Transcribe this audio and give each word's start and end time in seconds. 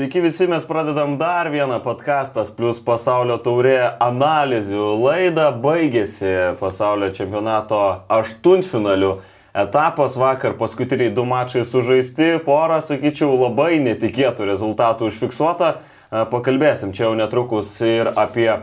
Sveiki 0.00 0.20
visi, 0.24 0.46
mes 0.48 0.64
pradedam 0.64 1.18
dar 1.20 1.50
vieną 1.52 1.76
podcastas 1.84 2.48
plus 2.56 2.78
pasaulio 2.80 3.34
taurė 3.44 3.98
analizių 4.00 4.86
laidą. 4.96 5.50
Baigėsi 5.60 6.30
pasaulio 6.56 7.10
čempionato 7.12 7.82
aštuntfinalių 8.08 9.10
etapas 9.52 10.16
vakar, 10.16 10.54
paskutiniai 10.56 11.12
du 11.12 11.26
mačai 11.28 11.66
sužaisti, 11.68 12.38
pora, 12.46 12.78
sakyčiau, 12.80 13.34
labai 13.42 13.74
netikėtų 13.84 14.48
rezultatų 14.48 15.10
užfiksuota. 15.10 15.74
E, 16.08 16.24
pakalbėsim 16.32 16.96
čia 16.96 17.10
jau 17.10 17.12
netrukus 17.20 17.74
ir 17.84 18.08
apie 18.08 18.48
e, 18.48 18.62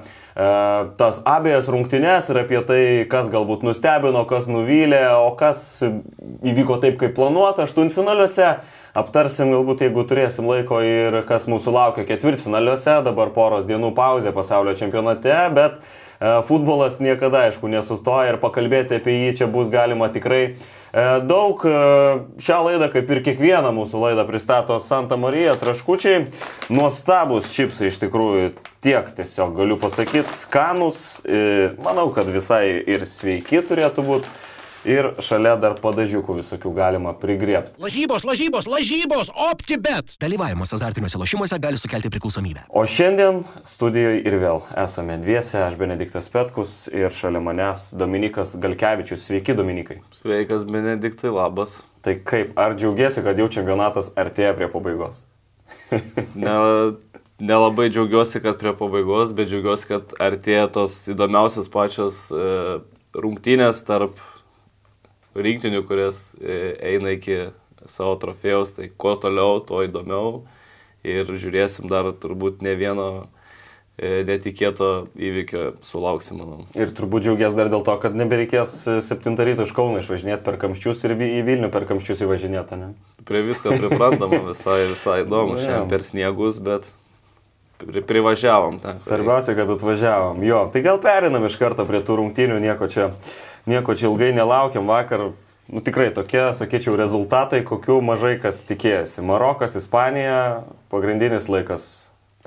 tas 0.97 1.21
abiejas 1.21 1.69
rungtynes 1.69 2.31
ir 2.33 2.41
apie 2.41 2.63
tai, 2.65 2.81
kas 3.13 3.29
galbūt 3.29 3.61
nustebino, 3.67 4.25
kas 4.25 4.49
nuvylė, 4.49 5.05
o 5.21 5.29
kas 5.37 5.83
įvyko 5.85 6.81
taip, 6.81 6.97
kaip 7.03 7.13
planuota 7.21 7.69
aštuntfinaliuose 7.69 8.55
aptarsim 8.97 9.51
galbūt, 9.53 9.85
jeigu 9.85 10.03
turėsim 10.07 10.47
laiko 10.49 10.81
ir 10.85 11.21
kas 11.29 11.45
mūsų 11.49 11.73
laukia 11.75 12.07
ketvirtfinaliuose, 12.07 12.99
dabar 13.05 13.31
poros 13.35 13.67
dienų 13.69 13.93
pauzė 13.97 14.33
pasaulio 14.35 14.73
čempionate, 14.79 15.35
bet 15.53 15.77
e, 15.77 16.31
futbolas 16.47 16.97
niekada, 17.03 17.45
aišku, 17.47 17.69
nesustoja 17.71 18.33
ir 18.33 18.39
pakalbėti 18.41 18.97
apie 18.97 19.19
jį 19.19 19.35
čia 19.41 19.49
bus 19.53 19.69
galima 19.73 20.09
tikrai 20.13 20.41
e, 20.47 20.55
daug. 21.29 21.61
E, 21.61 21.83
šią 22.41 22.61
laidą, 22.69 22.89
kaip 22.95 23.13
ir 23.13 23.21
kiekvieną 23.29 23.73
mūsų 23.77 24.01
laidą, 24.01 24.25
pristato 24.29 24.79
Santa 24.81 25.19
Marija 25.19 25.53
Traškučiai. 25.61 26.25
Nuostabus 26.73 27.53
čipsai 27.53 27.91
iš 27.91 28.01
tikrųjų 28.01 28.51
tiek 28.81 29.13
tiesiog 29.17 29.53
galiu 29.57 29.77
pasakyti, 29.81 30.33
skanus, 30.37 31.21
manau, 31.81 32.09
kad 32.15 32.29
visai 32.31 32.77
ir 32.81 33.05
sveiki 33.09 33.61
turėtų 33.65 34.05
būti. 34.05 34.37
Ir 34.85 35.09
šalia 35.23 35.55
dar 35.57 35.77
padažiukų 35.81 36.37
visokių 36.37 36.71
galima 36.77 37.13
prigriepti. 37.17 37.79
Lažybos, 37.81 38.25
lažybos, 38.27 38.67
lažybos, 38.69 39.31
optibet. 39.47 40.13
Dalyvavimas 40.21 40.73
azartiniuose 40.77 41.17
lošimuose 41.17 41.57
gali 41.63 41.79
sukelti 41.81 42.11
priklausomybę. 42.13 42.67
O 42.69 42.83
šiandien 42.85 43.41
studijoje 43.65 44.21
ir 44.21 44.37
vėl 44.41 44.61
esame 44.77 45.17
dviese, 45.23 45.63
aš 45.65 45.79
Benediktas 45.79 46.29
Petkus 46.33 46.85
ir 46.93 47.09
šalia 47.15 47.41
manęs 47.41 47.89
Dominikas 47.97 48.53
Galkevičius. 48.61 49.25
Sveiki, 49.25 49.57
Dominikai. 49.57 50.01
Sveikas, 50.19 50.67
Benediktai, 50.69 51.33
labas. 51.33 51.79
Tai 52.05 52.13
kaip, 52.23 52.53
ar 52.59 52.77
džiaugiesi, 52.77 53.25
kad 53.25 53.39
jau 53.41 53.49
čempionatas 53.51 54.13
artėja 54.15 54.53
prie 54.55 54.69
pabaigos? 54.71 55.17
ne, 56.37 56.53
nelabai 57.41 57.89
džiaugiuosi, 57.89 58.39
kad 58.45 58.61
prie 58.61 58.71
pabaigos, 58.77 59.33
bet 59.35 59.49
džiaugiuosi, 59.49 59.89
kad 59.89 60.15
artėja 60.21 60.69
tos 60.73 61.01
įdomiausios 61.11 61.67
pačios 61.73 62.27
e, 62.31 62.79
rungtynės 63.17 63.81
tarp 63.87 64.21
rinktinių, 65.37 65.83
kurias 65.87 66.19
e, 66.41 66.75
eina 66.93 67.13
iki 67.15 67.47
savo 67.91 68.17
trofėjaus, 68.21 68.75
tai 68.77 68.89
kuo 68.89 69.15
toliau, 69.21 69.61
tuo 69.65 69.83
įdomiau. 69.85 70.43
Ir 71.07 71.29
žiūrėsim 71.29 71.87
dar 71.91 72.09
turbūt 72.19 72.63
ne 72.65 72.73
vieno 72.75 73.07
e, 73.95 74.25
netikėto 74.27 75.07
įvykio 75.13 75.63
sulauksim, 75.85 76.41
manau. 76.41 76.65
Ir 76.75 76.91
turbūt 76.97 77.27
džiaugies 77.27 77.55
dar 77.57 77.71
dėl 77.71 77.85
to, 77.87 77.95
kad 78.01 78.17
nebereikės 78.17 78.75
7 79.05 79.37
ryto 79.37 79.67
iš 79.67 79.73
Kauno 79.77 80.01
išvažinėti 80.01 80.43
per 80.45 80.59
kamščius 80.61 81.05
ir 81.07 81.15
į 81.15 81.41
Vilnių 81.47 81.71
per 81.73 81.87
kamščius 81.89 82.25
įvažinėti, 82.27 82.81
ne? 82.81 82.93
Prie 83.27 83.45
visko 83.47 83.75
priprantama, 83.77 84.41
visai, 84.49 84.81
visai 84.91 85.21
įdomu, 85.23 85.57
šiandien 85.61 85.91
per 85.91 86.05
sniegus, 86.07 86.59
bet 86.63 86.89
pri, 87.77 88.01
privažiavom 88.01 88.81
ten. 88.83 88.97
Svarbiausia, 88.99 89.55
kad 89.57 89.69
atvažiavom. 89.77 90.41
Jo, 90.43 90.65
tai 90.73 90.83
gal 90.85 90.99
perinam 91.03 91.45
iš 91.47 91.59
karto 91.61 91.85
prie 91.87 92.01
tų 92.03 92.19
rungtynių, 92.21 92.59
nieko 92.63 92.89
čia 92.91 93.11
nieko 93.67 93.95
čia 93.97 94.09
ilgai 94.09 94.31
nelaukiam. 94.35 94.87
Vakar, 94.89 95.29
nu 95.67 95.83
tikrai 95.83 96.09
tokie, 96.15 96.41
sakyčiau, 96.57 96.97
rezultatai, 96.99 97.61
kokių 97.67 97.99
mažai 98.05 98.35
kas 98.41 98.63
tikėjosi. 98.69 99.23
Marokas, 99.27 99.77
Ispanija, 99.79 100.65
pagrindinis 100.93 101.49
laikas 101.51 101.87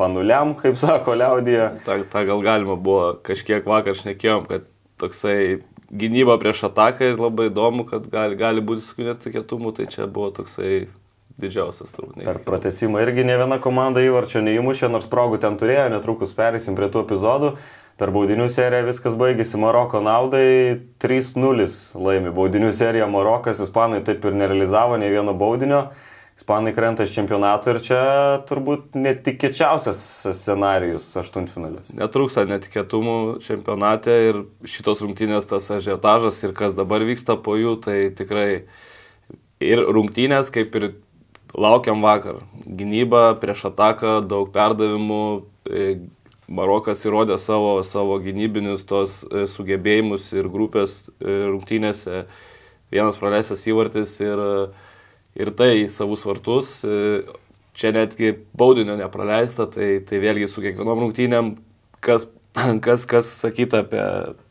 panuliam, 0.00 0.54
kaip 0.58 0.78
sako 0.84 1.18
liaudija. 1.20 1.72
Ta, 1.86 2.00
ta 2.10 2.24
gal 2.28 2.44
galima 2.44 2.76
buvo, 2.76 3.14
kažkiek 3.26 3.66
vakar 3.68 3.98
šnekėjom, 3.98 4.48
kad 4.50 4.68
toksai 5.00 5.60
gynyba 5.90 6.38
prieš 6.40 6.68
ataką 6.70 7.12
ir 7.12 7.20
labai 7.20 7.50
įdomu, 7.50 7.84
kad 7.88 8.06
gali, 8.10 8.38
gali 8.38 8.64
būti 8.64 8.84
su 8.84 9.04
netikėtumu, 9.04 9.74
tai 9.76 9.88
čia 9.90 10.06
buvo 10.06 10.30
toksai 10.34 10.86
didžiausias 11.40 11.92
turbūt. 11.94 12.20
Per 12.24 12.40
pratesimą 12.44 13.00
irgi 13.04 13.24
ne 13.26 13.36
viena 13.40 13.58
komanda 13.62 14.02
įvarčio 14.04 14.42
neįmušė, 14.44 14.90
nors 14.92 15.08
progų 15.10 15.40
ten 15.42 15.56
turėjo, 15.60 15.88
netrukus 15.92 16.34
perėsim 16.36 16.76
prie 16.78 16.90
tų 16.92 17.04
epizodų. 17.06 17.54
Per 18.00 18.08
baudinių 18.14 18.46
seriją 18.48 18.86
viskas 18.86 19.12
baigėsi 19.20 19.58
Maroko 19.60 20.00
naudai 20.00 20.78
3-0 21.04 21.66
laimi. 22.00 22.30
Baudinių 22.32 22.70
seriją 22.72 23.10
Marokas, 23.12 23.58
Ispanai 23.60 23.98
taip 24.06 24.24
ir 24.24 24.38
nerealizavo 24.40 24.96
ne 24.96 25.10
vieno 25.12 25.34
baudinio. 25.36 25.90
Ispanai 26.40 26.72
krenta 26.72 27.04
iš 27.04 27.12
čempionato 27.12 27.74
ir 27.74 27.82
čia 27.84 27.98
turbūt 28.48 28.96
netikėčiausias 28.96 29.98
scenarius 30.32 31.10
aštuntfinalis. 31.20 31.90
Netrūksta 31.98 32.46
netikėtumų 32.48 33.16
čempionate 33.44 34.14
ir 34.30 34.38
šitos 34.64 35.02
rungtynės 35.04 35.50
tas 35.50 35.68
ažiotažas 35.76 36.38
ir 36.46 36.54
kas 36.56 36.72
dabar 36.78 37.04
vyksta 37.04 37.36
po 37.36 37.58
jų, 37.60 37.74
tai 37.84 37.98
tikrai 38.16 38.46
ir 39.60 39.84
rungtynės 39.92 40.48
kaip 40.54 40.80
ir 40.80 40.88
laukiam 41.52 42.00
vakar. 42.00 42.40
Gynyba 42.64 43.34
prieš 43.42 43.66
ataką, 43.74 44.22
daug 44.24 44.48
perdavimų, 44.56 45.20
Marokas 46.50 47.04
įrodė 47.06 47.36
savo, 47.38 47.76
savo 47.86 48.16
gynybinius 48.22 48.82
tos 48.88 49.20
e, 49.22 49.44
sugebėjimus 49.50 50.32
ir 50.34 50.48
grupės 50.50 51.04
e, 51.06 51.44
rungtynėse. 51.46 52.24
Vienas 52.90 53.20
praleistas 53.20 53.62
įvartis 53.70 54.16
ir, 54.18 54.42
ir 55.38 55.52
tai 55.54 55.70
į 55.84 55.86
savus 55.94 56.26
vartus. 56.26 56.80
E, 56.82 57.22
čia 57.78 57.94
netgi 57.94 58.32
baudinio 58.58 58.98
nepraleista, 58.98 59.68
tai, 59.70 60.00
tai 60.02 60.18
vėlgi 60.24 60.50
su 60.50 60.64
kiekvienom 60.64 61.04
rungtynėm, 61.04 61.54
kas, 62.02 62.26
kas, 62.86 63.06
kas 63.06 63.30
sakyta 63.44 63.84
apie 63.84 64.04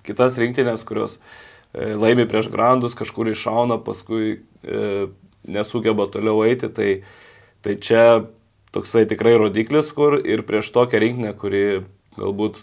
kitas 0.08 0.40
rinktinės, 0.40 0.88
kurios 0.88 1.20
laimi 1.76 2.24
prieš 2.26 2.48
grandus, 2.50 2.96
kažkur 2.98 3.28
iššauna, 3.34 3.82
paskui 3.84 4.40
e, 4.40 5.10
nesugeba 5.52 6.08
toliau 6.10 6.46
eiti, 6.48 6.72
tai, 6.72 6.92
tai 7.60 7.76
čia 7.84 8.06
toksai 8.76 9.06
tikrai 9.10 9.38
rodiklis, 9.40 9.94
kur 9.96 10.20
ir 10.20 10.44
prieš 10.48 10.72
tokią 10.76 11.02
rinkinę, 11.02 11.34
kuri 11.38 11.64
galbūt 12.20 12.60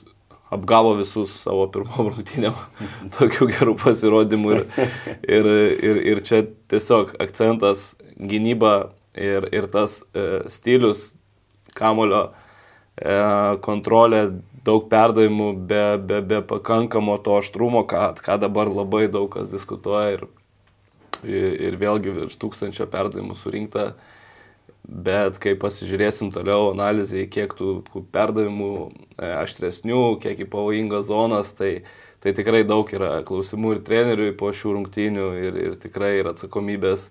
apgavo 0.54 0.94
visus 1.00 1.32
savo 1.42 1.66
pirmom 1.72 2.08
rungtynėm 2.12 2.56
tokių 3.16 3.50
gerų 3.50 3.76
pasirodymų 3.82 4.56
ir, 4.56 4.64
ir, 5.26 5.50
ir, 5.90 6.02
ir 6.12 6.22
čia 6.26 6.44
tiesiog 6.70 7.16
akcentas 7.22 7.92
gynyba 8.16 8.92
ir, 9.18 9.48
ir 9.52 9.66
tas 9.72 10.00
e, 10.14 10.46
stilius, 10.52 11.10
kamulio 11.76 12.28
e, 12.96 13.16
kontrolė, 13.64 14.22
daug 14.66 14.86
perdavimų 14.90 15.50
be, 15.68 15.84
be, 16.02 16.22
be 16.26 16.40
pakankamo 16.46 17.18
to 17.22 17.36
aštrumo, 17.40 17.84
ką, 17.90 18.08
ką 18.22 18.38
dabar 18.42 18.70
labai 18.70 19.06
daug 19.10 19.28
kas 19.34 19.50
diskutuoja 19.50 20.16
ir, 20.16 20.26
ir, 21.26 21.52
ir 21.68 21.78
vėlgi 21.80 22.14
virš 22.22 22.38
tūkstančio 22.42 22.86
perdavimų 22.90 23.38
surinkta. 23.38 23.90
E, 23.92 24.15
Bet 24.86 25.40
kai 25.42 25.56
pasižiūrėsim 25.58 26.30
toliau 26.30 26.70
analizai, 26.70 27.24
kiek 27.26 27.56
tų 27.58 27.80
perdavimų 28.14 28.70
e, 28.86 29.30
aštresnių, 29.42 30.02
kiek 30.22 30.44
į 30.44 30.46
pavojingas 30.52 31.08
zonas, 31.08 31.50
tai, 31.58 31.80
tai 32.22 32.30
tikrai 32.36 32.62
daug 32.62 32.92
yra 32.94 33.16
klausimų 33.26 33.72
ir 33.74 33.80
treneriui 33.88 34.36
po 34.38 34.52
šių 34.54 34.76
rungtynių 34.76 35.26
ir, 35.42 35.58
ir 35.64 35.74
tikrai 35.82 36.12
yra 36.20 36.36
atsakomybės 36.36 37.08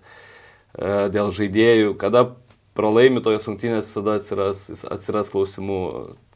dėl 1.12 1.34
žaidėjų. 1.36 1.92
Kada 2.00 2.30
pralaimi 2.76 3.20
tojas 3.24 3.44
rungtynės, 3.44 3.90
visada 3.90 4.16
atsiras, 4.22 4.64
atsiras 4.88 5.34
klausimų. 5.34 5.82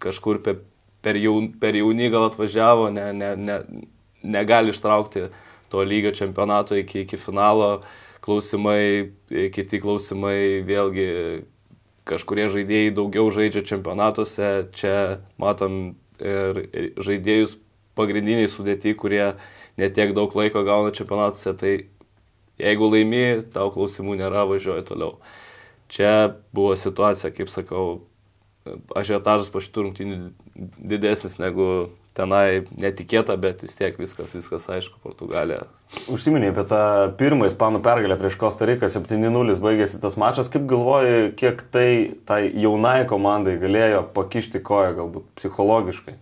Kažkur 0.04 0.42
per, 0.44 0.60
per, 1.00 1.16
jaun, 1.20 1.48
per 1.62 1.78
jaunį 1.78 2.12
gal 2.12 2.28
atvažiavo, 2.28 2.91
ne, 2.92 3.06
ne, 3.16 3.32
ne, 3.41 3.59
negali 4.20 4.76
ištraukti 4.76 5.30
to 5.72 5.88
lygio 5.88 6.12
čempionato 6.16 6.76
iki, 6.76 7.06
iki 7.06 7.16
finalo 7.16 7.78
klausimai, 8.24 9.12
kiti 9.54 9.80
klausimai, 9.82 10.60
vėlgi 10.66 11.08
kažkurie 12.08 12.48
žaidėjai 12.52 12.94
daugiau 12.96 13.30
žaidžia 13.34 13.62
čempionatuose, 13.66 14.50
čia 14.76 14.94
matom 15.40 15.96
ir 16.20 16.60
žaidėjus 17.00 17.56
pagrindiniai 17.98 18.50
sudėti, 18.50 18.94
kurie 18.98 19.34
netiek 19.80 20.12
daug 20.16 20.34
laiko 20.36 20.64
gauna 20.66 20.92
čempionatuose, 20.96 21.54
tai 21.60 21.72
jeigu 22.60 22.90
laimi, 22.92 23.24
tau 23.54 23.70
klausimų 23.74 24.18
nėra, 24.20 24.44
važiuoji 24.50 24.86
toliau. 24.88 25.16
Čia 25.90 26.36
buvo 26.54 26.76
situacija, 26.78 27.32
kaip 27.34 27.50
sakau, 27.50 28.02
ažiotažas 28.96 29.50
po 29.50 29.62
šitų 29.64 29.86
rungtynių 29.86 30.18
didesnis 30.78 31.38
negu 31.40 31.90
tenai 32.16 32.62
netikėta, 32.78 33.36
bet 33.41 33.62
vis 33.65 33.77
tiek 33.78 33.98
viskas, 34.01 34.33
viskas 34.34 34.66
aišku, 34.72 34.98
Portugalija. 35.04 35.66
Užsiminė 36.10 36.51
apie 36.53 36.65
tą 36.71 36.83
pirmą 37.18 37.48
ispanų 37.51 37.83
pergalę 37.84 38.16
prieš 38.21 38.39
Kostariką, 38.41 38.91
7-0 38.91 39.59
baigėsi 39.62 40.01
tas 40.03 40.18
mačas. 40.21 40.51
Kaip 40.53 40.66
galvoji, 40.71 41.30
kiek 41.39 41.62
tai 41.74 41.91
tai 42.28 42.42
jaunai 42.51 43.04
komandai 43.10 43.57
galėjo 43.62 44.04
pakišti 44.16 44.62
koją, 44.66 44.97
galbūt 44.98 45.30
psichologiškai? 45.41 46.18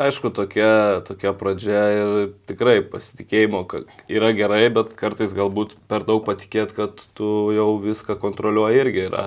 Aišku, 0.00 0.30
tokia, 0.32 1.02
tokia 1.04 1.34
pradžia 1.36 1.80
ir 1.92 2.10
tikrai 2.48 2.78
pasitikėjimo 2.88 3.64
yra 4.08 4.30
gerai, 4.38 4.62
bet 4.72 4.94
kartais 4.96 5.34
galbūt 5.36 5.74
per 5.90 6.06
daug 6.08 6.22
patikėt, 6.24 6.72
kad 6.76 7.02
tu 7.18 7.50
jau 7.52 7.74
viską 7.82 8.16
kontroliuoji 8.22 8.80
irgi 8.80 9.04
yra. 9.10 9.24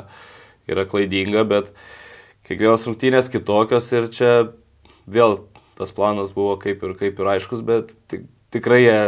yra 0.66 0.86
klaidinga, 0.88 1.44
bet 1.44 1.74
kiekvienos 2.48 2.88
rungtynės 2.88 3.30
kitokios 3.30 3.92
ir 3.92 4.08
čia 4.16 4.32
vėl 5.08 5.40
tas 5.78 5.92
planas 5.96 6.34
buvo 6.36 6.56
kaip 6.62 6.84
ir, 6.86 6.96
kaip 7.00 7.20
ir 7.20 7.30
aiškus, 7.36 7.64
bet 7.66 7.94
tik, 8.12 8.28
tikrai 8.54 8.82
jie 8.84 9.00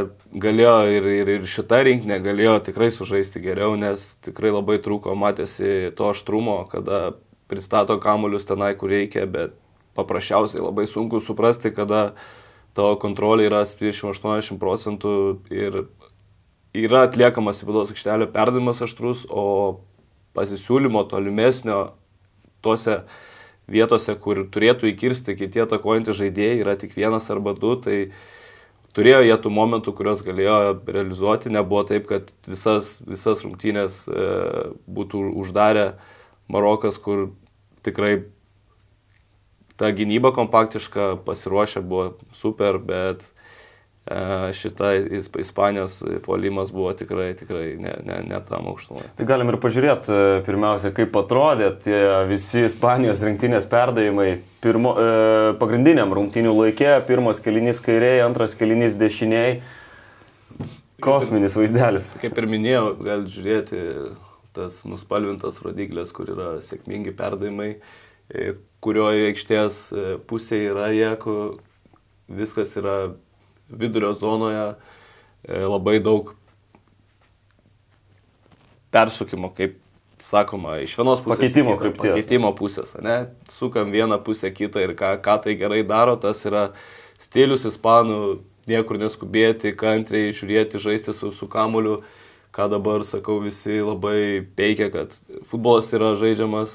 galėjo 0.42 0.77
ir, 0.92 1.09
ir, 1.21 1.33
ir 1.38 1.50
šitą 1.50 1.83
rinkinę 1.86 2.18
galėjo 2.24 2.57
tikrai 2.69 2.89
sužaisti 2.94 3.44
geriau, 3.44 3.75
nes 3.80 4.07
tikrai 4.25 4.53
labai 4.53 4.80
trūko, 4.81 5.13
matėsi 5.19 5.92
to 5.97 6.09
aštrumo, 6.15 6.63
kada 6.71 7.13
pristato 7.51 8.00
kamuolius 8.01 8.47
tenai, 8.50 8.74
kur 8.80 8.89
reikia, 8.89 9.27
bet 9.30 9.53
paprasčiausiai 9.95 10.63
labai 10.63 10.88
sunku 10.89 11.21
suprasti, 11.24 11.71
kada 11.75 12.15
tavo 12.75 12.97
kontrolė 13.00 13.47
yra 13.47 13.62
70-80 13.68 14.59
procentų 14.59 15.13
ir 15.53 15.86
yra 16.75 17.06
atliekamas 17.07 17.62
į 17.62 17.69
vidaus 17.69 17.94
aikštelę 17.94 18.27
perdavimas 18.33 18.81
aštrus, 18.83 19.24
o 19.30 19.86
pasisiūlymo 20.36 21.06
tolimesnio 21.12 21.80
tose 22.65 23.03
vietose, 23.72 24.16
kur 24.22 24.44
turėtų 24.52 24.92
įkirsti 24.92 25.36
kiti 25.38 25.64
atakuojantys 25.64 26.20
žaidėjai, 26.20 26.62
yra 26.62 26.76
tik 26.80 26.96
vienas 26.98 27.30
arba 27.34 27.56
du, 27.58 27.74
tai 27.82 27.98
turėjo 28.96 29.24
jie 29.26 29.36
tų 29.42 29.52
momentų, 29.54 29.94
kuriuos 29.98 30.24
galėjo 30.26 30.58
realizuoti, 30.88 31.52
nebuvo 31.54 31.84
taip, 31.90 32.08
kad 32.10 32.30
visas, 32.48 32.96
visas 33.06 33.44
rungtynės 33.46 34.06
e, 34.08 34.30
būtų 34.88 35.26
uždarę 35.44 35.96
Marokas, 36.52 37.00
kur 37.02 37.32
tikrai 37.86 38.28
ta 39.76 39.90
gynyba 39.92 40.32
kompaktiška, 40.36 41.16
pasiruošę 41.26 41.82
buvo 41.84 42.14
super, 42.38 42.78
bet 42.80 43.26
šita 44.54 44.92
Ispanijos 45.40 46.04
polimas 46.25 46.72
buvo 46.72 46.92
tikrai, 46.94 47.31
tikrai 47.34 47.72
ne, 47.81 47.96
ne, 48.06 48.19
ne 48.30 48.40
tam 48.50 48.68
aukštumoje. 48.69 49.07
Tai 49.18 49.25
galim 49.25 49.50
ir 49.50 49.57
pažiūrėti 49.63 50.13
e, 50.13 50.19
pirmiausia, 50.46 50.92
kaip 50.94 51.18
atrodė 51.18 51.72
tie 51.81 52.02
visi 52.30 52.68
Ispanijos 52.68 53.24
rinktinės 53.25 53.66
perdavimai 53.72 54.28
pirmo, 54.62 54.94
e, 54.94 55.56
pagrindiniam 55.57 56.13
rungtinių 56.13 56.54
laikė, 56.54 56.92
pirmas 57.10 57.42
kelinys 57.42 57.81
kairiai, 57.81 58.22
antras 58.28 58.54
kelinys 58.60 58.94
dešiniai. 59.00 59.57
Kosminis 61.02 61.57
vaizdelis. 61.57 62.13
Kaip 62.22 62.38
ir 62.38 62.48
minėjau, 62.50 62.86
gal 63.02 63.25
žiūrėti 63.30 63.81
tas 64.56 64.84
nuspalvintas 64.88 65.60
rodiklis, 65.66 66.13
kur 66.16 66.30
yra 66.31 66.54
sėkmingi 66.63 67.18
perdavimai, 67.18 67.74
e, 68.30 68.54
kurioje 68.86 69.31
aikštės 69.31 69.86
e, 69.90 70.10
pusėje 70.30 70.72
yra 70.78 70.94
jie, 70.94 71.10
kur 71.25 71.57
viskas 72.30 72.78
yra 72.78 73.16
vidurio 73.70 74.14
zonoje, 74.18 74.76
e, 75.48 75.62
labai 75.66 76.00
daug 76.04 76.34
persukimo, 78.94 79.52
kaip 79.56 79.78
sakoma, 80.24 80.80
iš 80.82 80.98
vienos 80.98 81.22
pusės. 81.22 81.44
Pakeitimo 81.44 81.78
kaip 81.82 81.98
tie. 82.00 82.12
Pakeitimo 82.16 82.52
pusės, 82.58 82.96
ne? 83.04 83.18
Sukam 83.52 83.92
vieną 83.94 84.20
pusę 84.26 84.52
kitą 84.56 84.82
ir 84.84 84.96
ką, 84.98 85.16
ką 85.24 85.40
tai 85.44 85.56
gerai 85.60 85.84
daro, 85.88 86.16
tas 86.18 86.42
yra 86.48 86.70
stilius 87.22 87.66
ispanų, 87.70 88.40
niekur 88.70 88.98
neskubėti, 89.02 89.76
kantriai 89.78 90.34
žiūrėti, 90.34 90.82
žaisti 90.82 91.14
su, 91.14 91.32
su 91.36 91.50
kamuliu 91.52 92.02
ką 92.56 92.70
dabar 92.72 93.04
sakau 93.04 93.42
visi 93.44 93.82
labai 93.84 94.46
peikia, 94.56 94.88
kad 94.94 95.16
futbolas 95.50 95.92
yra 95.96 96.14
žaidžiamas 96.16 96.72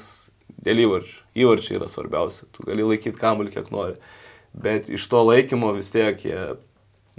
dėl 0.61 0.83
įvarčių. 0.85 1.15
Įvarčiai 1.41 1.79
yra 1.79 1.87
svarbiausia. 1.89 2.45
Tu 2.53 2.65
gali 2.67 2.85
laikyti 2.85 3.17
kamuolį 3.17 3.53
kiek 3.55 3.71
nori. 3.73 3.95
Bet 4.53 4.91
iš 4.91 5.07
to 5.09 5.23
laikymo 5.25 5.71
vis 5.73 5.89
tiek 5.89 6.21
jie 6.21 6.41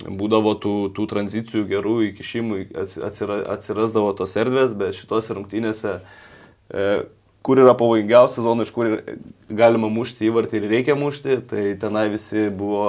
būdavo 0.00 0.54
tų, 0.60 0.74
tų 0.96 1.06
tranzicijų 1.10 1.64
gerų 1.68 1.96
įkišimų, 2.10 2.60
atsira, 2.80 3.40
atsirasdavo 3.54 4.12
tos 4.16 4.36
erdvės, 4.40 4.76
bet 4.78 4.96
šitose 4.96 5.36
rungtynėse, 5.36 5.98
e, 6.72 6.86
kur 7.44 7.60
yra 7.60 7.74
pavojingiausia 7.78 8.44
zona, 8.44 8.64
iš 8.64 8.72
kur 8.74 9.02
galima 9.52 9.90
mušti 9.92 10.28
įvartį 10.30 10.60
ir 10.60 10.68
reikia 10.72 10.96
mušti, 10.98 11.40
tai 11.50 11.64
tenai 11.80 12.06
visi 12.14 12.48
buvo 12.48 12.86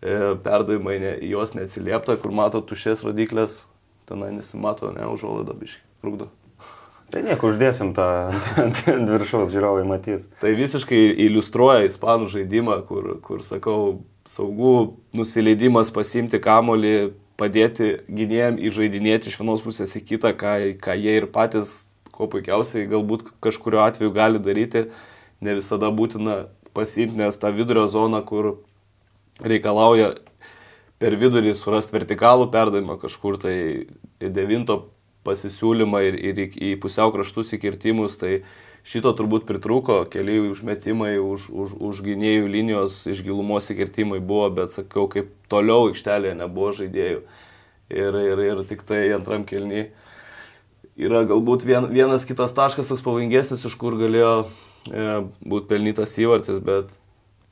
e, 0.00 0.34
perdavimai, 0.42 0.98
ne, 1.02 1.14
juos 1.28 1.54
neatsiliepta, 1.58 2.16
kur 2.22 2.34
mato 2.34 2.62
tušės 2.64 3.04
rodiklės, 3.06 3.62
tenai 4.08 4.32
nesimato, 4.34 4.94
ne, 4.96 5.06
užuolaida 5.12 5.56
biškai, 5.58 5.84
trukdo. 6.02 6.30
Tai 7.10 7.24
nieko, 7.26 7.50
uždėsim 7.50 7.90
tą 7.94 8.06
ant 8.62 8.80
viršaus, 8.86 9.50
žiūrovai 9.50 9.82
matys. 9.88 10.28
Tai 10.40 10.54
visiškai 10.54 11.00
iliustruoja 11.26 11.88
ispanų 11.88 12.30
žaidimą, 12.30 12.76
kur, 12.86 13.16
kur 13.24 13.42
sakau, 13.42 13.80
saugų 14.30 14.74
nusileidimas 15.16 15.90
pasimti 15.94 16.40
kamolį, 16.42 17.12
padėti 17.40 17.94
gynėjim 18.06 18.58
įžaidinėti 18.68 19.30
iš 19.30 19.38
vienos 19.40 19.62
pusės 19.64 19.96
į 19.96 20.04
kitą, 20.12 20.34
ką, 20.36 20.54
ką 20.82 20.96
jie 21.00 21.16
ir 21.18 21.26
patys, 21.32 21.80
ko 22.12 22.28
puikiausiai 22.30 22.88
galbūt 22.90 23.30
kažkurio 23.42 23.80
atveju 23.86 24.12
gali 24.14 24.42
daryti, 24.44 24.86
ne 25.40 25.56
visada 25.56 25.88
būtina 25.88 26.42
pasimti, 26.76 27.16
nes 27.18 27.38
ta 27.40 27.50
vidurio 27.54 27.86
zona, 27.88 28.20
kur 28.20 28.58
reikalauja 29.40 30.12
per 31.00 31.16
vidurį 31.16 31.54
surasti 31.56 31.96
vertikalų 31.96 32.50
perdavimą 32.52 32.98
kažkur 33.00 33.40
tai 33.40 33.56
devinto 34.20 34.82
pasisiūlymą 35.24 36.02
ir, 36.10 36.18
ir 36.20 36.42
į, 36.44 36.46
į 36.70 36.74
pusiau 36.82 37.12
kraštus 37.14 37.54
įkirtimus, 37.56 38.18
tai 38.20 38.42
šito 38.86 39.12
turbūt 39.16 39.46
pritruko, 39.48 40.02
keli 40.10 40.38
užmetimai 40.50 41.14
už, 41.20 41.48
už, 41.52 41.76
už 41.76 42.02
gynėjų 42.06 42.50
linijos 42.50 43.02
iš 43.10 43.22
gilumos 43.26 43.70
įkirtimai 43.72 44.20
buvo, 44.20 44.48
bet 44.60 44.76
sakau, 44.76 45.06
kaip 45.12 45.32
toliau 45.52 45.90
aikštelėje 45.90 46.36
nebuvo 46.40 46.72
žaidėjų. 46.80 47.22
Ir, 47.90 48.20
ir, 48.22 48.44
ir 48.46 48.62
tik 48.70 48.84
tai 48.86 49.02
antram 49.16 49.42
kelniui 49.48 49.88
yra 51.00 51.24
galbūt 51.28 51.64
vien, 51.66 51.88
vienas 51.90 52.26
kitas 52.28 52.54
taškas 52.56 52.90
toks 52.90 53.02
pavojingesnis, 53.04 53.64
iš 53.66 53.74
kur 53.80 53.96
galėjo 53.98 54.34
e, 54.44 55.06
būti 55.40 55.70
pelnytas 55.70 56.16
įvartis, 56.20 56.60
bet 56.62 56.92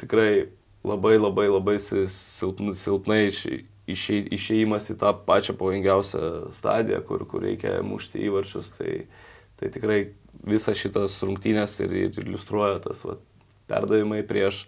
tikrai 0.00 0.50
labai 0.86 1.16
labai 1.18 1.48
labai 1.50 1.76
silpnai, 1.80 2.74
silpnai 2.78 3.20
iš, 3.28 3.42
išė, 3.90 4.20
išėjimas 4.36 4.90
į 4.92 4.98
tą 5.00 5.12
pačią 5.26 5.56
pavojingiausią 5.58 6.52
stadiją, 6.54 7.02
kur, 7.08 7.24
kur 7.28 7.44
reikia 7.44 7.78
mušti 7.84 8.22
įvarčius. 8.28 8.72
Tai, 8.78 8.94
tai 9.58 9.72
tikrai 9.74 10.00
visas 10.46 10.78
šitas 10.78 11.16
rungtynės 11.24 11.78
ir, 11.84 11.94
ir 12.06 12.22
iliustruoja 12.22 12.78
tas 12.84 13.02
va, 13.06 13.16
perdavimai 13.70 14.22
prieš 14.26 14.66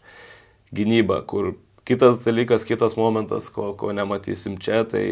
gynybą, 0.74 1.22
kur 1.30 1.54
kitas 1.88 2.20
dalykas, 2.24 2.66
kitas 2.68 2.96
momentas, 2.98 3.48
ko, 3.52 3.72
ko 3.78 3.94
nematysim 3.96 4.58
čia, 4.62 4.84
tai 4.88 5.06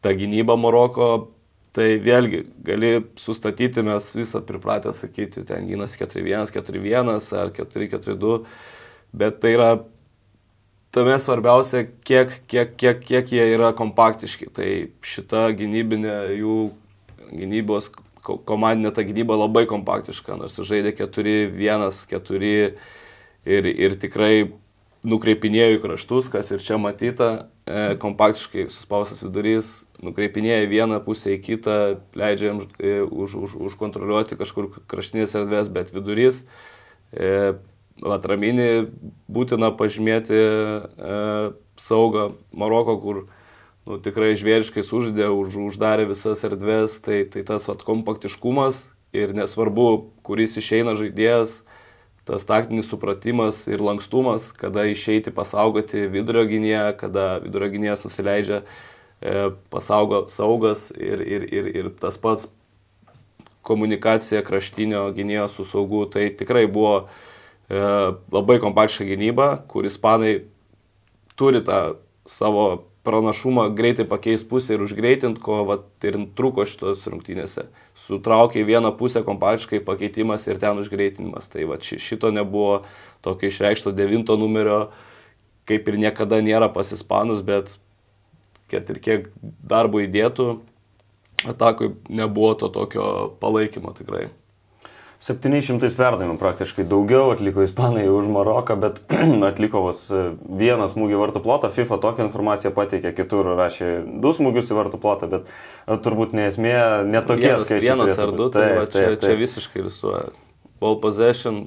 ta 0.00 0.14
gynyba 0.16 0.56
Maroko 0.58 1.28
Tai 1.70 1.86
vėlgi, 2.02 2.40
gali 2.66 2.88
sustatyti, 3.20 3.82
mes 3.86 4.08
visą 4.18 4.40
pripratę 4.42 4.90
sakyti, 4.94 5.44
ten 5.46 5.68
gynas 5.68 5.94
4-1, 6.00 6.50
4-1 6.50 7.10
ar 7.38 7.52
4-4-2, 7.54 8.38
bet 9.14 9.38
tai 9.38 9.52
yra 9.54 9.68
tame 10.90 11.14
svarbiausia, 11.22 11.84
kiek, 12.02 12.34
kiek, 12.50 12.74
kiek, 12.74 13.04
kiek 13.06 13.30
jie 13.36 13.46
yra 13.54 13.70
kompaktiški. 13.78 14.50
Tai 14.56 14.70
šita 15.06 15.44
gynybinė 15.60 16.16
jų 16.40 16.58
gynybos, 17.30 17.92
komandinė 18.48 18.92
ta 18.94 19.04
gynyba 19.06 19.38
labai 19.38 19.66
kompaktiška, 19.70 20.38
nors 20.40 20.58
žaidė 20.58 20.94
4-1, 20.98 21.86
4 22.10 22.50
ir, 23.46 23.70
ir 23.70 23.96
tikrai 24.00 24.34
nukreipinėjo 25.06 25.78
į 25.78 25.80
kraštus, 25.84 26.28
kas 26.32 26.50
ir 26.52 26.60
čia 26.64 26.76
matyta, 26.80 27.30
e, 27.64 27.96
kompaktiškai 28.00 28.66
suspaustas 28.68 29.22
vidurys, 29.24 29.72
nukreipinėja 30.04 30.68
vieną 30.68 31.00
pusę 31.04 31.34
į 31.36 31.40
kitą, 31.46 31.78
leidžia 32.16 32.50
jam 32.50 32.62
e, 32.78 33.00
už, 33.04 33.36
už, 33.46 33.56
užkontroliuoti 33.70 34.38
kažkur 34.40 34.70
kraštinės 34.90 35.36
erdvės, 35.40 35.72
bet 35.72 35.92
vidurys 35.96 36.42
e, 37.12 37.56
atraminį 38.00 38.70
būtina 39.32 39.72
pažymėti 39.76 40.36
e, 40.36 41.18
saugą 41.80 42.30
Maroko, 42.52 42.96
kur 43.00 43.22
nu, 43.90 43.98
tikrai 44.02 44.36
žvėriškai 44.38 44.84
sužaidė, 44.86 45.26
už, 45.34 45.58
uždarė 45.70 46.06
visas 46.12 46.44
erdvės, 46.46 47.00
tai, 47.02 47.24
tai 47.26 47.42
tas 47.46 47.66
vat, 47.68 47.82
kompaktiškumas 47.86 48.84
ir 49.16 49.34
nesvarbu, 49.34 49.88
kuris 50.26 50.54
išeina 50.60 50.94
žaidėjas, 50.98 51.60
tas 52.28 52.46
taktinis 52.46 52.86
supratimas 52.90 53.64
ir 53.68 53.82
lankstumas, 53.82 54.52
kada 54.54 54.86
išeiti 54.86 55.34
pasaugoti 55.34 56.06
vidurio 56.12 56.46
gynėją, 56.46 56.86
kada 57.00 57.26
vidurio 57.42 57.72
gynėjas 57.74 58.06
nusileidžia, 58.06 58.62
e, 58.62 59.50
pasaugo 59.74 60.24
saugas 60.30 60.88
ir, 60.94 61.24
ir, 61.26 61.48
ir, 61.50 61.72
ir 61.82 61.90
tas 61.98 62.20
pats 62.22 62.46
komunikacija 63.66 64.44
kraštinio 64.46 65.08
gynėjo 65.16 65.50
su 65.56 65.66
saugu, 65.68 66.06
tai 66.08 66.30
tikrai 66.38 66.64
buvo 66.70 67.02
E, 67.70 67.78
labai 68.34 68.58
kompaktišką 68.58 69.06
gynybą, 69.12 69.46
kur 69.70 69.86
ispanai 69.86 70.40
turi 71.38 71.60
tą 71.62 71.94
savo 72.26 72.64
pranašumą 73.02 73.68
greitai 73.74 74.04
pakeisti 74.08 74.48
pusę 74.48 74.74
ir 74.76 74.82
užgreitinti, 74.84 75.40
ko 75.40 75.62
vat, 75.68 75.86
ir 76.04 76.18
trūko 76.36 76.66
šitos 76.68 77.06
rungtynėse. 77.08 77.66
Sutraukė 78.04 78.64
vieną 78.68 78.92
pusę 78.98 79.22
kompaktiškai 79.24 79.80
pakeitimas 79.86 80.44
ir 80.48 80.60
ten 80.60 80.80
užgreitinimas. 80.82 81.48
Tai 81.52 81.68
vat, 81.70 81.84
šito 81.84 82.32
nebuvo 82.34 82.82
tokio 83.24 83.48
išreikšto 83.48 83.94
devinto 83.96 84.36
numerio, 84.40 84.90
kaip 85.68 85.88
ir 85.88 86.00
niekada 86.00 86.40
nėra 86.44 86.68
pas 86.72 86.92
ispanus, 86.92 87.44
bet 87.46 87.78
kad 88.70 88.90
ir 88.92 89.00
kiek 89.02 89.30
darbo 89.40 90.02
įdėtų, 90.04 90.50
atakui 91.48 91.94
nebuvo 92.12 92.52
to 92.60 92.68
tokio 92.74 93.06
palaikymo 93.40 93.94
tikrai. 93.96 94.28
700 95.20 95.92
perdavimų 95.98 96.38
praktiškai 96.40 96.86
daugiau 96.88 97.34
atliko 97.34 97.60
Ispanai 97.66 98.06
už 98.08 98.28
Maroką, 98.32 98.76
bet 98.80 99.02
atliko 99.50 99.82
vos 99.84 100.06
e, 100.08 100.30
vieną 100.40 100.86
smūgį 100.88 101.18
vartų 101.20 101.42
plotą. 101.44 101.68
FIFA 101.74 101.98
tokią 102.00 102.24
informaciją 102.30 102.72
pateikė, 102.72 103.12
kitur 103.18 103.50
rašė 103.58 103.90
du 104.22 104.32
smūgius 104.36 104.72
į 104.72 104.78
vartų 104.78 105.00
plotą, 105.02 105.28
bet 105.28 105.50
a, 105.50 105.98
turbūt 106.00 106.32
nesmė, 106.36 106.72
netokie 107.04 107.50
vienas, 107.50 107.66
skaičiai. 107.66 107.84
vienas 107.90 108.14
turėtų 108.14 108.24
ar 108.24 108.32
du, 108.32 108.46
būt. 108.46 108.56
tai 108.56 108.64
Taip, 108.64 108.78
va, 108.80 109.18
čia, 109.26 109.36
visiškai 109.42 109.84
visuoja. 109.90 110.22
Ball 110.80 110.96
possession 111.04 111.66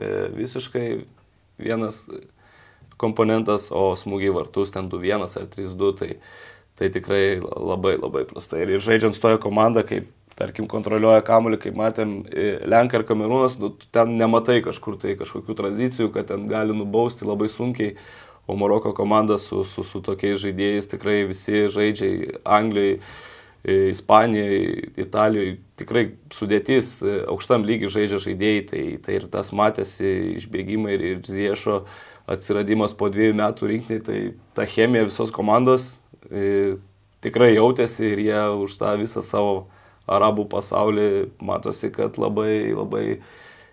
e, 0.00 0.12
visiškai 0.38 0.86
vienas 1.60 2.00
komponentas, 3.00 3.68
o 3.68 3.90
smūgiai 3.96 4.32
vartus 4.38 4.72
ten 4.72 4.88
2-1 4.88 5.28
ar 5.28 5.50
3-2, 5.52 5.92
tai, 6.00 6.10
tai 6.80 6.88
tikrai 6.96 7.24
labai 7.44 7.98
labai 8.00 8.24
prastai. 8.28 8.64
Ir 8.64 8.80
žaidžiant 8.80 9.20
stojo 9.20 9.40
komanda, 9.44 9.84
kaip 9.84 10.08
tarkim 10.40 10.68
kontroliuoja 10.70 11.22
kamuolį, 11.26 11.60
kaip 11.66 11.76
matėm, 11.76 12.14
e, 12.32 12.54
Lenkai 12.68 13.00
ir 13.00 13.06
Kamerūnas, 13.08 13.58
nu, 13.60 13.74
ten 13.92 14.16
nematai 14.20 14.60
kažkur 14.64 14.96
tai 15.00 15.16
kažkokių 15.20 15.56
tradicijų, 15.58 16.10
kad 16.14 16.30
ten 16.32 16.48
gali 16.50 16.76
nubausti 16.76 17.28
labai 17.28 17.50
sunkiai, 17.52 17.96
o 18.50 18.56
Maroko 18.58 18.94
komanda 18.96 19.36
su, 19.38 19.62
su, 19.68 19.84
su 19.86 20.00
tokiais 20.02 20.40
žaidėjais 20.42 20.88
tikrai 20.90 21.20
visi 21.28 21.66
žaidžiai 21.70 22.40
Anglijai, 22.44 22.96
e, 23.62 23.76
Ispanijai, 23.92 24.90
Italijoje 25.04 25.58
tikrai 25.78 26.06
sudėtis, 26.34 26.96
e, 27.04 27.20
aukštam 27.30 27.66
lygiai 27.68 27.92
žaidžia 27.92 28.22
žaidėjai, 28.24 28.62
tai, 28.72 28.84
tai 29.04 29.18
ir 29.20 29.28
tas 29.30 29.52
matėsi 29.54 30.14
išbėgimai 30.40 30.96
ir, 30.96 31.06
ir 31.12 31.20
Ziešo 31.28 31.82
atsiradimas 32.30 32.96
po 32.96 33.10
dviejų 33.12 33.36
metų 33.38 33.70
rinkiniai, 33.74 34.06
tai 34.06 34.20
ta 34.56 34.66
chemija 34.66 35.06
visos 35.06 35.34
komandos 35.34 35.92
e, 36.30 36.78
tikrai 37.24 37.52
jautėsi 37.54 38.08
ir 38.14 38.24
jie 38.24 38.42
už 38.64 38.80
tą 38.80 38.96
visą 39.00 39.22
savo 39.26 39.68
arabų 40.10 40.48
pasaulį 40.50 41.10
matosi, 41.46 41.92
kad 41.94 42.18
labai 42.20 42.72
labai 42.74 43.04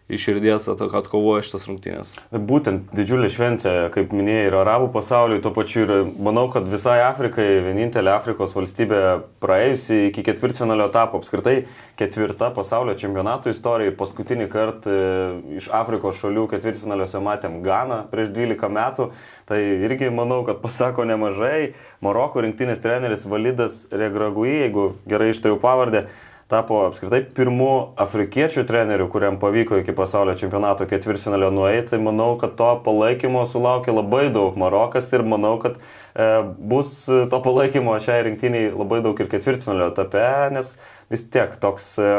iš 0.07 0.23
širdies 0.23 0.67
at- 0.71 0.81
atkovoja 0.81 1.43
šitas 1.43 1.65
rungtynės. 1.67 2.13
Būtent 2.31 2.93
didžiulė 2.95 3.27
šventė, 3.31 3.73
kaip 3.91 4.13
minėjai, 4.15 4.45
ir 4.47 4.55
arabų 4.55 4.87
pasauliui, 4.93 5.41
tuo 5.43 5.51
pačiu 5.51 5.83
ir 5.83 5.91
manau, 6.15 6.47
kad 6.51 6.67
visai 6.71 7.01
Afrikai, 7.03 7.59
vienintelė 7.65 8.13
Afrikos 8.13 8.55
valstybė 8.55 9.01
praėjusi 9.43 10.07
iki 10.07 10.23
ketvirtfinalio 10.29 10.87
etapo, 10.87 11.19
apskritai 11.19 11.65
ketvirta 11.99 12.53
pasaulio 12.55 12.95
čempionato 12.95 13.51
istorijoje, 13.51 13.97
paskutinį 13.99 14.47
kartą 14.53 14.93
e, 14.95 15.57
iš 15.59 15.67
Afrikos 15.75 16.21
šalių 16.21 16.47
ketvirtfinaliuose 16.53 17.19
matėm 17.23 17.59
Ganą 17.65 18.05
prieš 18.11 18.31
12 18.31 18.71
metų, 18.79 19.09
tai 19.49 19.59
irgi 19.89 20.07
manau, 20.13 20.45
kad 20.47 20.63
pasako 20.63 21.03
nemažai. 21.03 21.73
Maroko 21.99 22.39
rinktinės 22.45 22.79
treneris 22.79 23.27
Validas 23.27 23.83
Regragui, 23.91 24.53
jeigu 24.61 24.93
gerai 25.09 25.33
ištariu 25.33 25.59
pavardę, 25.59 26.05
tapo 26.51 26.79
apskritai 26.87 27.21
pirmu 27.35 27.69
afrikiečių 27.99 28.63
treneriu, 28.67 29.09
kuriam 29.11 29.35
pavyko 29.39 29.81
iki 29.81 29.95
pasaulio 29.95 30.35
čempionato 30.39 30.87
ketvirtfinalio 30.87 31.49
nueiti. 31.51 31.99
Manau, 31.99 32.37
kad 32.39 32.55
to 32.59 32.69
palaikymo 32.85 33.43
sulaukė 33.51 33.91
labai 33.91 34.27
daug 34.33 34.55
Marokas 34.59 35.11
ir 35.15 35.25
manau, 35.27 35.57
kad 35.63 35.75
e, 35.75 36.27
bus 36.71 36.93
to 37.07 37.41
palaikymo 37.43 37.97
šiai 38.03 38.23
rinktiniai 38.29 38.69
labai 38.71 39.01
daug 39.03 39.19
ir 39.19 39.31
ketvirtfinalio 39.31 39.89
etape, 39.91 40.27
nes 40.55 40.75
vis 41.11 41.25
tiek 41.33 41.55
toks 41.63 41.89
e, 41.99 42.11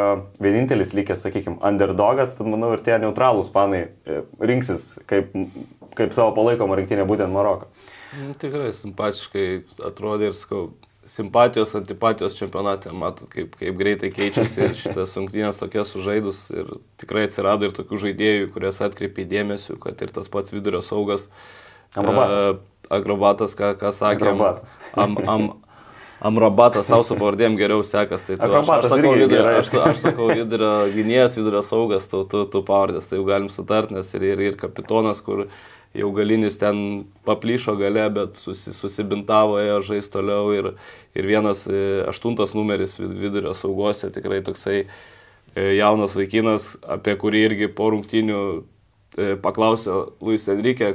vienintelis 0.44 0.92
likęs, 0.96 1.24
sakykime, 1.24 1.60
underdogas, 1.64 2.36
tad 2.36 2.50
manau 2.52 2.74
ir 2.76 2.84
tie 2.84 2.98
neutralūs 3.00 3.48
fanai 3.54 3.86
e, 3.88 4.22
rinksis 4.40 4.90
kaip, 5.08 5.32
kaip 5.96 6.12
savo 6.16 6.36
palaikomą 6.36 6.76
rinktinę 6.82 7.08
būtent 7.08 7.32
Maroką. 7.32 7.72
Nu, 8.18 8.36
tikrai 8.40 8.74
simpatiškai 8.76 9.48
atrodė 9.88 10.30
ir 10.30 10.36
sakau, 10.36 10.68
simpatijos, 11.08 11.74
antipatijos 11.78 12.36
čempionate, 12.38 12.92
matot, 12.92 13.28
kaip, 13.32 13.54
kaip 13.58 13.78
greitai 13.80 14.10
keičiasi 14.14 14.72
šitas 14.82 15.14
rungtynės 15.18 15.60
tokias 15.60 15.92
sužaidus 15.94 16.42
ir 16.54 16.74
tikrai 17.00 17.26
atsirado 17.28 17.68
ir 17.68 17.76
tokių 17.76 18.02
žaidėjų, 18.06 18.50
kurias 18.54 18.82
atkreipė 18.84 19.26
dėmesį, 19.28 19.78
kad 19.82 20.04
ir 20.04 20.12
tas 20.14 20.28
pats 20.32 20.54
vidurio 20.54 20.82
saugas. 20.84 21.28
Amrabatas. 21.96 22.58
e, 22.58 22.76
Agrobatas, 22.98 23.56
ką, 23.56 23.72
ką 23.80 23.92
sakė. 23.96 24.22
Agrobatas. 24.22 24.76
Am, 24.96 25.16
am, 25.28 25.48
Amrabatas, 26.18 26.88
tau 26.90 27.04
su 27.06 27.14
pavardėm 27.14 27.54
geriau 27.54 27.84
sekas. 27.86 28.24
Tai 28.26 28.34
tu, 28.34 28.42
aš, 28.42 28.50
Akrobatas 28.50 28.90
aš, 28.90 28.96
sakau, 28.96 29.10
irgi 29.14 29.22
vidurio, 29.22 29.50
aš, 29.60 29.68
aš 29.84 30.00
sakau 30.02 30.26
vidurio 30.32 30.70
gynėjas, 30.90 31.36
vidurio 31.38 31.60
saugas, 31.62 32.08
tu, 32.10 32.24
tu, 32.30 32.42
tu 32.50 32.62
pavardės, 32.66 33.06
tai 33.06 33.20
jau 33.20 33.26
galim 33.28 33.46
sutart, 33.54 33.92
nes 33.94 34.10
ir, 34.18 34.24
ir, 34.32 34.42
ir 34.48 34.56
kapitonas, 34.58 35.22
kur 35.22 35.44
jau 35.98 36.10
galinis 36.14 36.58
ten 36.60 36.80
paplyšo 37.26 37.74
gale, 37.80 38.04
bet 38.14 38.38
susi, 38.38 38.72
susibintavo, 38.76 39.58
ėjo 39.62 39.80
žais 39.90 40.10
toliau 40.12 40.52
ir, 40.54 40.70
ir 41.18 41.28
vienas 41.28 41.64
e, 41.68 41.82
aštuntas 42.08 42.54
numeris 42.56 42.96
vid- 43.00 43.16
vidurio 43.24 43.54
saugose 43.58 44.10
tikrai 44.14 44.40
toksai 44.46 44.78
e, 44.84 44.88
jaunas 45.78 46.16
vaikinas, 46.18 46.72
apie 46.86 47.16
kurį 47.20 47.44
irgi 47.48 47.70
po 47.74 47.90
rungtinių 47.94 48.40
e, 48.54 49.34
paklausė 49.42 49.98
Luis 50.22 50.46
Enrique, 50.52 50.94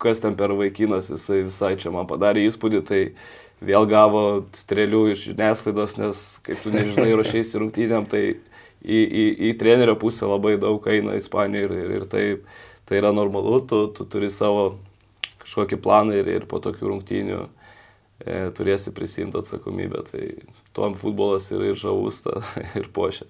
kas 0.00 0.22
ten 0.24 0.36
per 0.40 0.54
vaikinas, 0.56 1.10
jisai 1.12 1.42
visai 1.46 1.74
čia 1.80 1.92
man 1.94 2.08
padarė 2.08 2.46
įspūdį, 2.48 2.82
tai 2.88 3.02
vėl 3.60 3.84
gavo 3.90 4.22
strėlių 4.56 5.02
iš 5.12 5.26
žiniasklaidos, 5.30 5.98
nes 6.00 6.22
kaip 6.46 6.62
tu 6.64 6.72
nežinai, 6.72 7.12
ruošiais 7.18 7.52
rungtynėm, 7.60 8.08
tai 8.08 8.24
į, 8.80 8.98
į, 9.04 9.24
į 9.50 9.54
trenerio 9.60 9.96
pusę 10.00 10.28
labai 10.28 10.56
daug 10.60 10.86
eina 10.88 11.18
Ispanijoje 11.20 11.68
ir, 11.68 11.76
ir, 11.84 11.94
ir 12.00 12.06
tai, 12.10 12.24
tai 12.90 12.98
yra 12.98 13.12
normalu, 13.14 13.60
tu, 13.70 13.84
tu 13.94 14.02
turi 14.10 14.32
savo 14.34 14.72
kažkokį 15.44 15.76
planą 15.78 16.16
ir, 16.18 16.26
ir 16.26 16.46
po 16.50 16.58
tokių 16.58 16.88
rungtynių 16.90 17.38
e, 17.38 18.40
turėsi 18.56 18.90
prisimti 18.90 19.38
atsakomybę. 19.38 20.02
Tai 20.10 20.24
tuom 20.74 20.96
futbolas 20.98 21.46
yra 21.54 21.70
ir 21.70 21.78
žavus, 21.78 22.18
ta, 22.24 22.40
ir 22.80 22.88
pošia. 22.90 23.28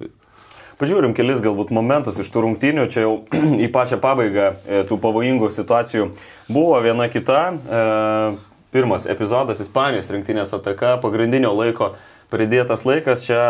Pažiūrim 0.81 1.13
kelis 1.13 1.43
galbūt 1.45 1.75
momentus 1.77 2.17
iš 2.23 2.31
tų 2.33 2.47
rungtynių, 2.47 2.87
čia 2.89 3.05
jau 3.05 3.19
į 3.67 3.69
pačią 3.75 4.01
pabaigą 4.01 4.47
e, 4.65 4.81
tų 4.89 4.97
pavojingų 5.03 5.51
situacijų 5.53 6.09
buvo 6.49 6.79
viena 6.81 7.11
kita. 7.13 7.43
E, 7.53 7.83
pirmas 8.73 9.05
epizodas 9.11 9.61
Ispanijos 9.61 10.09
rinktinės 10.09 10.55
ataka, 10.57 10.95
pagrindinio 11.03 11.51
laiko 11.53 11.91
pridėtas 12.33 12.87
laikas, 12.87 13.27
čia 13.27 13.43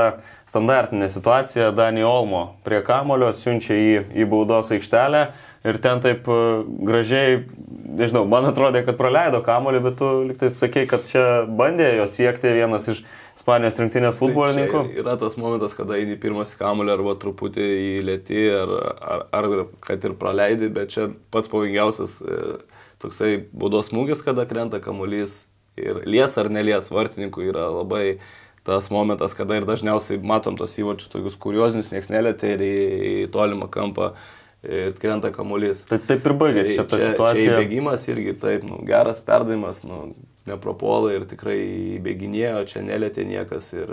standartinė 0.49 1.07
situacija, 1.13 1.71
Dani 1.77 2.03
Olmo 2.03 2.57
prie 2.67 2.81
kamulio 2.83 3.31
siunčia 3.37 3.77
į, 3.79 3.95
į 4.17 4.27
baudos 4.27 4.73
aikštelę 4.75 5.29
ir 5.65 5.79
ten 5.85 6.01
taip 6.05 6.29
e, 6.31 6.41
gražiai, 6.89 7.41
nežinau, 8.01 8.25
man 8.29 8.49
atrodė, 8.49 8.85
kad 8.87 8.99
praleido 9.01 9.43
kamulį, 9.45 9.83
bet 9.85 9.99
tu 10.01 10.11
liktai 10.29 10.51
sakei, 10.55 10.87
kad 10.91 11.05
čia 11.09 11.25
bandė 11.47 11.93
jo 12.01 12.07
siekti 12.11 12.55
vienas 12.57 12.89
iš 12.93 13.05
Ispanijos 13.41 13.79
rinktinės 13.81 14.19
futbolininkų. 14.19 14.81
Tai 14.85 14.99
yra 15.01 15.15
tas 15.17 15.39
momentas, 15.41 15.73
kada 15.73 15.97
eini 15.97 16.19
pirmas 16.21 16.51
kamulį 16.61 16.93
arba 16.93 17.15
truputį 17.23 17.69
į 17.73 17.93
lėtį, 18.05 18.43
ar, 18.53 18.73
ar, 19.01 19.23
ar 19.39 19.63
kad 19.81 20.05
ir 20.05 20.13
praleidi, 20.21 20.69
bet 20.69 20.93
čia 20.93 21.07
pats 21.33 21.49
pavojingiausias 21.49 22.19
e, 22.21 22.41
toksai 23.01 23.31
baudos 23.57 23.89
smūgis, 23.89 24.21
kada 24.27 24.45
krenta 24.51 24.83
kamuolys 24.85 25.47
ir 25.81 26.03
lies 26.05 26.37
ar 26.37 26.51
nelies 26.53 26.93
vartininkų 26.93 27.47
yra 27.49 27.71
labai 27.73 28.19
tas 28.69 28.91
momentas, 28.93 29.33
kada 29.33 29.57
ir 29.57 29.65
dažniausiai 29.65 30.21
matom 30.21 30.59
tos 30.61 30.77
įvarčius 30.77 31.09
tokius 31.09 31.41
kuriozinius, 31.41 31.95
nieks 31.95 32.13
nelėtė 32.13 32.55
ir 32.59 32.67
į, 32.67 32.75
į 33.09 33.15
tolimą 33.33 33.71
kampą 33.73 34.13
e, 34.13 34.40
krenta 35.01 35.31
kamuolys. 35.33 35.85
Tai 35.89 35.99
taip 35.99 36.27
ir 36.27 36.35
baigėsi 36.41 36.75
čia 36.77 36.85
ta 36.85 36.99
čia, 37.01 37.13
situacija. 37.15 37.45
Čia 37.47 37.55
įbėgimas 37.61 38.09
irgi 38.13 38.35
taip, 38.43 38.67
nu, 38.69 38.81
geras 38.87 39.23
perdavimas, 39.25 39.83
nu, 39.89 40.11
nepropuola 40.49 41.13
ir 41.15 41.25
tikrai 41.29 41.59
įbėginėjo, 41.99 42.63
čia 42.71 42.83
nelėtė 42.85 43.25
niekas. 43.29 43.71
Ir, 43.77 43.91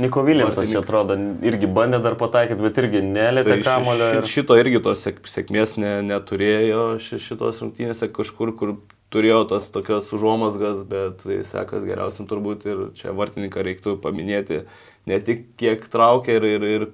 Niko 0.00 0.22
Viljamsas 0.26 0.66
čia 0.68 0.80
Vartininkai. 0.80 0.84
atrodo 0.84 1.16
irgi 1.46 1.68
bandė 1.76 2.00
dar 2.02 2.16
pataikyti, 2.20 2.60
bet 2.64 2.78
irgi 2.82 3.02
nelėtė 3.04 3.58
Tai 3.58 3.62
kamulio. 3.66 4.08
ir- 4.16 4.24
ši, 4.24 4.32
šito 4.40 4.56
irgi 4.58 4.80
tos 4.82 5.04
sėk, 5.06 5.20
sėkmės 5.28 5.76
ne, 5.76 5.92
neturėjo 6.08 6.98
ši, 7.04 7.20
šitos 7.20 7.60
rungtynėse 7.62 8.08
kažkur, 8.16 8.56
kur 8.56 8.76
turėjo 9.10 9.48
tas 9.50 9.68
tokias 9.74 10.08
užuomasgas, 10.14 10.84
bet 10.88 11.22
tai 11.24 11.40
sekas 11.44 11.82
geriausiam 11.84 12.28
turbūt 12.30 12.64
ir 12.70 12.84
čia 12.94 13.12
vartininką 13.12 13.62
reiktų 13.66 13.96
paminėti 14.00 14.64
ne 15.10 15.18
tik 15.20 15.56
kiek 15.58 15.82
traukia 15.90 16.36
ir, 16.38 16.44
ir, 16.44 16.62
ir 16.62 16.86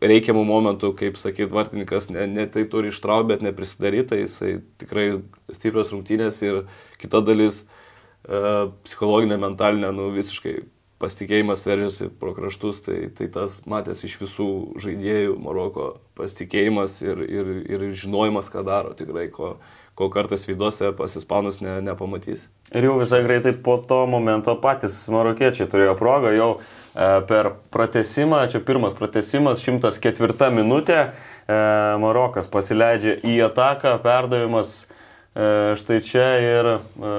reikiamų 0.00 0.44
momentų, 0.46 0.92
kaip 0.98 1.18
sakyt, 1.18 1.52
vartininkas 1.54 2.08
ne, 2.12 2.26
ne 2.30 2.46
tai 2.50 2.64
turi 2.70 2.92
ištraukti, 2.92 3.32
bet 3.32 3.44
neprisidaryti, 3.46 4.08
tai 4.12 4.22
jisai 4.22 4.52
tikrai 4.80 5.08
stiprios 5.56 5.92
rungtynės 5.94 6.40
ir 6.46 6.64
kita 7.02 7.22
dalis 7.26 7.62
e, 7.64 8.40
psichologinė, 8.86 9.40
mentalinė, 9.42 9.92
nu 9.96 10.10
visiškai 10.14 10.60
pasitikėjimas 10.98 11.62
veržiasi 11.66 12.08
pro 12.20 12.32
kraštus, 12.34 12.82
tai, 12.86 12.98
tai 13.14 13.28
tas 13.30 13.60
matęs 13.70 14.02
iš 14.06 14.16
visų 14.24 14.48
žaidėjų 14.82 15.36
Maroko 15.42 15.92
pasitikėjimas 16.18 16.98
ir, 17.06 17.22
ir, 17.22 17.52
ir 17.70 17.84
žinojimas, 17.98 18.50
ką 18.50 18.64
daro 18.66 18.94
tikrai, 18.98 19.28
ko, 19.34 19.56
ko 19.98 20.08
kartais 20.14 20.46
vidose 20.48 20.90
pasispanus 20.98 21.60
ne, 21.62 21.78
nepamatys. 21.86 22.48
Ir 22.74 22.88
jau 22.88 22.98
visai 22.98 23.22
greitai 23.26 23.54
po 23.54 23.78
to 23.88 24.02
momento 24.10 24.56
patys 24.62 25.00
marokiečiai 25.12 25.70
turėjo 25.70 25.94
progą 25.98 26.34
jau 26.34 26.50
per 26.94 27.50
pratesimą, 27.74 28.44
čia 28.52 28.62
pirmas 28.64 28.94
pratesimas, 28.98 29.60
104 29.62 30.48
minutė, 30.54 31.00
e, 31.04 31.58
Marokas 32.02 32.48
pasileidžia 32.50 33.18
į 33.22 33.36
ataką, 33.50 33.98
perdavimas 34.02 34.80
e, 34.82 35.76
štai 35.78 36.00
čia 36.06 36.28
ir 36.42 36.70
e, 36.72 37.12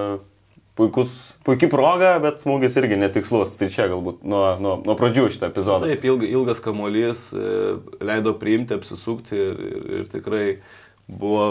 puikus, 0.80 1.14
puikia 1.44 1.70
proga, 1.72 2.14
bet 2.24 2.40
smūgis 2.44 2.78
irgi 2.80 3.00
netikslus. 3.00 3.56
Tai 3.60 3.68
čia 3.72 3.90
galbūt 3.92 4.24
nuo, 4.28 4.44
nuo, 4.64 4.76
nuo 4.86 4.96
pradžių 5.00 5.28
šitą 5.34 5.50
epizodą. 5.52 5.90
Taip, 5.90 6.06
ilgas, 6.08 6.32
ilgas 6.32 6.64
kamuolys 6.64 7.26
e, 7.36 7.56
leido 8.06 8.36
priimti, 8.40 8.78
apsisukti 8.80 9.36
ir, 9.36 9.64
ir, 9.70 9.90
ir 10.00 10.12
tikrai 10.12 10.46
buvo 11.10 11.50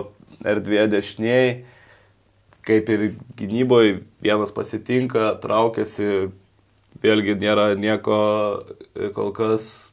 erdvė 0.48 0.86
dešiniai. 0.92 1.58
Kaip 2.68 2.90
ir 2.92 3.04
gynyboje 3.38 4.00
vienas 4.24 4.52
pasitinka, 4.52 5.30
traukiasi, 5.40 6.28
vėlgi 7.02 7.36
nėra 7.38 7.72
nieko 7.78 8.18
e, 8.94 9.10
kol 9.14 9.32
kas 9.36 9.92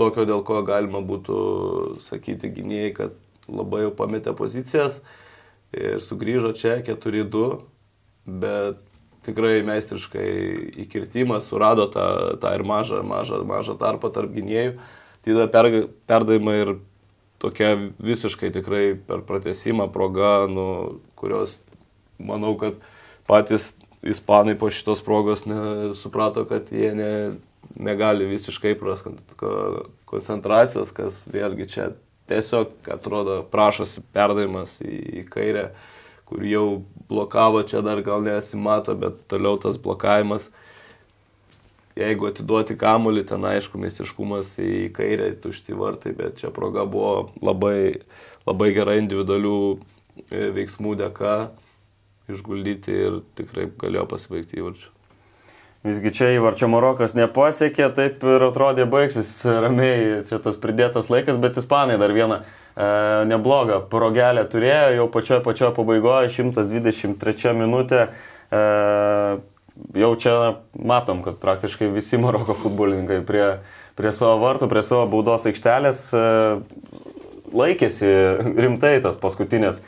tokio, 0.00 0.24
dėl 0.28 0.44
ko 0.46 0.62
galima 0.66 1.02
būtų 1.04 1.40
sakyti 2.02 2.50
gynėjai, 2.56 2.92
kad 2.96 3.16
labai 3.50 3.84
jau 3.84 3.94
pametė 3.96 4.34
pozicijas 4.36 5.00
ir 5.76 6.00
sugrįžo 6.02 6.54
čia 6.58 6.78
4-2, 6.86 7.48
bet 8.40 8.80
tikrai 9.26 9.60
meistriškai 9.66 10.28
įkirtimas 10.86 11.48
surado 11.50 11.86
tą, 11.92 12.06
tą 12.40 12.54
ir 12.56 12.64
mažą, 12.66 13.02
mažą, 13.06 13.42
mažą 13.46 13.76
tarpą 13.80 14.10
tarp 14.14 14.32
gynėjų. 14.34 14.78
Tai 15.20 15.34
tada 15.36 15.48
per, 15.52 15.68
perdavimai 16.08 16.56
ir 16.62 16.72
tokia 17.42 17.74
visiškai 18.00 18.52
tikrai 18.54 18.84
per 18.96 19.24
pratesimą 19.28 19.90
proga, 19.92 20.46
nu, 20.48 21.00
kurios 21.20 21.58
manau, 22.16 22.54
kad 22.60 22.80
patys 23.28 23.74
ispanai 24.02 24.58
po 24.58 24.70
šitos 24.70 25.02
progos 25.04 25.44
suprato, 26.00 26.44
kad 26.44 26.72
jie 26.72 26.94
ne, 26.94 27.12
negali 27.76 28.24
visiškai 28.24 28.74
prasti 28.78 29.12
koncentracijos, 30.08 30.92
kas 30.96 31.24
vėlgi 31.30 31.68
čia 31.68 31.90
tiesiog 32.30 32.90
atrodo 32.92 33.42
prašosi 33.50 34.02
perdavimas 34.14 34.78
į, 34.84 34.96
į 35.20 35.26
kairę, 35.30 35.70
kur 36.30 36.44
jau 36.46 36.66
blokavo, 37.10 37.62
čia 37.66 37.82
dar 37.82 38.02
gal 38.06 38.22
nesimato, 38.22 38.94
bet 38.94 39.18
toliau 39.30 39.58
tas 39.60 39.78
blokavimas. 39.82 40.48
Jeigu 41.98 42.28
atiduoti 42.30 42.76
kamuolį, 42.78 43.24
ten 43.28 43.44
aišku, 43.44 43.78
mistiškumas 43.82 44.54
į 44.62 44.92
kairę, 44.96 45.32
tušti 45.42 45.74
vartai, 45.76 46.14
bet 46.16 46.38
čia 46.40 46.52
proga 46.54 46.86
buvo 46.88 47.32
labai, 47.42 48.06
labai 48.46 48.70
gera 48.76 48.94
individualių 49.00 49.56
e, 49.74 50.46
veiksmų 50.54 50.94
dėka 51.02 51.34
išguldyti 52.34 52.96
ir 53.08 53.20
tikrai 53.38 53.68
galėjo 53.80 54.06
pasibaigti 54.10 54.60
įvarčiu. 54.60 54.90
Visgi 55.80 56.10
čia 56.12 56.26
įvarčio 56.36 56.68
Marokas 56.68 57.14
nepasiekė, 57.16 57.86
taip 57.96 58.24
ir 58.28 58.42
atrodė 58.44 58.84
baigsis 58.90 59.30
ramiai, 59.48 60.18
čia 60.28 60.36
tas 60.44 60.58
pridėtas 60.60 61.08
laikas, 61.08 61.38
bet 61.40 61.56
ispanai 61.56 61.96
dar 62.00 62.12
vieną 62.12 62.42
e, 62.42 62.44
neblogą 63.30 63.78
progelę 63.92 64.44
turėjo, 64.52 64.98
jau 64.98 65.06
pačioje 65.14 65.40
pačioje 65.46 65.72
pabaigoje, 65.78 66.34
123 66.36 67.54
minutė. 67.56 68.02
E, 68.52 68.60
jau 69.96 70.10
čia 70.20 70.34
matom, 70.76 71.24
kad 71.24 71.40
praktiškai 71.40 71.88
visi 71.94 72.20
Maroko 72.20 72.58
futbolininkai 72.60 73.22
prie, 73.24 73.46
prie 73.96 74.12
savo 74.12 74.36
vartų, 74.44 74.68
prie 74.68 74.84
savo 74.84 75.06
baudos 75.14 75.48
aikštelės 75.48 76.04
e, 76.12 76.26
laikėsi 77.56 78.10
rimtai 78.60 78.98
tas 79.00 79.18
paskutinės 79.20 79.80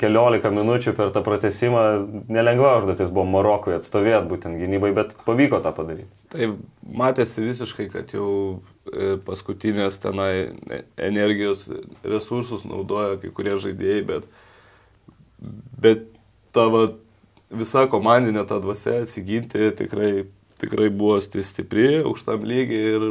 keliolika 0.00 0.50
minučių 0.52 0.94
per 0.96 1.10
tą 1.14 1.22
pratesimą 1.26 1.82
nelengva 2.32 2.76
užduotis 2.80 3.10
buvo 3.12 3.26
Marokui 3.32 3.74
atstovėti 3.76 4.30
būtent 4.30 4.60
gynybai, 4.60 4.92
bet 4.96 5.14
pavyko 5.26 5.60
tą 5.64 5.72
padaryti. 5.76 6.08
Tai 6.32 6.48
matėsi 7.02 7.44
visiškai, 7.44 7.88
kad 7.92 8.14
jau 8.14 8.30
e, 8.88 9.16
paskutinės 9.26 10.00
tenai 10.02 10.54
energijos 10.96 11.66
resursus 12.04 12.66
naudoja 12.68 13.18
kai 13.22 13.32
kurie 13.34 13.58
žaidėjai, 13.60 14.02
bet, 14.08 14.28
bet 15.82 16.08
tavo 16.56 16.86
visa 17.52 17.86
komandinė 17.90 18.46
ta 18.48 18.60
dvasia 18.62 19.02
atsiginti 19.02 19.72
tikrai, 19.78 20.26
tikrai 20.62 20.88
buvo 20.88 21.20
stipri, 21.20 22.02
aukštam 22.02 22.44
lygiai 22.48 22.96
ir 22.96 23.08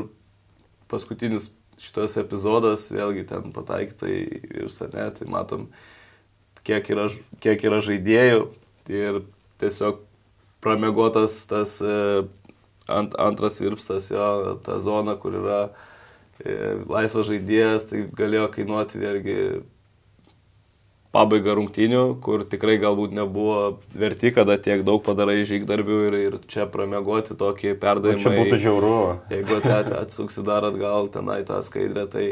paskutinis 0.92 1.52
šitas 1.82 2.18
epizodas 2.22 2.90
vėlgi 2.94 3.26
ten 3.30 3.54
pataikytai 3.56 4.16
ir 4.62 4.70
sanetai 4.74 5.28
matom 5.30 5.70
kiek 6.68 6.92
yra, 6.94 7.08
kiek 7.44 7.66
yra 7.68 7.82
žaidėjų 7.86 8.46
ir 8.92 9.22
tiesiog 9.62 10.02
pramegotas 10.62 11.42
tas 11.50 11.78
e, 11.82 12.24
ant, 12.92 13.16
antras 13.20 13.60
virpstas, 13.62 14.12
jo, 14.14 14.58
ta 14.66 14.78
zona, 14.84 15.18
kur 15.20 15.38
yra 15.42 15.62
e, 16.44 16.56
laisvas 16.90 17.30
žaidėjas, 17.30 17.88
tai 17.90 18.06
galėjo 18.18 18.48
kainuoti 18.56 19.02
vėlgi 19.02 19.38
pabaigą 21.12 21.58
rungtynių, 21.58 22.04
kur 22.24 22.46
tikrai 22.48 22.78
galbūt 22.80 23.14
nebuvo 23.16 23.82
verti, 23.98 24.32
kada 24.32 24.56
tiek 24.64 24.86
daug 24.88 25.02
padarai 25.04 25.42
žygdarbių 25.48 25.98
ir, 26.08 26.18
ir 26.30 26.38
čia 26.52 26.68
pramegoti 26.72 27.36
tokį 27.40 27.74
perdavimą. 27.82 28.22
Čia 28.24 28.36
būtų 28.38 28.60
žiauru. 28.64 28.94
Jeigu 29.34 29.60
at, 29.60 29.92
atsuksi 30.06 30.46
dar 30.48 30.70
atgal 30.70 31.12
tenai 31.12 31.42
tą 31.48 31.60
skaidrę, 31.68 32.06
tai 32.12 32.28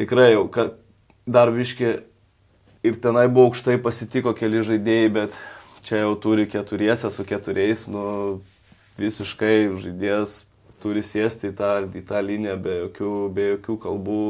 tikrai 0.00 0.30
jau, 0.32 0.46
kad 0.52 0.78
dar 1.28 1.52
viški 1.52 1.98
ir 2.86 2.98
tenai 3.02 3.28
buvo 3.28 3.48
aukštai 3.50 3.78
pasitiko 3.82 4.34
keli 4.36 4.62
žaidėjai, 4.66 5.08
bet 5.14 5.38
čia 5.86 6.02
jau 6.04 6.14
turi 6.20 6.46
keturiese 6.50 7.10
su 7.10 7.24
keturiais, 7.26 7.86
nu 7.90 8.04
visiškai 8.98 9.70
žaidėjas 9.80 10.42
turi 10.82 11.02
sėsti 11.02 11.52
į 11.52 11.56
tą, 11.58 11.72
į 11.86 12.04
tą 12.06 12.22
liniją 12.22 12.56
be 12.62 12.78
jokių, 12.84 13.12
be 13.34 13.50
jokių 13.54 13.78
kalbų. 13.82 14.22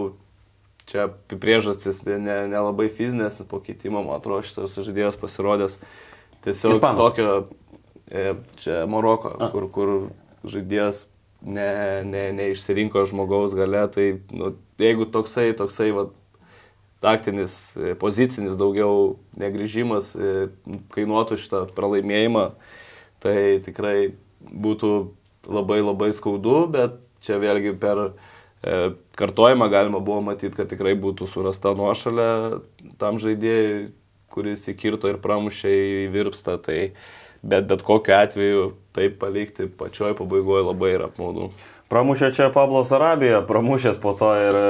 Čia 0.88 1.11
priežastis 1.28 2.00
nelabai 2.06 2.87
ne, 2.87 2.92
ne 2.92 2.96
fizinės, 2.96 3.42
po 3.48 3.61
keitimo, 3.61 4.00
man 4.06 4.22
atrodo, 4.22 4.40
šitas 4.48 4.78
žaidėjas 4.80 5.18
pasirodęs 5.20 5.76
tiesiog 6.46 6.78
Ispano. 6.78 7.02
tokio, 7.02 7.34
e, 8.08 8.32
čia 8.62 8.87
Maroko, 8.88 9.34
A. 9.37 9.50
kur, 9.52 9.66
kur 9.68 9.92
žaidėjas 10.48 11.04
ne, 11.44 11.68
ne, 12.08 12.24
neišsirinko 12.38 13.04
žmogaus 13.11 13.52
gale, 13.58 13.84
tai 13.92 14.06
nu, 14.32 14.54
jeigu 14.80 15.04
toksai, 15.12 15.50
toksai, 15.58 15.90
va, 15.92 16.08
taktinis, 17.04 17.54
e, 17.76 17.94
pozicinis 17.98 18.58
daugiau 18.58 19.18
negrįžimas 19.38 20.14
e, 20.16 20.48
kainuotų 20.94 21.38
šitą 21.38 21.62
pralaimėjimą, 21.76 22.48
tai 23.22 23.37
tikrai 23.64 24.14
būtų 24.42 24.92
labai 25.48 25.80
labai 25.82 26.11
skaudu, 26.16 26.64
bet 26.74 26.98
čia 27.24 27.38
vėlgi 27.42 27.74
per 27.78 28.02
e, 28.08 28.11
kartojimą 29.18 29.70
galima 29.70 30.02
buvo 30.02 30.24
matyti, 30.30 30.56
kad 30.58 30.70
tikrai 30.70 30.96
būtų 30.98 31.30
surasta 31.30 31.74
nuošalė 31.78 32.28
tam 32.98 33.22
žaidėjui, 33.22 33.88
kuris 34.34 34.66
įkirto 34.70 35.08
ir 35.11 35.22
pramušė 35.22 35.72
į 35.72 36.04
virpstą, 36.14 36.58
tai 36.62 36.92
bet 37.42 37.66
bet 37.70 37.82
kokiu 37.87 38.14
atveju 38.18 38.62
taip 38.96 39.18
palikti 39.22 39.68
pačioj 39.70 40.16
pabaigoje 40.18 40.66
labai 40.66 40.94
yra 40.96 41.08
apmaudu. 41.08 41.52
Pramušė 41.88 42.29
čia 42.37 42.51
Pablo 42.53 42.83
Sarabija, 42.85 43.40
pramušęs 43.48 43.96
po 44.03 44.12
to 44.12 44.29
ir 44.37 44.57
e, 44.61 44.64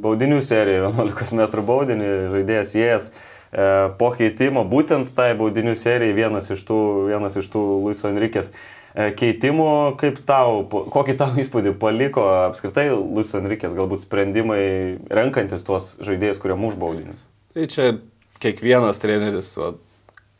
baudinių 0.00 0.38
seriją, 0.40 0.94
11 0.96 1.36
m 1.36 1.64
baudinį, 1.68 2.06
žaidėjas 2.32 2.72
įėjęs 2.78 3.08
e, 3.10 3.66
po 4.00 4.08
keitimo, 4.16 4.62
būtent 4.64 5.10
tai 5.12 5.34
baudinių 5.36 5.74
serijai 5.76 6.16
vienas 6.16 6.48
iš 6.54 6.62
tų, 6.64 6.78
vienas 7.10 7.36
iš 7.36 7.50
tų 7.52 7.66
Luiso 7.84 8.08
Enrikės 8.08 8.48
e, 8.48 9.10
keitimų, 9.12 9.68
kaip 10.00 10.22
tau, 10.24 10.64
kokį 10.72 11.18
tau 11.20 11.36
įspūdį 11.44 11.76
paliko 11.84 12.24
apskritai 12.46 12.88
Luiso 12.96 13.42
Enrikės 13.42 13.76
galbūt 13.76 14.06
sprendimai 14.06 14.64
renkantis 15.12 15.68
tuos 15.68 15.92
žaidėjus, 16.00 16.40
kurie 16.40 16.56
muš 16.56 16.80
baudinius? 16.80 17.20
Tai 17.52 17.68
čia 17.76 17.92
kiekvienas 18.40 19.04
treneris, 19.04 19.52
va, 19.60 19.74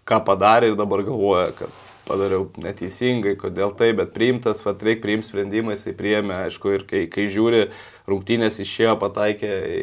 ką 0.08 0.24
padarė 0.24 0.72
ir 0.72 0.80
dabar 0.80 1.04
galvoja, 1.04 1.52
kad 1.60 1.83
padariau 2.08 2.48
neteisingai, 2.60 3.34
kodėl 3.40 3.72
tai, 3.78 3.92
bet 3.96 4.12
priimtas, 4.16 4.62
va, 4.64 4.74
reikia 4.76 5.02
priimti 5.02 5.30
sprendimą, 5.30 5.74
jisai 5.74 5.94
priėmė, 5.96 6.36
aišku, 6.48 6.74
ir 6.76 6.84
kai, 6.88 7.04
kai 7.12 7.26
žiūri, 7.32 7.66
rungtynės 8.10 8.60
išėjo, 8.64 8.96
pataikė 9.00 9.52
į, 9.74 9.82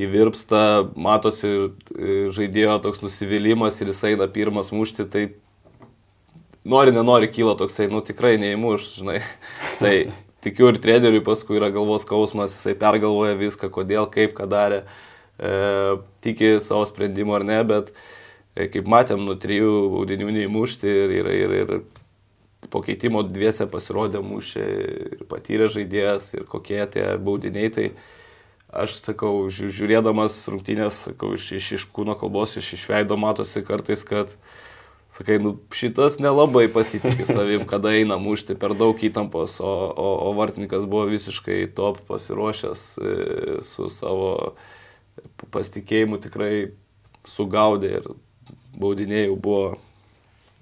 į 0.00 0.10
virpstą, 0.14 0.62
matosi 1.00 1.52
žaidėjo 2.36 2.78
toks 2.84 3.04
nusivylimas 3.04 3.80
ir 3.80 3.92
jisai 3.94 4.14
eina 4.14 4.28
pirmas 4.30 4.72
mušti, 4.76 5.08
tai 5.10 5.26
nori, 6.68 6.94
nenori, 6.96 7.32
kyla 7.32 7.56
toksai, 7.60 7.88
nu 7.92 8.04
tikrai 8.04 8.36
neįmuš, 8.40 8.92
žinai. 9.00 9.20
tai 9.82 9.94
tikiu 10.44 10.70
ir 10.72 10.80
treneriui 10.82 11.24
paskui 11.24 11.60
yra 11.60 11.72
galvos 11.72 12.04
skausmas, 12.06 12.56
jisai 12.58 12.76
pergalvoja 12.80 13.36
viską, 13.40 13.72
kodėl, 13.72 14.08
kaip, 14.12 14.36
ką 14.36 14.48
darė, 14.50 14.84
e, 15.40 15.98
tiki 16.24 16.58
savo 16.64 16.84
sprendimu 16.88 17.40
ar 17.40 17.48
ne, 17.48 17.60
bet 17.68 17.94
E, 17.94 18.19
kaip 18.72 18.88
matėm, 18.90 19.24
nuo 19.24 19.36
trijų 19.40 19.72
baudinių 19.94 20.30
neįmušti 20.36 20.90
ir, 20.90 21.16
ir, 21.20 21.30
ir, 21.34 21.56
ir 21.62 21.74
po 22.70 22.82
keitimo 22.84 23.22
dviese 23.24 23.66
pasirodė 23.70 24.22
mušė 24.24 24.64
ir 24.64 25.26
patyrė 25.30 25.70
žaidėjas 25.72 26.32
ir 26.36 26.48
kokie 26.50 26.80
tie 26.92 27.06
baudiniai. 27.16 27.70
Tai 27.74 27.86
aš 28.84 29.00
sakau, 29.00 29.48
žiūrėdamas 29.50 30.36
rungtynės, 30.52 31.06
sakau, 31.08 31.34
iš, 31.34 31.50
iš, 31.58 31.70
iš 31.78 31.86
kūno 31.94 32.14
kalbos, 32.18 32.56
iš 32.60 32.74
išveido 32.76 33.16
matosi 33.18 33.64
kartais, 33.66 34.04
kad 34.06 34.30
sakai, 35.16 35.40
nu, 35.42 35.56
šitas 35.74 36.20
nelabai 36.22 36.68
pasitikė 36.70 37.26
savim, 37.26 37.64
kada 37.70 37.94
eina 37.98 38.20
mušti 38.22 38.54
per 38.60 38.76
daug 38.78 38.94
įtampos, 38.94 39.58
o, 39.58 39.72
o, 39.90 40.10
o 40.28 40.34
vartininkas 40.38 40.86
buvo 40.86 41.08
visiškai 41.10 41.64
top 41.74 41.98
pasiruošęs 42.10 42.84
e, 43.02 43.16
su 43.66 43.90
savo 43.90 44.54
pasitikėjimu 45.50 46.20
tikrai 46.22 46.52
sugaudė 47.28 47.96
ir 47.98 48.10
baudiniai 48.76 49.28
jau 49.28 49.36
buvo 49.36 49.62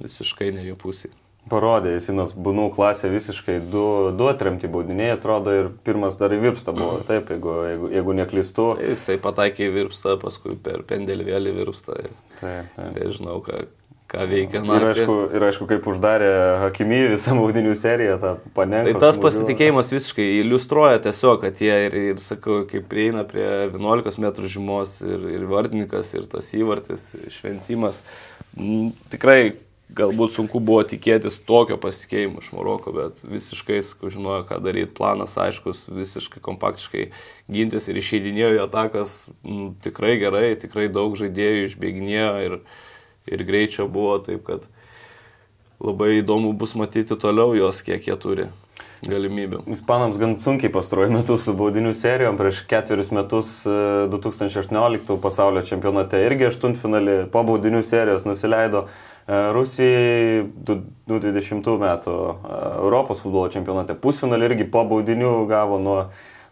visiškai 0.03 0.53
ne 0.55 0.69
jų 0.69 0.77
pusė. 0.81 1.11
Parodė, 1.49 1.95
Jisinas 1.95 2.35
Bunų 2.37 2.67
klasė 2.75 3.09
visiškai 3.09 3.57
du, 3.73 3.85
du 4.19 4.27
atremti 4.29 4.69
baudiniai, 4.69 5.15
atrodo, 5.15 5.55
ir 5.57 5.71
pirmas 5.87 6.19
dar 6.21 6.35
į 6.37 6.43
Virpstą 6.43 6.75
buvo, 6.77 6.99
taip, 7.09 7.31
jeigu, 7.33 7.55
jeigu, 7.65 7.91
jeigu 7.95 8.17
neklystu. 8.19 8.67
Tai 8.77 8.91
jisai 8.93 9.17
pataikė 9.25 9.69
į 9.69 9.75
Virpstą, 9.79 10.19
paskui 10.21 10.59
per 10.61 10.85
pendelį 10.89 11.29
vėl 11.31 11.49
į 11.49 11.55
Virpstą. 11.63 11.97
Taip, 12.37 12.69
taip. 12.77 12.99
Nežinau, 12.99 13.39
ką, 13.47 13.63
ką 14.09 14.25
veikia. 14.31 14.63
Ir 14.65 14.87
aišku, 14.89 15.17
ir 15.37 15.47
aišku, 15.51 15.69
kaip 15.69 15.87
uždarė 15.91 16.31
Hakimy 16.65 17.03
visą 17.13 17.37
baudinių 17.37 17.75
seriją, 17.77 18.17
tą 18.23 18.33
panenką. 18.57 18.95
Tai 18.97 19.05
tas 19.05 19.21
pasitikėjimas 19.21 19.93
visiškai 19.93 20.27
iliustruoja 20.41 21.03
tiesiog, 21.05 21.43
kad 21.45 21.63
jie 21.63 21.77
ir, 21.87 21.97
ir 22.15 22.25
sakau, 22.25 22.63
kaip 22.71 22.89
prieina 22.91 23.27
prie 23.29 23.47
11 23.69 24.21
m 24.23 24.33
žymos 24.49 24.99
ir, 25.05 25.31
ir 25.37 25.47
vardininkas, 25.51 26.13
ir 26.17 26.29
tas 26.31 26.51
įvartis, 26.57 27.11
šventimas. 27.37 28.03
M, 28.57 28.91
tikrai 29.13 29.59
galbūt 29.97 30.35
sunku 30.35 30.61
buvo 30.61 30.83
tikėtis 30.85 31.39
tokio 31.49 31.79
pasitikėjimo 31.81 32.43
iš 32.43 32.51
Maroko, 32.57 32.93
bet 32.97 33.23
visiškai 33.25 33.81
žinojo, 34.13 34.43
ką 34.49 34.59
daryti, 34.65 34.93
planas 34.97 35.37
aiškus, 35.41 35.87
visiškai 35.89 36.43
kompaktiškai 36.45 37.07
gintis 37.53 37.89
ir 37.89 38.01
išeidinėjo 38.01 38.51
į 38.59 38.61
atakas 38.67 39.17
m, 39.45 39.73
tikrai 39.85 40.19
gerai, 40.21 40.53
tikrai 40.61 40.91
daug 40.93 41.17
žaidėjų 41.17 41.71
išbėginėjo 41.71 42.35
ir, 42.45 42.59
ir 43.31 43.45
greičio 43.49 43.89
buvo, 43.93 44.19
taip 44.25 44.45
kad 44.49 44.67
labai 45.79 46.19
įdomu 46.19 46.55
bus 46.59 46.75
matyti 46.79 47.17
toliau 47.19 47.55
jos, 47.57 47.83
kiek 47.87 48.09
jie 48.09 48.17
turi 48.19 48.49
galimybių. 49.07 49.63
Ispanams 49.71 50.19
gan 50.19 50.35
sunkiai 50.35 50.73
pastaruoju 50.75 51.13
metu 51.15 51.37
su 51.39 51.55
baudinių 51.57 51.93
serijom. 51.95 52.39
Prieš 52.39 52.65
ketverius 52.71 53.13
metus 53.15 53.61
2018 53.67 55.19
pasaulio 55.23 55.63
čempionate 55.67 56.25
irgi 56.27 56.49
aštuntfinalį 56.49 57.21
po 57.35 57.45
baudinių 57.47 57.85
serijos 57.87 58.27
nusileido 58.27 58.89
Rusijai 59.29 60.47
2020 60.65 61.75
metų 61.83 62.17
Europos 62.81 63.21
futbolo 63.21 63.51
čempionate 63.53 63.95
pusfinalį 64.01 64.51
irgi 64.51 64.67
po 64.73 64.87
baudinių 64.89 65.33
gavo 65.51 65.77
nuo, 65.83 65.99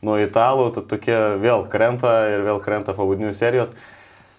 nuo 0.04 0.18
italų, 0.20 0.68
tad 0.76 0.90
tokie 0.90 1.16
vėl 1.40 1.64
krenta 1.72 2.18
ir 2.34 2.44
vėl 2.44 2.60
krenta 2.60 2.92
po 2.92 3.08
baudinių 3.08 3.32
serijos. 3.34 3.72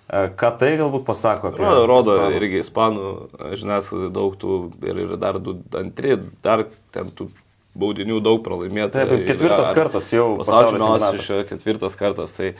Ką 0.07 0.53
tai 0.55 0.71
galbūt 0.79 1.03
pasako 1.03 1.51
apie... 1.51 1.63
Rodo, 1.65 1.83
rodo 1.89 2.13
ispanus? 2.15 2.35
irgi 2.39 2.61
ispanų 2.63 3.09
žiniasklaidai 3.59 4.11
daug 4.15 4.37
tų 4.39 4.59
ir, 4.87 5.01
ir 5.03 5.15
dar 5.19 5.39
du, 5.43 5.57
antri, 5.75 6.15
dar 6.45 6.63
ten 6.95 7.11
tų 7.11 7.27
baudinių 7.77 8.21
daug 8.23 8.39
pralaimėta. 8.45 9.03
Taip, 9.03 9.25
ketvirtas 9.27 9.73
kartas 9.75 10.11
jau. 10.15 10.29
Pasaulio 10.39 10.77
čempionatas 10.77 11.31
ketvirtas 11.51 11.99
kartas. 11.99 12.35
Tai, 12.37 12.53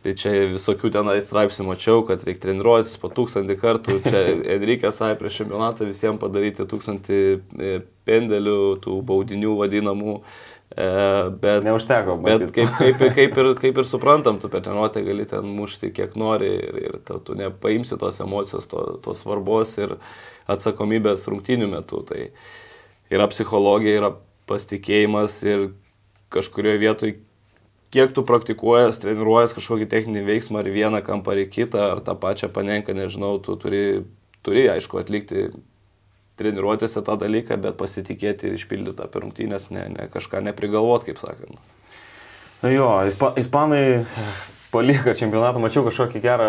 Tai 0.00 0.14
čia 0.16 0.30
visokių 0.48 0.88
tenai 0.94 1.18
straipsnių 1.20 1.66
mačiau, 1.66 1.98
kad 2.08 2.22
reikia 2.24 2.46
treniruotis 2.46 2.94
po 3.02 3.10
tūkstantį 3.12 3.56
kartų. 3.60 3.98
Čia 4.06 4.22
Enrique 4.54 4.88
sakė 4.96 5.18
prieš 5.20 5.42
čempionatą 5.42 5.84
visiems 5.84 6.16
padaryti 6.22 6.64
tūkstantį 6.64 7.18
e, 7.20 7.74
pendelių, 8.08 8.54
tų 8.80 8.96
baudinių 9.10 9.58
vadinamų. 9.58 10.14
E, 10.16 10.49
bet, 10.76 11.64
Neužteko. 11.66 12.16
Bet 12.24 12.44
kaip, 12.54 12.70
kaip, 12.78 13.04
kaip, 13.16 13.38
ir, 13.42 13.50
kaip 13.58 13.80
ir 13.82 13.88
suprantam, 13.88 14.38
tu 14.42 14.50
per 14.52 14.62
treniruotę 14.64 15.02
gali 15.06 15.26
ten 15.28 15.48
mušti 15.56 15.92
kiek 15.94 16.14
nori 16.20 16.50
ir, 16.68 16.80
ir 16.84 16.98
tu 17.06 17.36
nepaimsi 17.38 17.98
tos 17.98 18.20
emocijos, 18.22 18.68
to, 18.70 18.84
tos 19.04 19.24
svarbos 19.24 19.76
ir 19.80 19.96
atsakomybės 20.50 21.26
rungtinių 21.30 21.70
metų. 21.74 22.04
Tai 22.10 22.28
yra 23.10 23.26
psichologija, 23.32 23.98
yra 24.02 24.12
pasitikėjimas 24.50 25.40
ir 25.46 25.66
kažkurioje 26.30 26.82
vietoje 26.82 27.18
kiek 27.90 28.12
tu 28.14 28.22
praktikuojas, 28.26 29.00
treniruojas 29.02 29.54
kažkokį 29.56 29.88
techninį 29.90 30.22
veiksmą 30.28 30.62
ar 30.62 30.70
vieną 30.70 31.02
kampą 31.06 31.34
ar 31.34 31.42
kitą, 31.50 31.82
ar 31.96 32.02
tą 32.06 32.14
pačią 32.18 32.50
panenką, 32.54 32.94
nežinau, 32.94 33.38
tu 33.42 33.56
turi, 33.58 34.04
turi 34.46 34.68
aišku, 34.70 35.00
atlikti 35.02 35.48
treniruotėse 36.40 37.04
tą 37.06 37.18
dalyką, 37.20 37.60
bet 37.60 37.76
pasitikėti 37.80 38.48
ir 38.48 38.56
išpildyti 38.58 38.98
tą 39.02 39.10
pirmtynės, 39.12 39.68
ne, 39.74 39.86
ne 39.92 40.08
kažką 40.12 40.42
neprigalvot, 40.48 41.04
kaip 41.08 41.20
sakant. 41.20 41.60
Jo, 42.66 42.88
ispa, 43.08 43.32
ispanai 43.40 43.84
palieka 44.70 45.14
čempionatą, 45.18 45.60
mačiau 45.62 45.82
kažkokį 45.86 46.20
gerą, 46.22 46.48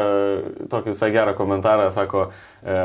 tokį 0.69 0.93
visai 0.93 1.09
gerą 1.13 1.33
komentarą, 1.37 1.87
sako, 1.93 2.27
e, 2.61 2.75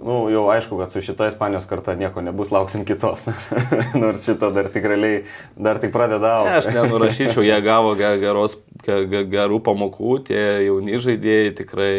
nu, 0.00 0.22
jau 0.32 0.46
aišku, 0.54 0.78
kad 0.80 0.92
su 0.92 1.02
šita 1.04 1.28
Ispanijos 1.30 1.68
karta 1.68 1.94
nieko 1.98 2.24
nebus, 2.24 2.52
lauksim 2.54 2.86
kitos. 2.88 3.26
Nors 4.02 4.24
šito 4.24 4.52
dar 4.54 4.70
tikrai, 4.72 5.12
dar 5.56 5.80
tik 5.82 5.92
pradeda 5.94 6.38
aukti. 6.38 6.52
Ne, 6.52 6.60
aš 6.62 6.70
nenurašyčiau, 6.78 7.44
jie 7.44 7.58
gavo 7.64 7.92
geros, 7.98 8.56
gerų 8.86 9.60
pamokų, 9.66 10.14
tie 10.30 10.44
jauni 10.68 11.02
žaidėjai 11.02 11.52
tikrai. 11.60 11.96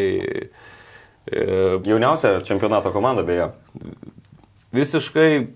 E, 1.30 1.46
Jauniausia 1.86 2.40
čempionato 2.48 2.90
komanda 2.96 3.22
beje. 3.28 3.52
Visiškai 4.72 5.48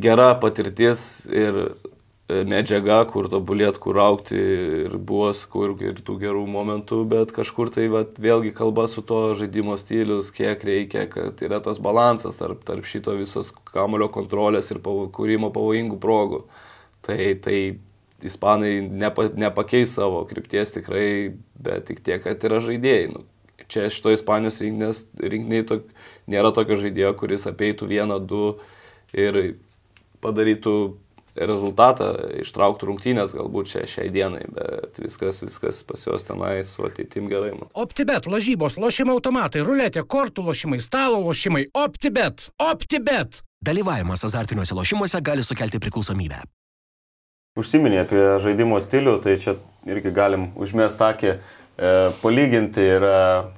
gera 0.00 0.32
patirtis 0.40 1.26
ir 1.28 1.66
medžiaga, 2.46 3.00
kur 3.10 3.28
tobulėt, 3.30 3.78
kur 3.82 3.98
aukti 4.00 4.38
ir 4.86 4.94
buvo, 4.96 5.30
kur 5.50 5.74
ir 5.82 6.00
tų 6.06 6.16
gerų 6.20 6.44
momentų, 6.50 7.02
bet 7.10 7.34
kažkur 7.36 7.72
tai 7.74 7.88
vat, 7.92 8.18
vėlgi 8.22 8.52
kalba 8.56 8.86
su 8.88 9.02
to 9.06 9.34
žaidimo 9.38 9.76
stilius, 9.80 10.30
kiek 10.34 10.62
reikia, 10.66 11.06
kad 11.10 11.40
yra 11.44 11.60
tas 11.64 11.80
balansas 11.82 12.38
tarp, 12.38 12.62
tarp 12.66 12.86
šito 12.86 13.16
visos 13.18 13.52
kamulio 13.72 14.10
kontrolės 14.12 14.70
ir 14.70 14.82
pavo, 14.84 15.08
kūrimo 15.14 15.50
pavojingų 15.54 15.98
progų. 16.00 16.44
Tai, 17.06 17.18
tai 17.42 17.58
ispanai 18.22 18.76
nepa, 18.84 19.30
nepakeis 19.34 19.96
savo 19.96 20.22
krypties 20.30 20.74
tikrai, 20.76 21.34
bet 21.58 21.88
tik 21.90 22.04
tiek, 22.06 22.22
kad 22.24 22.44
yra 22.46 22.60
žaidėjai. 22.64 23.10
Nu, 23.14 23.24
čia 23.70 23.88
šito 23.92 24.12
Ispanijos 24.12 24.60
rinkiniai 24.60 25.66
tok, 25.68 25.88
nėra 26.30 26.54
tokio 26.56 26.78
žaidėjo, 26.80 27.14
kuris 27.18 27.46
apeitų 27.50 27.90
vieną, 27.90 28.20
du 28.22 28.54
ir 29.16 29.40
padarytų 30.22 30.76
rezultatą, 31.38 32.10
ištrauktų 32.42 32.88
rungtynės 32.88 33.34
galbūt 33.36 33.70
čia 33.70 33.84
šiai 33.88 34.10
dienai, 34.12 34.42
bet 34.50 34.98
viskas, 35.00 35.40
viskas 35.44 35.82
pas 35.86 36.02
juos 36.04 36.26
tenai 36.26 36.64
su 36.66 36.84
ateitim 36.86 37.28
gerai. 37.30 37.52
Man. 37.54 37.70
OptiBet, 37.78 38.26
lažybos, 38.30 38.76
lošimo 38.80 39.14
automatai, 39.16 39.62
ruletė, 39.66 40.02
kortų 40.02 40.44
lošimai, 40.50 40.80
stalo 40.82 41.20
lošimai, 41.24 41.68
OptiBet, 41.74 42.50
OptiBet. 42.60 43.42
Dalyvavimas 43.64 44.24
azartiniuose 44.26 44.74
lošimuose 44.74 45.20
gali 45.22 45.44
sukelti 45.46 45.80
priklausomybę. 45.82 46.42
Užsiminė 47.60 48.04
apie 48.04 48.20
žaidimo 48.42 48.78
stilių, 48.82 49.18
tai 49.22 49.36
čia 49.42 49.56
irgi 49.88 50.12
galim 50.14 50.50
užmest 50.58 51.00
akį, 51.02 51.34
e, 51.34 51.90
palyginti 52.22 52.86
yra 52.98 53.50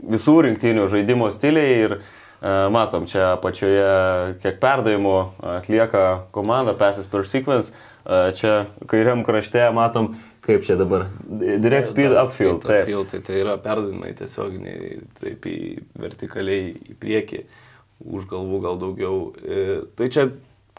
visų 0.00 0.38
rinktinių 0.46 0.86
žaidimo 0.90 1.28
stiliai 1.34 1.76
ir 1.84 2.00
E, 2.00 2.19
matom, 2.40 3.04
čia 3.10 3.34
apačioje 3.34 4.40
kiek 4.40 4.58
perdavimų 4.62 5.16
atlieka 5.58 6.04
komanda, 6.32 6.72
passes 6.78 7.08
per 7.10 7.26
sequence. 7.28 7.72
E, 8.04 8.32
čia 8.38 8.54
kairiam 8.88 9.24
krašte 9.26 9.66
matom, 9.76 10.14
kaip 10.44 10.64
čia 10.64 10.78
dabar. 10.80 11.08
Direct 11.28 11.92
speed 11.92 12.16
upfield. 12.16 12.64
Taip, 12.64 12.86
upfield, 12.86 13.12
tai, 13.12 13.20
tai 13.26 13.40
yra 13.42 13.56
perdavimai 13.60 14.14
tiesioginiai, 14.18 15.00
taip 15.20 15.48
į 15.50 15.60
vertikaliai 16.00 16.72
į 16.94 16.96
priekį, 17.00 17.44
už 18.08 18.28
galvų 18.30 18.60
gal 18.64 18.80
daugiau. 18.80 19.18
E, 19.44 19.80
tai 19.98 20.08
čia, 20.12 20.30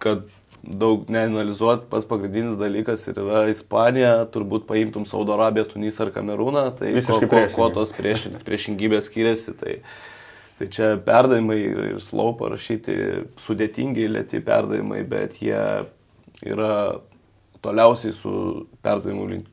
kad 0.02 0.26
daug 0.62 1.08
neanalizuot, 1.10 1.88
pas 1.90 2.06
pagrindinis 2.06 2.58
dalykas 2.58 3.08
yra 3.10 3.48
Ispanija, 3.50 4.28
turbūt 4.34 4.68
paimtum 4.70 5.08
Saudo 5.10 5.34
Arabiją, 5.38 5.66
Tunisą 5.72 6.06
ar 6.06 6.12
Kamerūną, 6.14 6.68
tai 6.78 6.92
Visiškai 6.98 7.30
ko, 7.30 7.46
ko, 7.46 7.54
ko 7.56 7.70
tos 7.78 7.94
prieš, 7.98 8.28
priešingybės 8.46 9.10
skiriasi. 9.10 9.56
Tai, 9.58 9.78
Tai 10.62 10.68
čia 10.70 10.88
perdavimai 11.02 11.56
ir 11.58 12.02
slow 12.06 12.36
parašyti 12.38 12.94
sudėtingi, 13.42 14.04
lėti 14.14 14.44
perdavimai, 14.46 15.00
bet 15.10 15.40
jie 15.42 15.58
yra 16.46 16.76
toliausiai 17.66 18.14
su 18.14 18.34
perdavimu 18.86 19.26
link 19.32 19.50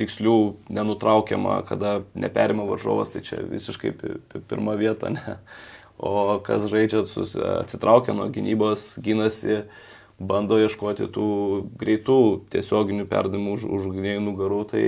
tikslių 0.00 0.34
nenutraukiama, 0.74 1.60
kada 1.68 2.00
neperima 2.18 2.66
varžovas, 2.66 3.14
tai 3.14 3.22
čia 3.22 3.38
visiškai 3.46 3.94
pirma 4.50 4.74
vieta, 4.80 5.14
ne. 5.14 5.38
O 6.02 6.40
kas 6.42 6.66
žaidžia, 6.66 7.04
atsitraukia 7.60 8.16
nuo 8.18 8.26
gynybos, 8.34 8.96
gynasi, 9.06 9.60
bando 10.18 10.58
ieškoti 10.58 11.06
tų 11.14 11.28
greitų 11.78 12.22
tiesioginių 12.50 13.06
perdavimų 13.06 13.54
už, 13.54 13.70
už 13.70 13.90
gynėjų 13.94 14.26
nugarų, 14.26 14.64
tai 14.74 14.82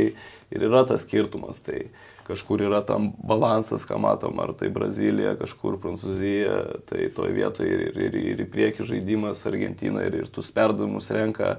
ir 0.51 0.67
yra 0.73 0.83
tas 0.91 1.07
skirtumas. 1.07 1.63
Tai, 1.63 1.85
uh, 1.87 2.12
kažkur 2.27 2.63
yra 2.67 2.81
tam 2.87 3.11
balansas, 3.27 3.85
ką 3.89 3.99
matom, 4.03 4.39
ar 4.43 4.55
tai 4.59 4.71
Brazilija, 4.73 5.35
kažkur 5.41 5.79
Prancūzija, 5.83 6.57
tai 6.89 7.09
toj 7.15 7.35
vietoje 7.35 7.75
ir, 7.75 8.01
ir, 8.07 8.19
ir 8.33 8.43
į 8.45 8.49
priekį 8.53 8.87
žaidimas 8.89 9.45
Argentina 9.49 10.05
ir, 10.07 10.23
ir 10.23 10.31
tuos 10.33 10.51
perdavimus 10.55 11.11
renka 11.15 11.57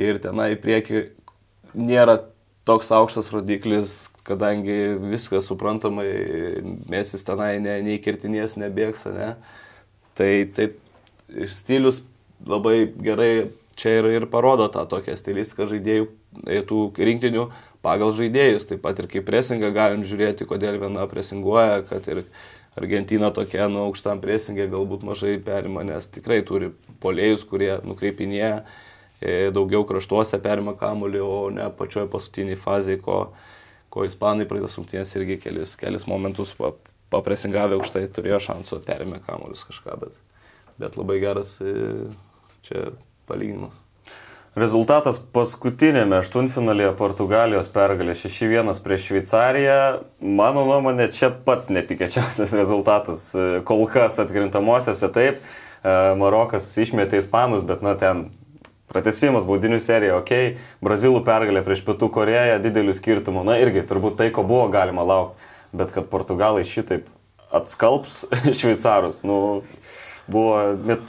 ir 0.00 0.20
tenai 0.22 0.52
į 0.56 0.60
priekį 0.62 1.02
nėra 1.78 2.18
toks 2.68 2.92
aukštas 2.94 3.32
rodiklis, 3.34 3.94
kadangi 4.26 4.94
viskas 5.02 5.48
suprantamai, 5.50 6.06
mesis 6.90 7.26
tenai 7.26 7.56
ne, 7.62 7.80
nei 7.82 7.98
kirtinės, 8.02 8.54
nebėgs, 8.60 9.08
ne. 9.10 9.32
Tai, 10.18 10.30
tai 10.54 10.68
stilius 11.50 12.02
labai 12.46 12.84
gerai 13.02 13.50
čia 13.78 13.98
ir, 14.00 14.10
ir 14.18 14.28
parodo 14.30 14.68
tą 14.70 14.84
tokią 14.90 15.16
stilistiką 15.18 15.66
žaidėjų, 15.70 16.08
tų 16.68 16.80
rinktinių 16.98 17.46
pagal 17.82 18.14
žaidėjus. 18.16 18.66
Taip 18.70 18.82
pat 18.84 19.00
ir 19.02 19.08
kaip 19.10 19.26
presingą 19.28 19.72
galim 19.74 20.06
žiūrėti, 20.06 20.46
kodėl 20.48 20.78
viena 20.82 21.06
presinguoja, 21.10 21.82
kad 21.88 22.06
ir 22.10 22.24
Argentina 22.78 23.28
tokia, 23.34 23.66
nu, 23.68 23.82
aukštam 23.88 24.22
presingė 24.22 24.68
galbūt 24.72 25.04
mažai 25.04 25.36
perima, 25.44 25.84
nes 25.84 26.08
tikrai 26.08 26.40
turi 26.48 26.70
polėjus, 27.02 27.44
kurie 27.48 27.74
nukreipinėja, 27.84 28.62
e, 29.20 29.50
daugiau 29.52 29.84
kraštuose 29.88 30.40
perima 30.40 30.72
kamuolį, 30.78 31.20
o 31.20 31.36
ne 31.52 31.68
pačioje 31.76 32.08
paskutiniai 32.14 32.56
fazėje, 32.56 33.02
ko, 33.04 33.18
ko 33.92 34.06
ispanai 34.08 34.48
praeitas 34.48 34.78
rungtynės 34.80 35.12
irgi 35.20 35.36
kelis, 35.42 35.76
kelis 35.76 36.08
momentus 36.08 36.56
papresingavę 37.12 37.76
aukštai 37.76 38.06
turėjo 38.16 38.40
šansų 38.48 38.80
perėmė 38.86 39.20
kamuolius 39.26 39.66
kažką, 39.68 40.00
bet, 40.06 40.16
bet 40.80 40.96
labai 40.96 41.20
geras 41.20 41.58
e, 41.60 42.08
čia 42.64 42.88
palyginimas. 43.28 43.76
Rezultatas 44.52 45.16
paskutinėme 45.32 46.18
aštuntfinalėje 46.18 46.90
Portugalijos 46.98 47.70
pergalė 47.72 48.12
6-1 48.20 48.68
prieš 48.84 49.06
Šveicariją. 49.08 49.76
Mano 50.20 50.66
nuomonė, 50.68 51.06
čia 51.08 51.30
pats 51.32 51.70
netikėčiausias 51.72 52.52
rezultatas. 52.60 53.30
Kol 53.64 53.86
kas 53.88 54.20
atkrintamosiose 54.20 55.08
taip, 55.14 55.40
e, 55.40 55.94
Marokas 56.20 56.68
išmetė 56.84 57.22
Ispanus, 57.22 57.64
bet 57.64 57.80
na 57.80 57.94
ten 57.96 58.26
pratesimas, 58.92 59.48
baudinių 59.48 59.80
serija, 59.80 60.18
ok, 60.20 60.60
Brazilų 60.84 61.24
pergalė 61.24 61.64
prieš 61.64 61.80
Pietų 61.88 62.10
Koreją, 62.12 62.60
didelių 62.60 62.92
skirtumų, 63.00 63.46
na 63.48 63.56
irgi 63.62 63.86
turbūt 63.88 64.20
tai, 64.20 64.28
ko 64.36 64.44
buvo 64.44 64.68
galima 64.74 65.06
laukti, 65.08 65.48
bet 65.72 65.96
kad 65.96 66.12
Portugalai 66.12 66.66
šitaip 66.68 67.08
atskalbs 67.56 68.26
šveicarus, 68.60 69.24
nu, 69.24 69.62
buvo 70.32 70.56
net, 70.88 71.04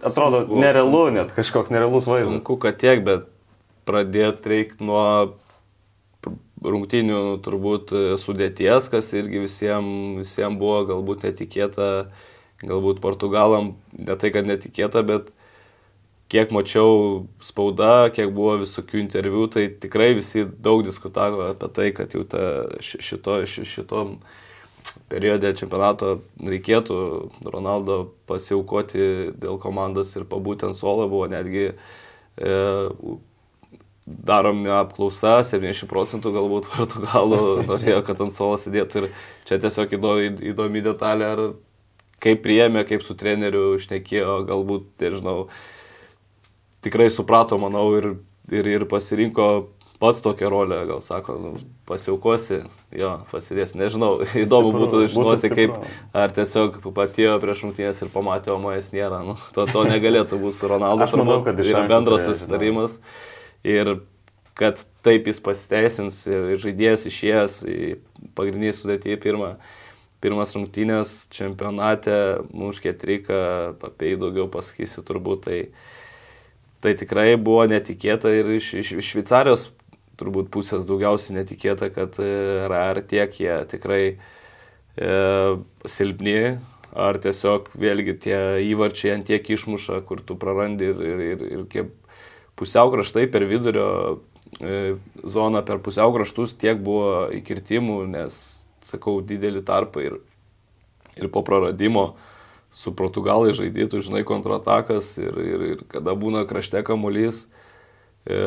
atrodo, 0.00 0.44
buvo 0.46 0.62
nerealu, 0.62 1.02
net 1.18 1.34
kažkoks 1.36 1.74
nerealus 1.74 2.08
vaizdas. 2.08 2.38
Sunku, 2.38 2.58
kad 2.62 2.78
tiek, 2.80 3.02
bet 3.06 3.28
pradėti 3.88 4.52
reikia 4.54 4.88
nuo 4.88 5.04
rungtinių 6.64 7.38
turbūt 7.44 7.92
sudėties, 8.22 8.90
kas 8.92 9.12
irgi 9.16 9.44
visiems 9.44 10.22
visiem 10.22 10.58
buvo 10.58 10.82
galbūt 10.88 11.28
netikėta, 11.28 12.08
galbūt 12.64 13.02
portugalam 13.04 13.76
ne 13.94 14.16
tai, 14.18 14.32
kad 14.34 14.48
netikėta, 14.48 15.04
bet 15.06 15.30
kiek 16.32 16.50
mačiau 16.52 17.28
spauda, 17.44 18.10
kiek 18.14 18.32
buvo 18.34 18.58
visokių 18.64 19.00
interviu, 19.00 19.46
tai 19.52 19.68
tikrai 19.70 20.12
visi 20.18 20.44
daug 20.44 20.84
diskutavo 20.86 21.46
apie 21.52 21.70
tai, 21.74 21.88
kad 21.96 22.12
jau 22.14 22.24
ta, 22.28 22.42
šito, 22.82 23.40
šitom 23.46 24.18
periode 25.08 25.52
čempionato 25.56 26.18
reikėtų 26.44 26.98
Ronaldo 27.48 28.00
pasiaukoti 28.28 29.32
dėl 29.40 29.58
komandos 29.62 30.14
ir 30.16 30.26
pabūti 30.28 30.68
ant 30.68 30.78
suolo, 30.78 31.08
buvo 31.10 31.28
netgi 31.30 31.70
e, 31.70 32.58
daromi 34.08 34.70
apklausa, 34.72 35.38
70 35.44 35.88
procentų 35.90 36.32
galbūt 36.36 36.68
portugalų 36.74 37.40
norėjo, 37.68 38.02
kad 38.06 38.20
ant 38.24 38.36
suolo 38.36 38.60
sėdėtų 38.60 39.02
ir 39.02 39.08
čia 39.48 39.60
tiesiog 39.62 39.96
įdomi, 39.98 40.30
įdomi 40.52 40.84
detalė, 40.84 41.32
ar 41.32 41.44
kaip 42.24 42.42
priėmė, 42.44 42.84
kaip 42.88 43.04
su 43.06 43.16
treneriu 43.18 43.76
išnekėjo, 43.78 44.42
galbūt, 44.48 44.88
nežinau, 45.02 45.48
tikrai 46.84 47.08
suprato, 47.14 47.58
manau, 47.62 47.86
ir, 47.98 48.14
ir, 48.50 48.70
ir 48.76 48.86
pasirinko 48.90 49.68
pats 49.98 50.20
tokią 50.22 50.50
rolę, 50.52 50.82
gal 50.86 51.00
sako, 51.02 51.38
nu, 51.42 51.54
pasiaukosi, 51.88 52.60
jo, 52.94 53.14
pasidės, 53.32 53.74
nežinau, 53.78 54.12
įdomu 54.44 54.70
būtų 54.76 55.00
žinoti, 55.10 55.50
kaip, 55.50 55.74
ar 56.14 56.34
tiesiog 56.34 56.78
patėjo 56.94 57.38
prieš 57.42 57.64
rungtynės 57.66 58.04
ir 58.04 58.12
pamatė, 58.14 58.52
o 58.54 58.60
manęs 58.62 58.92
nėra, 58.94 59.24
nu, 59.26 59.34
to, 59.56 59.66
to 59.70 59.82
negalėtų 59.88 60.38
būti 60.38 60.60
su 60.60 60.70
Ronaldu, 60.70 61.08
aš 61.08 61.16
manau, 61.18 61.40
kad 61.46 61.58
yra 61.64 61.82
bendras 61.90 62.28
susitarimas. 62.28 63.00
Ir 63.66 63.98
kad 64.58 64.80
taip 65.06 65.28
jis 65.30 65.38
pasiteisins 65.42 66.24
ir 66.26 66.56
žaidėjas 66.58 67.06
išėjęs 67.06 67.58
į 67.70 67.90
pagrindinį 68.38 68.74
sudėtį 68.74 69.18
pirmą. 69.22 69.52
Pirmas 70.18 70.50
rungtynės 70.56 71.28
čempionate, 71.30 72.42
muškė 72.50 72.90
triką, 72.98 73.42
apie 73.86 74.10
jį 74.10 74.16
daugiau 74.24 74.48
pasakysi 74.50 75.04
turbūt, 75.06 75.44
tai, 75.46 75.58
tai 76.82 76.96
tikrai 76.98 77.36
buvo 77.38 77.68
netikėta 77.70 78.32
ir 78.34 78.50
iš, 78.56 78.72
iš, 78.82 78.96
iš 78.98 79.12
Šveicarijos 79.12 79.68
turbūt 80.18 80.50
pusės 80.54 80.86
daugiausiai 80.88 81.38
netikėta, 81.38 81.90
kad 81.94 82.18
e, 82.22 82.32
ar 82.66 83.00
tiek 83.08 83.34
jie 83.38 83.54
tikrai 83.70 84.02
e, 84.10 85.14
silpni, 85.86 86.58
ar 86.98 87.18
tiesiog 87.22 87.70
vėlgi 87.78 88.16
tie 88.24 88.38
įvarčiai 88.72 89.18
ant 89.18 89.28
tiek 89.28 89.50
išmuša, 89.54 90.02
kur 90.08 90.22
tu 90.26 90.38
prarandi 90.40 90.88
ir, 90.90 91.02
ir, 91.04 91.24
ir, 91.32 91.44
ir 91.58 91.66
kiek 91.70 91.92
pusiau 92.58 92.90
kraštai 92.92 93.28
per 93.30 93.46
vidurio 93.48 93.88
e, 94.58 94.96
zoną, 95.22 95.62
per 95.66 95.82
pusiau 95.84 96.14
kraštus 96.16 96.56
tiek 96.58 96.80
buvo 96.82 97.28
įkirtimų, 97.38 98.00
nes, 98.10 98.38
sakau, 98.88 99.20
didelį 99.22 99.62
tarpą 99.68 100.02
ir, 100.02 100.18
ir 101.18 101.30
po 101.34 101.44
praradimo 101.46 102.10
su 102.78 102.92
Portugalai 102.94 103.54
žaidytų, 103.58 104.02
žinai, 104.06 104.24
kontratakas 104.26 105.16
ir, 105.20 105.38
ir, 105.42 105.64
ir 105.74 105.80
kada 105.90 106.14
būna 106.18 106.44
krašte 106.48 106.82
kamuolys. 106.86 107.44
E, 108.26 108.38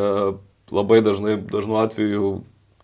labai 0.71 1.01
dažnai, 1.05 1.37
dažnu 1.51 1.77
atveju 1.81 2.31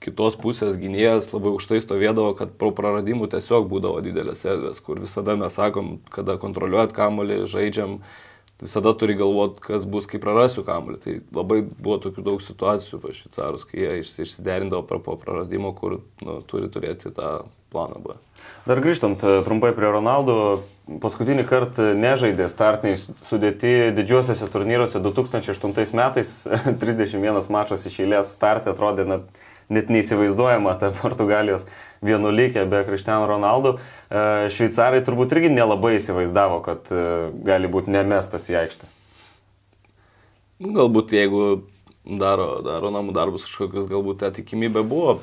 kitos 0.03 0.37
pusės 0.37 0.77
gynėjas 0.77 1.31
labai 1.33 1.55
aukštai 1.55 1.81
stovėdavo, 1.81 2.35
kad 2.37 2.53
pro 2.59 2.71
praradimų 2.75 3.29
tiesiog 3.31 3.67
būdavo 3.71 4.01
didelės 4.05 4.43
erdvės, 4.45 4.81
kur 4.83 5.01
visada 5.01 5.37
mes 5.39 5.55
sakom, 5.57 5.97
kada 6.13 6.37
kontroliuojat 6.41 6.93
kamolį, 6.95 7.41
žaidžiam, 7.49 7.97
visada 8.61 8.93
turi 8.97 9.17
galvoti, 9.17 9.63
kas 9.65 9.87
bus, 9.89 10.07
kai 10.09 10.21
prarasiu 10.21 10.65
kamolį. 10.67 10.99
Tai 11.03 11.15
labai 11.39 11.61
buvo 11.65 11.97
tokių 12.05 12.25
daug 12.29 12.43
situacijų 12.45 13.01
pas 13.01 13.17
šveicarus, 13.17 13.65
kai 13.69 13.83
jie 13.83 13.93
išsiderindavo 14.03 15.01
po 15.01 15.17
praradimo, 15.21 15.73
kur 15.77 16.01
nu, 16.21 16.41
turi 16.49 16.69
turėti 16.73 17.13
tą 17.17 17.39
planą 17.73 18.01
B. 18.03 18.15
Dar 18.67 18.81
grįžtant 18.83 19.21
e, 19.23 19.39
trumpai 19.47 19.71
prie 19.75 19.89
Ronaldo, 19.91 20.63
paskutinį 21.03 21.45
kartą 21.47 21.91
nežaidė 21.99 22.47
startiniai 22.51 22.99
sudėti 23.27 23.93
didžiuosiuose 23.95 24.47
turnyruose 24.51 25.01
2008 25.03 25.95
metais, 25.97 26.33
31 26.83 27.51
mačas 27.53 27.85
iš 27.87 28.01
eilės 28.03 28.33
startė 28.35 28.73
atrodė 28.73 29.07
net, 29.07 29.29
net 29.71 29.91
neįsivaizduojama 29.91 30.75
ta 30.79 30.91
Portugalijos 31.01 31.67
vienuolikė 32.05 32.65
be 32.71 32.83
Kristiano 32.87 33.27
Ronaldo. 33.29 33.77
E, 33.77 34.51
šveicarai 34.53 35.03
turbūt 35.07 35.35
irgi 35.35 35.53
nelabai 35.55 35.97
įsivaizdavo, 36.01 36.61
kad 36.67 36.91
e, 36.91 37.07
gali 37.47 37.71
būti 37.71 37.93
nemestas 37.95 38.47
į 38.51 38.61
aikštę. 38.65 38.93
Galbūt 40.57 41.11
jeigu 41.13 41.41
daro, 42.17 42.61
daro 42.65 42.89
namų 42.93 43.13
darbus 43.13 43.43
kažkokius, 43.45 43.89
galbūt 43.91 44.23
ta 44.23 44.31
tikimybė 44.33 44.81
buvo 44.87 45.19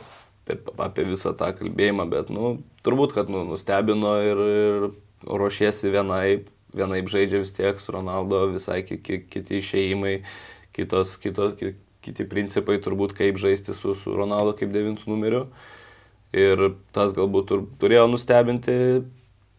apie 0.48 1.06
visą 1.08 1.32
tą 1.38 1.52
kalbėjimą, 1.56 2.08
bet, 2.12 2.32
nu, 2.32 2.58
turbūt, 2.84 3.14
kad 3.16 3.30
nu, 3.32 3.44
nustebino 3.48 4.16
ir, 4.24 4.42
ir 4.56 4.88
ruošiesi 5.24 5.92
vienaip, 5.92 6.50
vienaip 6.76 7.08
žaidžia 7.12 7.40
vis 7.44 7.54
tiek 7.54 7.80
su 7.80 7.94
Ronaldo, 7.94 8.44
visai 8.52 8.82
kiti, 8.84 9.22
kiti 9.30 9.60
išėjimai, 9.62 10.18
kitos, 10.76 11.16
kitos, 11.22 11.56
kiti 12.04 12.26
principai 12.28 12.80
turbūt, 12.82 13.14
kaip 13.16 13.38
žaisti 13.40 13.76
su, 13.76 13.94
su 13.96 14.16
Ronaldo 14.16 14.56
kaip 14.58 14.74
devintų 14.74 15.08
numeriu. 15.08 15.46
Ir 16.34 16.72
tas 16.92 17.14
galbūt 17.14 17.46
tur, 17.46 17.62
turėjo 17.78 18.08
nustebinti, 18.10 18.74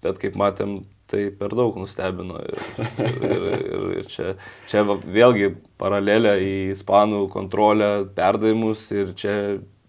bet 0.04 0.20
kaip 0.20 0.36
matėm, 0.38 0.82
tai 1.10 1.30
per 1.40 1.56
daug 1.56 1.78
nustebino. 1.80 2.42
Ir, 2.44 2.60
ir, 3.00 3.46
ir, 3.56 3.86
ir 4.02 4.10
čia, 4.12 4.36
čia 4.70 4.84
vėlgi 4.84 5.54
paralelė 5.80 6.36
į 6.44 6.56
ispanų 6.76 7.26
kontrolę, 7.34 7.90
perdavimus 8.18 8.84
ir 8.92 9.16
čia 9.18 9.36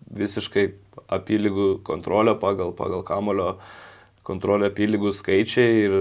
visiškai 0.06 0.68
apylygų 1.12 1.68
kontrolę 1.86 2.36
pagal, 2.40 2.72
pagal 2.76 3.04
kamulio 3.06 3.56
kontrolę 4.26 4.70
apylygų 4.72 5.12
skaičiai 5.14 5.82
ir 5.84 5.98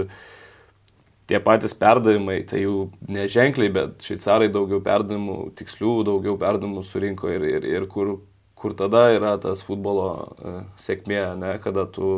tie 1.26 1.40
patys 1.42 1.74
perdavimai, 1.78 2.40
tai 2.46 2.62
jų 2.64 2.86
neženkliai, 3.10 3.70
bet 3.74 4.06
šveicarai 4.06 4.48
daugiau 4.52 4.80
perdavimų, 4.82 5.38
tikslių 5.58 5.94
daugiau 6.06 6.36
perdavimų 6.38 6.84
surinko 6.86 7.30
ir, 7.34 7.46
ir, 7.56 7.66
ir 7.66 7.86
kur, 7.90 8.18
kur 8.58 8.76
tada 8.78 9.08
yra 9.14 9.34
tas 9.42 9.64
futbolo 9.66 10.10
e, 10.16 10.54
sėkmė, 10.82 11.22
ne, 11.38 11.56
kada 11.62 11.86
tu 11.90 12.10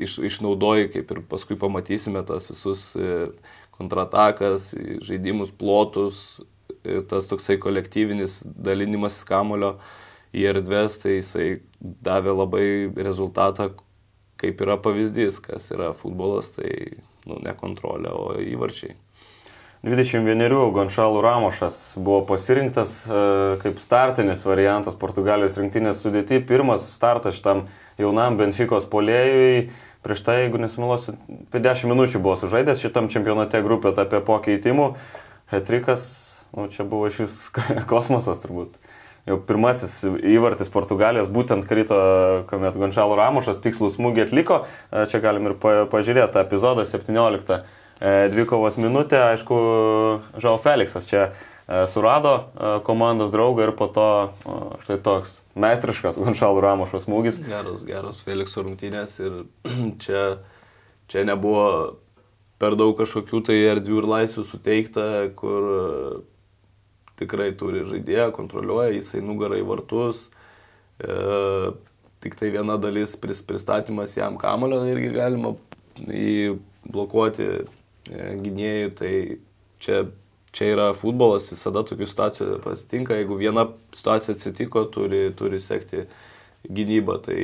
iš, 0.00 0.18
išnaudoji, 0.30 0.90
kaip 0.94 1.14
ir 1.14 1.22
paskui 1.30 1.56
pamatysime, 1.60 2.22
tas 2.28 2.50
visus 2.52 2.90
e, 2.96 3.30
kontratakas, 3.76 4.70
žaidimus, 5.06 5.52
plotus, 5.56 6.40
e, 6.84 7.00
tas 7.08 7.28
toksai 7.30 7.56
kolektyvinis 7.62 8.40
dalinimas 8.44 9.22
kamulio 9.28 9.78
į 10.36 10.46
erdvės, 10.52 10.98
tai 11.02 11.18
jisai 11.18 11.48
davė 11.80 12.34
labai 12.36 12.66
rezultatą, 12.96 13.72
kaip 14.40 14.60
yra 14.64 14.78
pavyzdys, 14.80 15.40
kas 15.44 15.68
yra 15.74 15.92
futbolas, 15.96 16.52
tai 16.56 16.70
nu, 17.28 17.40
ne 17.42 17.54
kontrolė, 17.58 18.12
o 18.14 18.34
įvarčiai. 18.40 18.96
21 19.80 20.52
Gonšalų 20.76 21.22
Ramošas 21.24 21.76
buvo 21.96 22.20
pasirinktas 22.28 22.98
e, 23.08 23.20
kaip 23.62 23.78
startinis 23.80 24.42
variantas 24.44 24.96
Portugalijos 25.00 25.56
rinktinės 25.56 26.02
sudėti. 26.04 26.42
Pirmas 26.44 26.84
startas 26.92 27.38
šitam 27.38 27.64
jaunam 27.96 28.36
Benficos 28.36 28.84
polėjui. 28.92 29.70
Prieš 30.04 30.20
tai, 30.24 30.36
jeigu 30.42 30.60
nesumiluosiu, 30.60 31.16
apie 31.48 31.60
10 31.64 31.88
minučių 31.88 32.20
buvo 32.20 32.36
sužaidęs 32.40 32.84
šitam 32.84 33.08
čempionate 33.12 33.60
grupė 33.64 33.94
apie 34.04 34.20
pakeitimų. 34.24 34.92
Hetrikas, 35.52 36.04
nu, 36.56 36.68
čia 36.72 36.84
buvo 36.88 37.08
iš 37.08 37.24
vis 37.24 37.40
kosmosas 37.90 38.40
turbūt. 38.44 38.76
Jau 39.30 39.38
pirmasis 39.46 40.00
įvartis 40.06 40.70
Portugalijos 40.72 41.30
būtent 41.32 41.66
krito, 41.68 41.98
kuomet 42.50 42.78
Gončalo 42.78 43.18
Ramušas 43.18 43.60
tikslų 43.62 43.92
smūgį 43.94 44.26
atliko. 44.26 44.64
E, 44.90 45.04
čia 45.10 45.22
galim 45.22 45.50
ir 45.50 45.56
pažiūrėti 45.60 46.34
tą 46.34 46.44
epizodą 46.44 46.86
17 46.88 47.54
e, 47.56 47.62
dvikovos 48.32 48.78
minutę. 48.80 49.20
Aišku, 49.30 49.60
Žao 50.42 50.58
Felixas 50.62 51.08
čia 51.10 51.28
e, 51.28 51.84
surado 51.92 52.34
komandos 52.86 53.32
draugą 53.34 53.68
ir 53.68 53.74
po 53.78 53.90
to 53.92 54.10
štai 54.86 55.00
toks 55.06 55.38
meistriškas 55.60 56.18
Gončalo 56.20 56.62
Ramušo 56.64 57.02
smūgis. 57.04 57.42
Geras, 57.46 57.84
geras 57.86 58.22
Felixo 58.26 58.64
rungtynės 58.66 59.18
ir 59.22 59.42
čia, 60.02 60.24
čia 61.10 61.26
nebuvo 61.28 62.00
per 62.60 62.76
daug 62.76 62.92
kažkokių 62.98 63.44
tai 63.46 63.56
erdvių 63.70 64.02
ir 64.02 64.10
laisvių 64.10 64.44
suteikta, 64.44 65.06
kur 65.38 65.70
tikrai 67.20 67.50
turi 67.58 67.84
žaidėją, 67.88 68.30
kontroliuoja, 68.36 68.94
jisai 68.96 69.22
nugarą 69.24 69.58
į 69.60 69.66
vartus. 69.68 70.26
E, 71.00 71.72
tik 72.24 72.36
tai 72.40 72.50
viena 72.54 72.76
dalis 72.80 73.16
pris, 73.20 73.42
pristatymas 73.46 74.16
jam 74.18 74.38
kamulio 74.40 74.80
irgi 74.88 75.12
galima 75.14 75.54
jį 76.00 76.56
blokuoti 76.88 77.46
e, 77.50 77.60
gynėjų. 78.40 78.90
Tai 79.00 79.12
čia, 79.84 80.02
čia 80.56 80.72
yra 80.74 80.90
futbolas, 80.96 81.50
visada 81.52 81.84
tokių 81.86 82.08
situacijų 82.08 82.60
pasitinka. 82.64 83.18
Jeigu 83.20 83.38
viena 83.40 83.68
situacija 83.96 84.36
atsitiko, 84.36 84.86
turi, 84.92 85.28
turi 85.36 85.60
sekti 85.62 86.06
gynybą. 86.68 87.20
Tai 87.24 87.38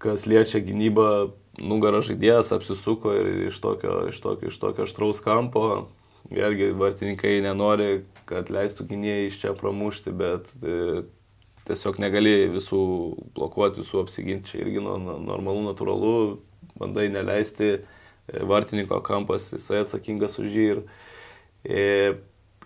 kas 0.00 0.26
liečia 0.30 0.62
gynybą, 0.64 1.30
nugarą 1.60 2.00
žaidėjas 2.06 2.54
apsisuko 2.56 3.12
ir 3.18 3.48
iš 3.50 3.58
tokio, 3.62 4.04
iš 4.08 4.20
tokio, 4.22 4.48
iš 4.48 4.60
tokio 4.62 4.86
aštraus 4.86 5.20
kampo 5.24 5.64
vėlgi 6.30 6.70
vartininkai 6.78 7.40
nenori, 7.44 8.04
kad 8.30 8.52
leistų 8.54 8.86
gynėjai 8.90 9.26
iš 9.28 9.40
čia 9.42 9.54
pramušti, 9.58 10.14
bet 10.16 10.48
e, 10.62 11.02
tiesiog 11.68 12.00
negali 12.02 12.34
visų 12.54 12.80
blokuoti, 13.36 13.82
visų 13.82 14.04
apsiginti. 14.04 14.54
Čia 14.54 14.64
irgi 14.64 14.84
normalu, 14.84 15.60
natūralu, 15.68 16.14
bandai 16.80 17.08
neleisti 17.12 17.70
e, 17.76 17.82
vartininko 18.46 19.02
kampas, 19.06 19.50
jisai 19.56 19.82
atsakingas 19.84 20.38
už 20.42 20.56
jį 20.56 20.66
ir 20.74 20.82
e, 21.64 21.86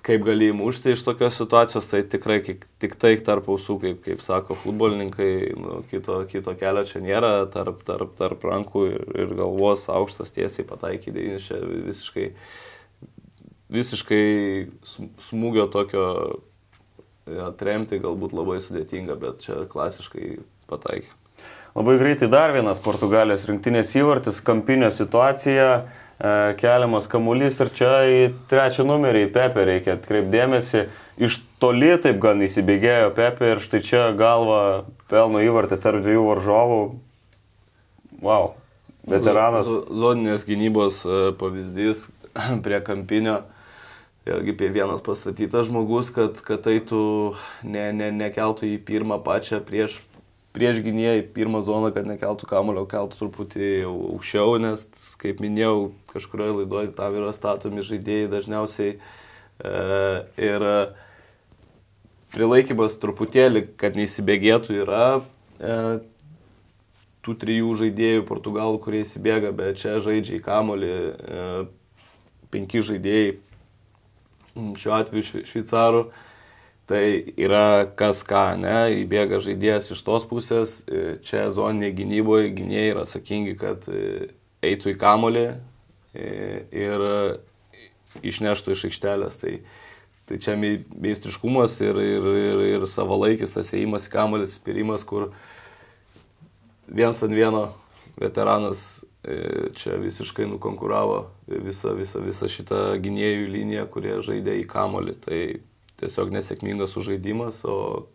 kaip 0.05 0.25
gali 0.27 0.51
įmušti 0.53 0.93
iš 0.93 1.03
tokios 1.07 1.39
situacijos, 1.41 1.87
tai 1.89 2.03
tikrai 2.13 2.39
tik 2.45 2.97
tai 3.01 3.15
tarp 3.25 3.49
ausų, 3.49 3.79
kaip, 3.81 4.03
kaip 4.05 4.21
sako 4.25 4.57
futbolininkai, 4.61 5.31
nu, 5.57 5.79
kito, 5.89 6.19
kito 6.29 6.53
kelio 6.61 6.85
čia 6.89 7.01
nėra, 7.05 7.33
tarp, 7.53 7.81
tarp, 7.89 8.13
tarp 8.19 8.45
rankų 8.45 8.85
ir, 8.91 9.07
ir 9.25 9.35
galvos 9.39 9.87
aukštas 9.93 10.35
tiesiai 10.37 10.69
pataikyti, 10.69 11.31
čia 11.47 11.61
visiškai 11.65 12.29
visiškai 13.75 14.25
smūgio 15.23 15.69
tokio 15.73 16.07
atremti 17.25 18.01
galbūt 18.03 18.35
labai 18.37 18.61
sudėtinga, 18.63 19.17
bet 19.21 19.45
čia 19.45 19.65
klasiškai 19.71 20.39
pataikė. 20.71 21.13
Labai 21.75 21.97
greitai 21.99 22.29
dar 22.31 22.53
vienas 22.55 22.79
Portugalijos 22.79 23.49
rinktinės 23.49 23.95
įvartis, 23.99 24.39
kampinio 24.45 24.93
situacija, 24.95 25.69
e, 25.75 26.35
keliamas 26.61 27.09
kamuolys 27.11 27.59
ir 27.65 27.73
čia 27.75 27.95
į 28.07 28.21
trečią 28.51 28.87
numerį, 28.87 29.25
į 29.27 29.33
Pepe 29.35 29.65
reikia 29.67 29.97
atkreipdėmėsi. 29.97 30.85
Iš 31.19 31.41
toli 31.63 31.91
taip 32.03 32.21
gan 32.23 32.43
įsibėgėjo 32.47 33.11
Pepe 33.17 33.55
ir 33.55 33.65
štai 33.65 33.81
čia 33.83 34.05
galva 34.19 34.85
pelno 35.11 35.43
įvartį 35.43 35.81
tarp 35.83 36.05
dviejų 36.05 36.29
varžovų. 36.29 36.79
Wow, 38.23 38.53
veteranas. 39.11 39.67
Zoninės 39.91 40.47
gynybos 40.47 41.03
e, 41.03 41.25
pavyzdys 41.41 42.07
prie 42.65 42.79
kampinio 42.87 43.41
vėlgi 44.25 44.55
apie 44.55 44.71
vienas 44.73 45.05
pastatytas 45.05 45.69
žmogus, 45.69 46.11
kad, 46.15 46.41
kad 46.45 46.65
eitų, 46.71 47.05
ne, 47.69 47.89
ne, 47.97 48.11
nekeltų 48.15 48.71
į 48.73 48.79
pirmą 48.89 49.19
pačią 49.25 49.61
prieš, 49.67 49.99
prieš 50.57 50.81
gynėjai, 50.85 51.27
pirmą 51.37 51.61
zoną, 51.67 51.91
kad 51.95 52.09
nekeltų 52.09 52.49
kamulio, 52.49 52.87
keltų 52.89 53.21
truputį 53.21 53.71
aukščiau, 53.91 54.57
nes, 54.63 54.87
kaip 55.21 55.45
minėjau, 55.45 55.93
kažkurioje 56.15 56.59
laidoje 56.63 56.95
tam 56.97 57.19
yra 57.21 57.35
statomi 57.37 57.85
žaidėjai 57.85 58.33
dažniausiai. 58.33 58.97
E, 58.97 59.77
ir 60.41 60.67
prilaikymas 62.35 62.97
truputėlį, 63.03 63.69
kad 63.79 63.99
neįsibėgėtų, 63.99 64.81
yra 64.87 65.07
e, 65.61 65.79
tų 67.25 67.35
trijų 67.45 67.77
žaidėjų 67.85 68.25
portugalų, 68.29 68.81
kurie 68.83 69.05
įsibėga, 69.05 69.53
bet 69.57 69.83
čia 69.85 69.99
žaidžia 70.03 70.39
į 70.41 70.45
kamolį 70.49 70.95
e, 70.95 71.49
penki 72.55 72.83
žaidėjai 72.85 73.35
šiuo 74.55 74.95
atveju 74.97 75.45
šveicarų, 75.49 76.05
tai 76.91 77.05
yra 77.41 77.87
kas 77.97 78.23
ką, 78.27 78.45
ne, 78.61 78.79
įbėga 79.03 79.41
žaidėjas 79.45 79.91
iš 79.95 80.03
tos 80.05 80.27
pusės, 80.29 80.83
e, 80.85 81.17
čia 81.25 81.49
zoninė 81.55 81.93
gynyboje 81.97 82.53
gynėjai 82.59 82.91
yra 82.93 83.07
atsakingi, 83.07 83.55
kad 83.61 83.89
e, 83.89 84.29
eitų 84.65 84.93
į 84.93 84.99
kamolį 85.01 85.47
e, 85.49 86.29
ir 86.85 87.07
išneštų 88.23 88.77
iš 88.77 88.85
aikštelės. 88.91 89.41
Tai, 89.41 89.55
tai 90.29 90.41
čia 90.45 90.59
meistriškumas 90.59 91.79
ir, 91.85 91.99
ir, 92.01 92.29
ir, 92.45 92.63
ir 92.77 92.87
savalaikis 92.91 93.57
tas 93.57 93.73
įėjimas 93.73 94.09
į 94.09 94.15
kamolį, 94.15 94.51
spirimas, 94.53 95.09
kur 95.09 95.31
viens 96.87 97.25
ant 97.25 97.35
vieno 97.35 97.67
veteranas 98.21 99.03
čia 99.79 99.99
visiškai 100.01 100.47
nukonkuravo 100.51 101.21
visą, 101.49 101.95
visą, 101.99 102.23
visą 102.25 102.49
šitą 102.51 102.81
gynėjų 103.05 103.47
liniją, 103.53 103.87
kurie 103.93 104.19
žaidė 104.25 104.59
į 104.61 104.67
kamolį. 104.71 105.15
Tai 105.25 105.41
tiesiog 106.03 106.33
nesėkmingas 106.35 106.93
sužaidimas, 106.97 107.63
o 107.65 108.09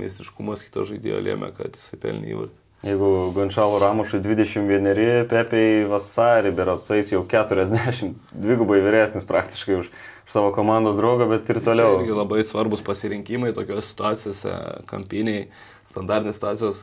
meistriškumas 0.00 0.64
kito 0.66 0.86
žaidėjo 0.88 1.20
lėmė, 1.24 1.52
kad 1.56 1.76
jisai 1.76 2.00
pelnė 2.00 2.32
įvartį. 2.34 2.62
Jeigu 2.84 3.32
Gončalo 3.32 3.78
Ramušui 3.80 4.20
21, 4.20 5.24
Pepiai 5.30 5.86
vasarį, 5.88 6.52
berat 6.58 6.82
sueis 6.84 7.08
jau 7.08 7.22
40, 7.24 8.12
dvigubai 8.36 8.82
vyresnis 8.84 9.24
praktiškai 9.26 9.78
už, 9.80 9.88
už 9.88 10.34
savo 10.34 10.50
komandos 10.52 10.98
draugą, 10.98 11.24
bet 11.30 11.48
ir 11.50 11.62
toliau. 11.64 11.96
Tai 11.96 12.04
irgi 12.04 12.18
labai 12.18 12.44
svarbus 12.44 12.84
pasirinkimai 12.84 13.54
tokios 13.56 13.88
situacijose, 13.90 14.52
kampiniai, 14.92 15.46
standartinės 15.88 16.36
situacijos, 16.36 16.82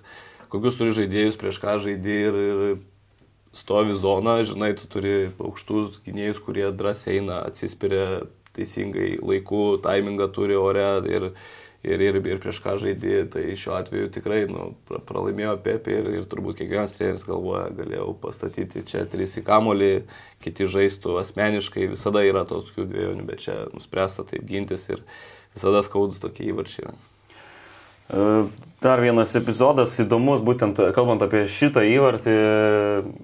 kokius 0.49 0.81
turi 0.81 0.97
žaidėjus, 0.97 1.37
prieš 1.37 1.61
ką 1.61 1.77
žaidži 1.85 2.17
ir, 2.25 2.41
ir 2.41 2.65
stovi 3.53 3.93
zona, 3.93 4.39
žinai, 4.43 4.73
tu 4.77 4.89
turi 4.89 5.31
aukštus 5.37 6.01
gynėjus, 6.05 6.41
kurie 6.43 6.65
drąsiai 6.73 7.19
eina, 7.19 7.43
atsispiria 7.47 8.23
teisingai 8.53 9.17
laiku, 9.21 9.77
taimingą 9.83 10.27
turi 10.33 10.57
ore 10.57 10.85
ir, 11.09 11.27
ir, 11.85 12.03
ir, 12.07 12.17
ir 12.17 12.41
prieš 12.41 12.59
ką 12.65 12.75
žaidži. 12.81 13.15
Tai 13.33 13.45
šiuo 13.61 13.77
atveju 13.77 14.11
tikrai 14.17 14.43
nu, 14.49 14.71
pralaimėjo 14.89 15.55
Pepe 15.65 15.99
ir, 15.99 16.09
ir 16.19 16.27
turbūt 16.29 16.61
kiekvienas 16.61 16.97
treneris 16.97 17.25
galvoja, 17.29 17.69
galėjau 17.77 18.11
pastatyti 18.25 18.85
čia 18.89 19.05
trys 19.09 19.37
į 19.41 19.45
kamolį, 19.47 19.93
kiti 20.43 20.69
žaistų 20.69 21.17
asmeniškai, 21.21 21.89
visada 21.93 22.25
yra 22.25 22.45
tokių 22.49 22.89
dviejonių, 22.89 23.25
bet 23.29 23.47
čia 23.47 23.57
nuspręsta 23.73 24.25
taip 24.29 24.45
gintis 24.49 24.89
ir 24.89 25.05
visada 25.53 25.85
skaudus 25.85 26.21
tokie 26.21 26.49
įvarčiai. 26.49 26.93
E, 26.93 27.12
dar 28.83 29.01
vienas 29.01 29.31
epizodas 29.39 29.95
įdomus, 30.03 30.43
būtent 30.43 30.79
kalbant 30.95 31.23
apie 31.23 31.45
šitą 31.49 31.85
įvartį, 31.87 32.37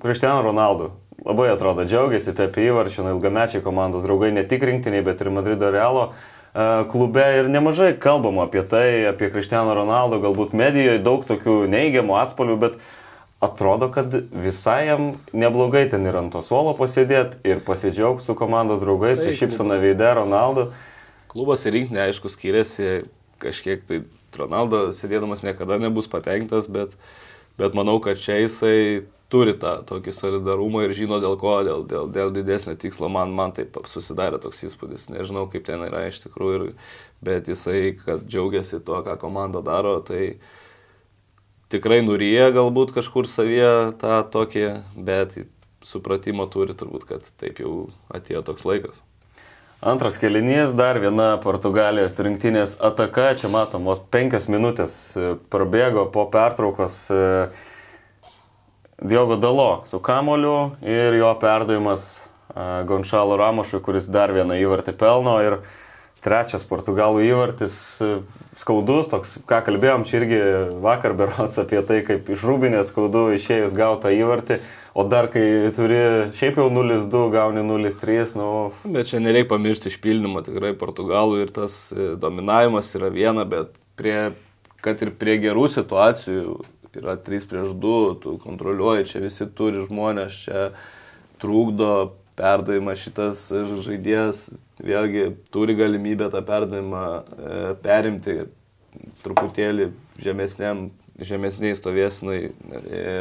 Kristiano 0.02 0.42
Ronaldo. 0.46 0.94
Labai 1.26 1.50
atrodo, 1.52 1.84
džiaugiasi 1.84 2.32
apie 2.32 2.70
įvarčių, 2.70 3.04
ilgamečiai 3.12 3.64
komandos 3.64 4.06
draugai, 4.06 4.32
ne 4.32 4.46
tik 4.48 4.64
rinktiniai, 4.64 5.04
bet 5.04 5.20
ir 5.20 5.32
Madrido 5.36 5.68
Realo 5.74 6.06
e, 6.08 6.68
klube 6.92 7.26
ir 7.42 7.50
nemažai 7.52 7.92
kalbama 8.00 8.46
apie 8.48 8.64
tai, 8.64 9.04
apie 9.10 9.28
Kristiano 9.34 9.76
Ronaldo, 9.76 10.22
galbūt 10.24 10.56
medijoje 10.56 11.02
daug 11.04 11.26
tokių 11.28 11.66
neigiamų 11.74 12.16
atspalvių, 12.22 12.56
bet 12.64 12.80
atrodo, 13.44 13.90
kad 13.92 14.16
visai 14.32 14.86
jam 14.88 15.10
neblogai 15.36 15.86
ten 15.92 16.08
ir 16.08 16.16
ant 16.20 16.32
to 16.36 16.44
suolo 16.46 16.72
pasėdėti 16.80 17.44
ir 17.48 17.60
pasidžiaugti 17.68 18.24
su 18.24 18.36
komandos 18.40 18.80
draugais, 18.84 19.20
su 19.20 19.36
šypsona 19.36 19.80
veidė 19.84 20.16
Ronaldo. 20.22 20.70
Klubas 21.30 21.68
ir 21.68 21.76
rinktinė, 21.76 22.08
aišku, 22.08 22.32
skiriasi 22.32 23.04
kažkiek 23.44 23.84
tai 23.88 24.02
Ronaldo 24.38 24.90
sėdėdamas 24.96 25.42
niekada 25.46 25.80
nebus 25.82 26.10
patenkintas, 26.12 26.70
bet, 26.72 26.94
bet 27.60 27.78
manau, 27.78 27.98
kad 28.04 28.20
čia 28.22 28.42
jisai 28.44 29.08
turi 29.30 29.54
tą 29.62 29.76
tokį 29.90 30.14
solidarumą 30.16 30.84
ir 30.86 30.96
žino 30.98 31.20
dėl 31.22 31.38
ko, 31.40 31.60
dėl, 31.66 31.84
dėl, 31.90 32.10
dėl 32.14 32.32
didesnio 32.34 32.74
tikslo. 32.80 33.10
Man, 33.14 33.34
man 33.38 33.54
taip 33.58 33.78
susidarė 33.90 34.42
toks 34.42 34.64
įspūdis. 34.66 35.10
Nežinau, 35.14 35.46
kaip 35.52 35.68
ten 35.68 35.86
yra 35.86 36.08
iš 36.10 36.22
tikrųjų, 36.26 36.56
ir, 36.60 36.96
bet 37.26 37.52
jisai, 37.52 37.94
kad 38.00 38.26
džiaugiasi 38.26 38.82
tuo, 38.86 39.04
ką 39.06 39.20
komanda 39.22 39.62
daro, 39.66 40.00
tai 40.06 40.40
tikrai 41.70 42.02
nuryja 42.06 42.50
galbūt 42.56 42.96
kažkur 42.98 43.30
savyje 43.30 44.00
tą 44.02 44.24
tokį, 44.34 44.66
bet 44.98 45.38
supratimo 45.86 46.50
turi 46.52 46.76
turbūt, 46.78 47.06
kad 47.10 47.30
taip 47.40 47.62
jau 47.62 47.90
atėjo 48.10 48.44
toks 48.50 48.66
laikas. 48.68 49.04
Antras 49.82 50.18
kelinys, 50.18 50.74
dar 50.76 50.98
viena 51.00 51.38
Portugalijos 51.40 52.18
rinktinės 52.20 52.74
ataka, 52.84 53.30
čia 53.40 53.48
matom, 53.48 53.86
vos 53.88 54.02
penkias 54.12 54.50
minutės 54.52 54.96
e, 55.16 55.38
prabėgo 55.48 56.04
po 56.12 56.26
pertraukos 56.28 56.98
e, 57.16 57.20
Diogo 59.00 59.38
Dalo 59.40 59.86
su 59.88 60.02
kamoliu 60.04 60.74
ir 60.84 61.16
jo 61.16 61.30
perdavimas 61.40 62.10
e, 62.12 62.66
Gonšalo 62.92 63.38
Ramošui, 63.40 63.80
kuris 63.86 64.12
dar 64.12 64.36
vieną 64.36 64.60
įvartį 64.60 64.98
pelno. 65.00 65.38
Ir 65.48 65.62
Trečias 66.20 66.66
portugalų 66.68 67.22
įvartis, 67.30 67.76
skaudus, 68.60 69.08
toks, 69.08 69.38
ką 69.48 69.62
kalbėjom, 69.64 70.04
čia 70.08 70.18
irgi 70.20 70.40
vakar 70.84 71.16
berots 71.16 71.60
apie 71.62 71.80
tai, 71.88 72.02
kaip 72.08 72.28
iš 72.34 72.44
rūbinės 72.44 72.92
skaudu 72.92 73.30
išėjus 73.38 73.76
gautą 73.78 74.12
įvartį, 74.12 74.60
o 75.00 75.06
dar 75.08 75.30
kai 75.32 75.72
turi 75.78 76.02
šiaip 76.36 76.60
jau 76.60 76.68
0-2, 76.76 77.24
gauni 77.32 77.64
0-3, 77.64 78.36
nu... 78.40 78.50
Bet 78.84 79.14
čia 79.14 79.24
nereikia 79.24 79.54
pamiršti 79.54 79.94
išpildymo, 79.94 80.44
tikrai 80.44 80.74
portugalų 80.80 81.46
ir 81.46 81.56
tas 81.56 81.80
e, 81.96 82.12
dominavimas 82.20 82.92
yra 83.00 83.14
viena, 83.16 83.48
bet 83.48 83.80
prie, 84.00 84.34
kad 84.84 85.00
ir 85.06 85.16
prie 85.16 85.40
gerų 85.40 85.70
situacijų 85.72 86.60
yra 87.00 87.16
3 87.16 87.48
prieš 87.48 87.76
2, 87.80 88.00
tu 88.24 88.40
kontroliuoji, 88.44 89.08
čia 89.14 89.24
visi 89.24 89.48
turi 89.56 89.86
žmonės, 89.88 90.44
čia 90.48 90.72
trukdo 91.40 92.18
perdavimą 92.40 92.96
šitas 93.00 93.48
žaidėjas 93.86 94.50
vėlgi 94.84 95.26
turi 95.54 95.76
galimybę 95.78 96.30
tą 96.32 96.42
perdavimą 96.46 97.04
e, 97.04 97.62
perimti 97.84 98.36
truputėlį 99.24 99.90
žemesniam, 100.24 100.90
žemesniai 101.20 101.78
stovėsinai, 101.78 102.40
e, 102.50 103.16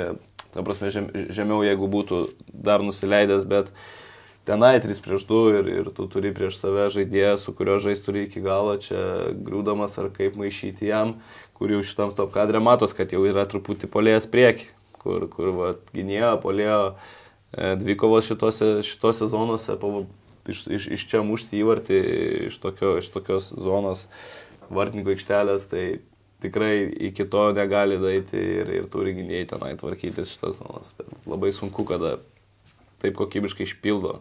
ta 0.55 0.65
prasme 0.67 0.93
žem, 0.95 1.09
žemiau 1.35 1.65
jeigu 1.67 1.89
būtų 1.91 2.23
dar 2.53 2.85
nusileidęs, 2.87 3.45
bet 3.49 3.73
tenai 4.49 4.79
3 4.81 5.03
prieš 5.05 5.27
2 5.29 5.59
ir, 5.59 5.71
ir 5.83 5.91
tu 5.97 6.07
turi 6.11 6.33
prieš 6.35 6.61
save 6.63 6.89
žaidėją, 6.95 7.37
su 7.43 7.53
kurio 7.57 7.79
žais 7.83 8.01
turi 8.05 8.27
iki 8.29 8.43
galo, 8.45 8.79
čia 8.81 9.35
griūdamas 9.35 9.99
ar 10.01 10.11
kaip 10.15 10.39
maišyti 10.41 10.89
jam, 10.89 11.19
kur 11.59 11.75
jau 11.75 11.83
šitam 11.85 12.15
stop 12.15 12.33
kadre 12.35 12.63
matos, 12.63 12.95
kad 12.97 13.13
jau 13.13 13.27
yra 13.29 13.45
truputį 13.51 13.91
polėjęs 13.93 14.31
prieki, 14.31 14.71
kur, 15.03 15.27
kur 15.33 15.53
va, 15.57 15.75
gynėjo, 15.93 16.33
polėjo 16.43 16.81
e, 16.95 17.75
dvikovos 17.83 18.31
šitose, 18.31 18.79
šitose 18.87 19.29
zonose, 19.29 19.77
iš, 20.49 20.67
iš, 20.67 20.89
iš 20.97 21.07
čia 21.11 21.23
mušti 21.27 21.61
įvartį, 21.63 21.99
iš, 22.49 22.61
tokio, 22.63 22.97
iš 23.03 23.11
tokios 23.15 23.51
zonos 23.53 24.07
vartininko 24.73 25.15
aikštelės, 25.15 25.69
tai 25.71 25.85
tikrai 26.43 26.87
iki 27.09 27.27
to 27.31 27.51
negali 27.57 27.99
daiti 28.01 28.39
ir, 28.39 28.73
ir 28.81 28.89
turi 28.93 29.15
gynėjai 29.17 29.49
tenai 29.53 29.75
tvarkytis 29.79 30.35
šitas 30.35 30.61
zonas. 30.63 30.95
Bet 30.99 31.31
labai 31.31 31.53
sunku, 31.55 31.87
kada 31.89 32.19
taip 33.03 33.17
kokybiškai 33.19 33.67
išpildo. 33.67 34.19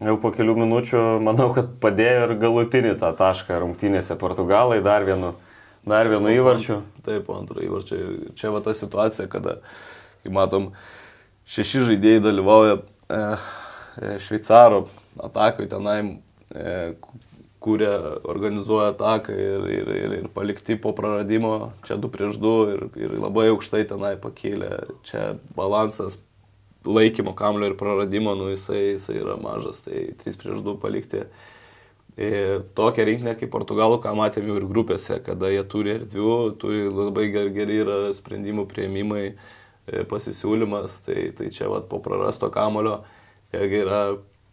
Jau 0.00 0.16
po 0.20 0.30
kelių 0.32 0.54
minučių 0.62 1.00
manau, 1.20 1.50
kad 1.56 1.74
padėjo 1.82 2.28
ir 2.28 2.38
galutinį 2.40 2.94
tą 3.02 3.10
tašką 3.18 3.58
rungtynėse 3.60 4.16
Portugalai 4.20 4.78
dar 4.84 5.04
vienu, 5.04 5.34
dar 5.84 6.08
vienu 6.08 6.32
įvarčiu. 6.32 6.80
Taip, 7.04 7.26
po 7.26 7.36
antro 7.36 7.60
įvarčio. 7.60 7.98
Čia 8.38 8.54
va 8.54 8.62
ta 8.64 8.72
situacija, 8.76 9.28
kada, 9.28 9.58
kaip 10.22 10.32
matom, 10.32 10.70
šeši 11.50 11.84
žaidėjai 11.90 12.24
dalyvauja 12.30 12.80
e 13.10 14.16
šveicaro 14.22 14.86
atakai 15.18 15.66
tenai, 15.70 16.00
e, 16.54 16.94
kurie 17.60 17.90
organizuoja 18.24 18.94
ataką 18.94 19.36
ir, 19.36 19.66
ir, 19.68 19.92
ir, 19.96 20.16
ir 20.22 20.28
palikti 20.32 20.78
po 20.80 20.94
praradimo, 20.96 21.72
čia 21.84 21.98
2 22.00 22.10
prieš 22.12 22.40
2 22.40 22.56
ir, 22.74 22.84
ir 22.96 23.14
labai 23.20 23.50
aukštai 23.52 23.84
tenai 23.90 24.14
pakėlė, 24.20 24.72
čia 25.04 25.34
balansas 25.56 26.18
laikymo 26.88 27.34
kamlio 27.36 27.68
ir 27.68 27.76
praradimo, 27.76 28.34
nu 28.34 28.48
jisai, 28.54 28.94
jisai 28.94 29.18
yra 29.20 29.36
mažas, 29.40 29.84
tai 29.84 30.10
3 30.24 30.40
prieš 30.40 30.64
2 30.64 30.78
palikti. 30.80 31.26
Ir 32.20 32.64
tokia 32.76 33.04
rinkinė 33.06 33.36
kaip 33.38 33.52
Portugalų, 33.52 34.00
ką 34.02 34.12
matėm 34.18 34.48
jau 34.50 34.56
ir 34.58 34.66
grupėse, 34.68 35.20
kada 35.24 35.48
jie 35.52 35.62
turi 35.68 35.94
erdvių, 35.98 36.34
turi 36.60 36.88
labai 36.88 37.28
geri, 37.30 37.78
yra 37.84 38.00
sprendimų 38.16 38.66
prieimimai, 38.68 39.22
e, 39.30 40.02
pasisiūlymas, 40.10 40.98
tai, 41.06 41.30
tai 41.36 41.52
čia 41.54 41.70
vat, 41.72 41.86
po 41.92 42.00
prarasto 42.04 42.50
kamulio, 42.52 42.98
yra 43.52 44.02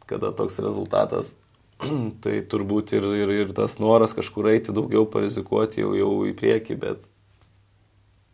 kada 0.10 0.32
toks 0.36 0.60
rezultatas, 0.64 1.34
tai 2.24 2.40
turbūt 2.50 2.96
ir, 2.98 3.06
ir, 3.24 3.34
ir 3.44 3.54
tas 3.58 3.78
noras 3.82 4.16
kažkur 4.18 4.50
eiti 4.54 4.76
daugiau 4.76 5.06
parizikuoti 5.10 5.84
jau, 5.84 5.94
jau 5.98 6.14
į 6.30 6.34
priekį, 6.38 6.80
bet 6.82 7.06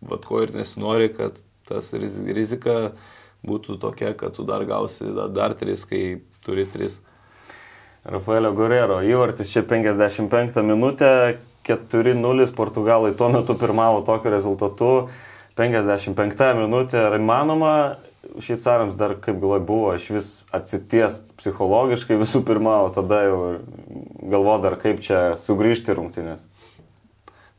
vad 0.04 0.28
ko 0.28 0.44
ir 0.44 0.54
nesinori, 0.56 1.10
kad 1.16 1.40
tas 1.68 1.94
rizika 1.96 2.94
būtų 3.48 3.80
tokia, 3.80 4.14
kad 4.20 4.36
tu 4.36 4.46
dar 4.48 4.64
gausi 4.68 5.10
dar, 5.12 5.56
tris, 5.60 5.84
kai 5.88 6.22
turi 6.46 6.66
tris. 6.70 7.00
Rafaelio 8.04 8.52
Gorero 8.56 9.00
įvartis 9.04 9.52
čia 9.52 9.64
55 9.68 10.60
minutę, 10.68 11.40
4-0 11.64 12.50
Portugalai 12.56 13.14
tuo 13.16 13.30
metu 13.32 13.56
pirmavo 13.56 14.02
tokiu 14.04 14.34
rezultatu. 14.34 14.90
55 15.56 16.50
minutė, 16.58 16.98
ar 17.08 17.16
įmanoma 17.20 17.74
šveicarams 18.40 18.96
dar, 19.00 19.16
kaip 19.22 19.40
galvoj, 19.42 19.64
buvo 19.68 19.92
iš 19.98 20.10
vis 20.16 20.30
atsitiest 20.56 21.26
psichologiškai 21.40 22.18
visų 22.22 22.44
pirma, 22.48 22.80
o 22.86 22.92
tada 22.94 23.24
jau 23.28 23.40
galvo 24.22 24.58
dar 24.64 24.78
kaip 24.82 25.04
čia 25.04 25.34
sugrįžti 25.40 25.96
rungtynės. 25.98 26.46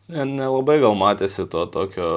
Nelabai 0.09 0.79
gal 0.83 0.97
matėsi 1.01 1.47
to 1.49 1.65
tokio 1.73 2.09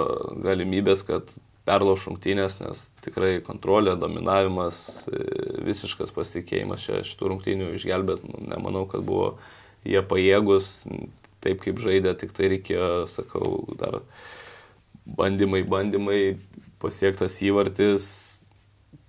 galimybės, 0.43 1.05
kad 1.07 1.29
perlauš 1.67 2.07
rungtynės, 2.09 2.59
nes 2.61 2.81
tikrai 3.03 3.37
kontrolė, 3.43 3.97
dominavimas, 3.99 4.79
e, 5.11 5.21
visiškas 5.67 6.13
pasitikėjimas 6.15 6.83
čia 6.83 7.03
šitų 7.07 7.31
rungtynių 7.33 7.71
išgelbėt, 7.75 8.23
nu, 8.27 8.43
nemanau, 8.51 8.85
kad 8.91 9.03
buvo 9.07 9.33
jie 9.87 10.01
pajėgus, 10.03 10.69
taip 11.43 11.63
kaip 11.63 11.79
žaidė, 11.83 12.15
tik 12.19 12.35
tai 12.35 12.51
reikėjo, 12.55 12.91
sakau, 13.11 13.51
dar 13.79 14.01
bandymai, 15.07 15.63
bandymai, 15.67 16.21
pasiektas 16.83 17.39
įvartis, 17.43 18.26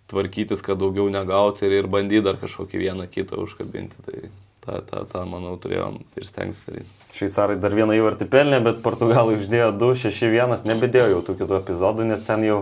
tvarkytis, 0.09 0.63
kad 0.65 0.81
daugiau 0.81 1.09
negauti 1.13 1.67
ir, 1.69 1.79
ir 1.83 1.89
bandyti 1.91 2.25
dar 2.27 2.39
kažkokį 2.41 2.85
vieną 2.85 3.09
kitą 3.13 3.41
užkabinti. 3.45 4.05
Tai 4.07 4.23
tą, 4.65 4.79
tą, 4.89 5.03
tą 5.09 5.25
manau, 5.29 5.57
turėjom 5.61 5.99
ir 6.19 6.29
stengtis 6.29 6.63
daryti. 6.69 6.95
Šveicarai 7.17 7.59
dar 7.61 7.75
vieną 7.77 7.97
įvartį 7.99 8.29
pelnė, 8.31 8.61
bet 8.65 8.81
portugalai 8.85 9.39
uždėjo 9.39 9.73
2-6-1, 9.81 10.65
nebedėjo 10.69 11.11
jau 11.15 11.21
tų 11.27 11.37
kitų 11.43 11.59
epizodų, 11.63 12.09
nes 12.11 12.25
ten 12.25 12.45
jau, 12.47 12.59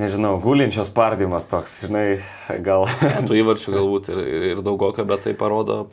nežinau, 0.00 0.36
gulinčios 0.44 0.92
pardymas 0.94 1.48
toks, 1.50 1.80
žinai, 1.86 2.06
gal. 2.64 2.88
tų 3.28 3.40
įvarčių 3.42 3.78
galbūt 3.78 4.10
ir, 4.12 4.24
ir, 4.24 4.50
ir 4.54 4.64
daugoka, 4.66 5.06
bet 5.08 5.24
tai 5.26 5.36
parodo 5.38 5.86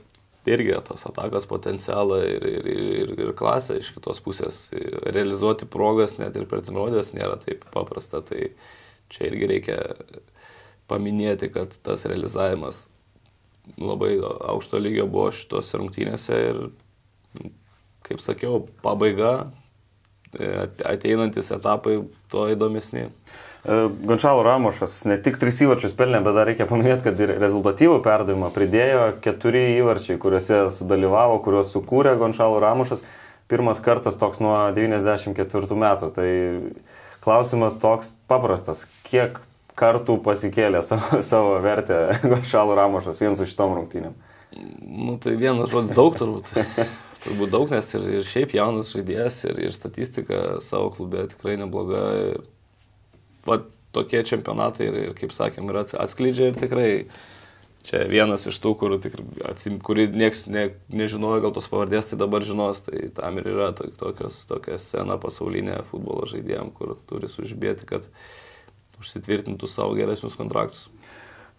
irgi 0.50 0.76
tos 0.84 1.06
atakos 1.08 1.48
potencialą 1.48 2.20
ir, 2.28 2.44
ir, 2.44 2.68
ir, 2.68 3.14
ir 3.28 3.32
klasę 3.40 3.80
iš 3.80 3.94
kitos 3.96 4.20
pusės. 4.24 4.66
Realizuoti 4.76 5.70
progas 5.72 6.18
net 6.20 6.36
ir 6.36 6.50
per 6.52 6.66
treniruotės 6.66 7.14
nėra 7.16 7.40
taip 7.44 7.64
paprasta, 7.72 8.20
tai 8.28 8.52
čia 9.14 9.30
irgi 9.30 9.50
reikia 9.54 9.80
paminėti, 10.94 11.50
kad 11.54 11.74
tas 11.84 12.06
realizavimas 12.10 12.86
labai 13.78 14.18
aukšto 14.22 14.80
lygio 14.82 15.08
buvo 15.08 15.32
šitos 15.36 15.72
rungtynėse 15.78 16.40
ir, 16.50 16.60
kaip 18.04 18.22
sakiau, 18.24 18.66
pabaiga, 18.84 19.34
e, 20.36 20.68
ateinantis 20.90 21.52
etapai 21.56 22.02
to 22.32 22.46
įdomesni. 22.52 23.08
E, 23.08 23.78
Gončalo 24.04 24.44
Ramošas 24.44 24.98
ne 25.08 25.18
tik 25.24 25.40
tris 25.40 25.62
įvarčius 25.64 25.96
pelnė, 25.96 26.20
bet 26.26 26.36
dar 26.36 26.50
reikia 26.50 26.68
paminėti, 26.68 27.06
kad 27.08 27.24
ir 27.24 27.38
rezultatyvų 27.40 28.02
perdavimą 28.04 28.52
pridėjo 28.56 29.06
keturi 29.24 29.64
įvarčiai, 29.78 30.20
kuriuose 30.20 30.66
sudalyvavo, 30.76 31.40
kuriuos 31.46 31.72
sukūrė 31.76 32.18
Gončalo 32.20 32.60
Ramošas. 32.64 33.06
Pirmas 33.52 33.80
kartas 33.84 34.16
toks 34.20 34.40
nuo 34.44 34.56
94 34.76 35.78
metų. 35.78 36.10
Tai 36.16 36.28
klausimas 37.24 37.76
toks 37.80 38.14
paprastas. 38.28 38.86
Kiek 39.08 39.40
kartų 39.80 40.20
pasikėlė 40.26 40.84
savo, 40.90 41.22
savo 41.26 41.58
vertę 41.64 42.06
Šalų 42.52 42.78
Ramošas 42.80 43.22
vien 43.24 43.38
su 43.40 43.48
šitom 43.50 43.76
rungtynėm. 43.80 44.16
Nu, 44.54 45.18
tai 45.18 45.34
vienas 45.40 45.72
žodis 45.74 45.96
daug 45.98 46.18
turbūt. 46.20 46.54
turbūt 47.24 47.54
daug, 47.54 47.70
nes 47.74 47.94
ir, 47.98 48.08
ir 48.20 48.26
šiaip 48.28 48.54
jaunas 48.58 48.92
žaidėjas, 48.94 49.44
ir, 49.50 49.62
ir 49.68 49.76
statistika 49.76 50.42
savo 50.66 50.92
klube 50.94 51.26
tikrai 51.32 51.56
nebloga. 51.62 52.04
Ir, 52.20 52.44
va, 53.48 53.62
tokie 53.94 54.24
čempionatai 54.26 54.90
ir, 54.90 55.00
ir 55.08 55.16
kaip 55.18 55.34
sakėm, 55.36 55.70
ir 55.70 55.84
atskleidžia 55.86 56.50
ir 56.50 56.60
tikrai 56.60 56.90
čia 57.88 58.06
vienas 58.10 58.48
iš 58.50 58.58
tų, 58.64 58.74
kur, 58.80 58.96
tikrai, 59.04 59.26
atsim, 59.50 59.78
kuri 59.84 60.08
nieks 60.12 60.46
ne, 60.52 60.70
nežinojo 60.94 61.44
gal 61.44 61.54
tos 61.56 61.68
pavardės, 61.72 62.10
tai 62.10 62.20
dabar 62.22 62.46
žinos, 62.48 62.82
tai 62.86 63.10
tam 63.16 63.38
ir 63.42 63.50
yra 63.54 63.70
tokios, 63.76 64.40
tokia 64.50 64.80
scena 64.82 65.20
pasaulinė 65.22 65.82
futbolo 65.90 66.26
žaidėjim, 66.30 66.72
kur 66.78 66.96
turi 67.10 67.30
sužibėti, 67.32 67.88
kad 67.90 68.08
užsitvirtintų 69.04 69.70
savo 69.70 69.94
geresnius 70.00 70.38
kontraktus. 70.40 70.88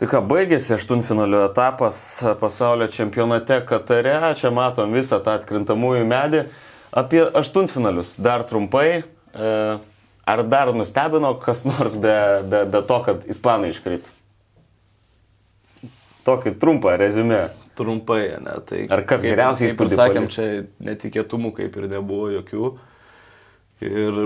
Tai 0.01 0.09
ką, 0.11 0.25
baigėsi 0.27 0.75
aštuntfinalio 0.75 1.45
etapas 1.47 1.97
pasaulio 2.41 2.89
čempionate 2.91 3.61
Katare, 3.69 4.17
čia 4.41 4.51
matom 4.51 4.95
visą 4.97 5.21
tą 5.23 5.37
atkrintamųjų 5.39 6.07
medį. 6.11 6.41
Apie 6.95 7.23
aštuntfinalius 7.23 8.17
dar 8.23 8.43
trumpai. 8.49 9.05
E, 9.05 9.53
ar 10.27 10.43
dar 10.51 10.73
nustebino 10.75 11.35
kas 11.43 11.63
nors 11.69 11.95
be, 11.95 12.17
be, 12.51 12.65
be 12.75 12.83
to, 12.89 12.99
kad 13.07 13.29
ispanai 13.31 13.71
iškrito? 13.75 14.11
Tokį 16.27 16.57
trumpą 16.59 16.97
rezumė. 16.99 17.45
Trumpai, 17.75 18.21
ne. 18.43 18.55
Tai 18.67 18.85
ar 18.95 19.03
kas 19.03 19.23
kaip, 19.23 19.33
geriausiai 19.33 19.73
įspūdį? 19.73 19.97
Sakėm, 19.99 20.29
čia 20.31 20.45
netikėtumų 20.87 21.51
kaip 21.57 21.75
ir 21.79 21.89
nebuvo 21.91 22.29
jokių. 22.37 22.71
Ir 23.85 24.21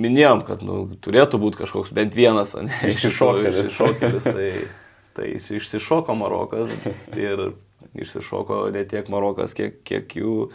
minėjom, 0.00 0.42
kad 0.46 0.62
nu, 0.66 0.84
turėtų 1.04 1.40
būti 1.42 1.60
kažkoks 1.62 1.92
bent 1.96 2.16
vienas, 2.16 2.54
ne, 2.58 2.72
išsišokėlis. 2.90 3.60
išsišokėlis 3.64 4.28
tai, 4.28 4.48
tai 5.16 5.32
jis 5.32 5.50
išsišoko 5.60 6.16
Marokas 6.18 6.72
ir 7.16 7.50
išsišoko 7.94 8.68
ne 8.74 8.84
tiek 8.90 9.10
Marokas, 9.12 9.56
kiek, 9.56 9.82
kiek 9.86 10.16
jų... 10.20 10.48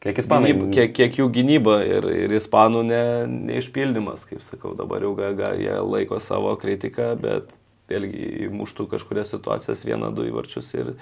Kiek 0.00 0.16
ispanai. 0.22 0.54
Gynyba, 0.54 0.68
kiek, 0.72 0.92
kiek 0.96 1.16
jų 1.20 1.26
gynyba 1.34 1.74
ir, 1.84 2.06
ir 2.24 2.32
ispanų 2.38 2.84
ne, 2.88 3.02
neišpildymas, 3.50 4.24
kaip 4.28 4.40
sakau, 4.40 4.72
dabar 4.76 5.04
jau 5.04 5.12
ga, 5.18 5.34
ga, 5.36 5.50
jie 5.60 5.74
laiko 5.84 6.16
savo 6.24 6.54
kritiką, 6.60 7.10
bet 7.20 7.50
vėlgi 7.90 8.48
muštų 8.54 8.86
kažkurias 8.94 9.34
situacijas 9.34 9.84
vieną, 9.84 10.08
du 10.16 10.24
įvarčius 10.30 10.70
ir, 10.78 10.94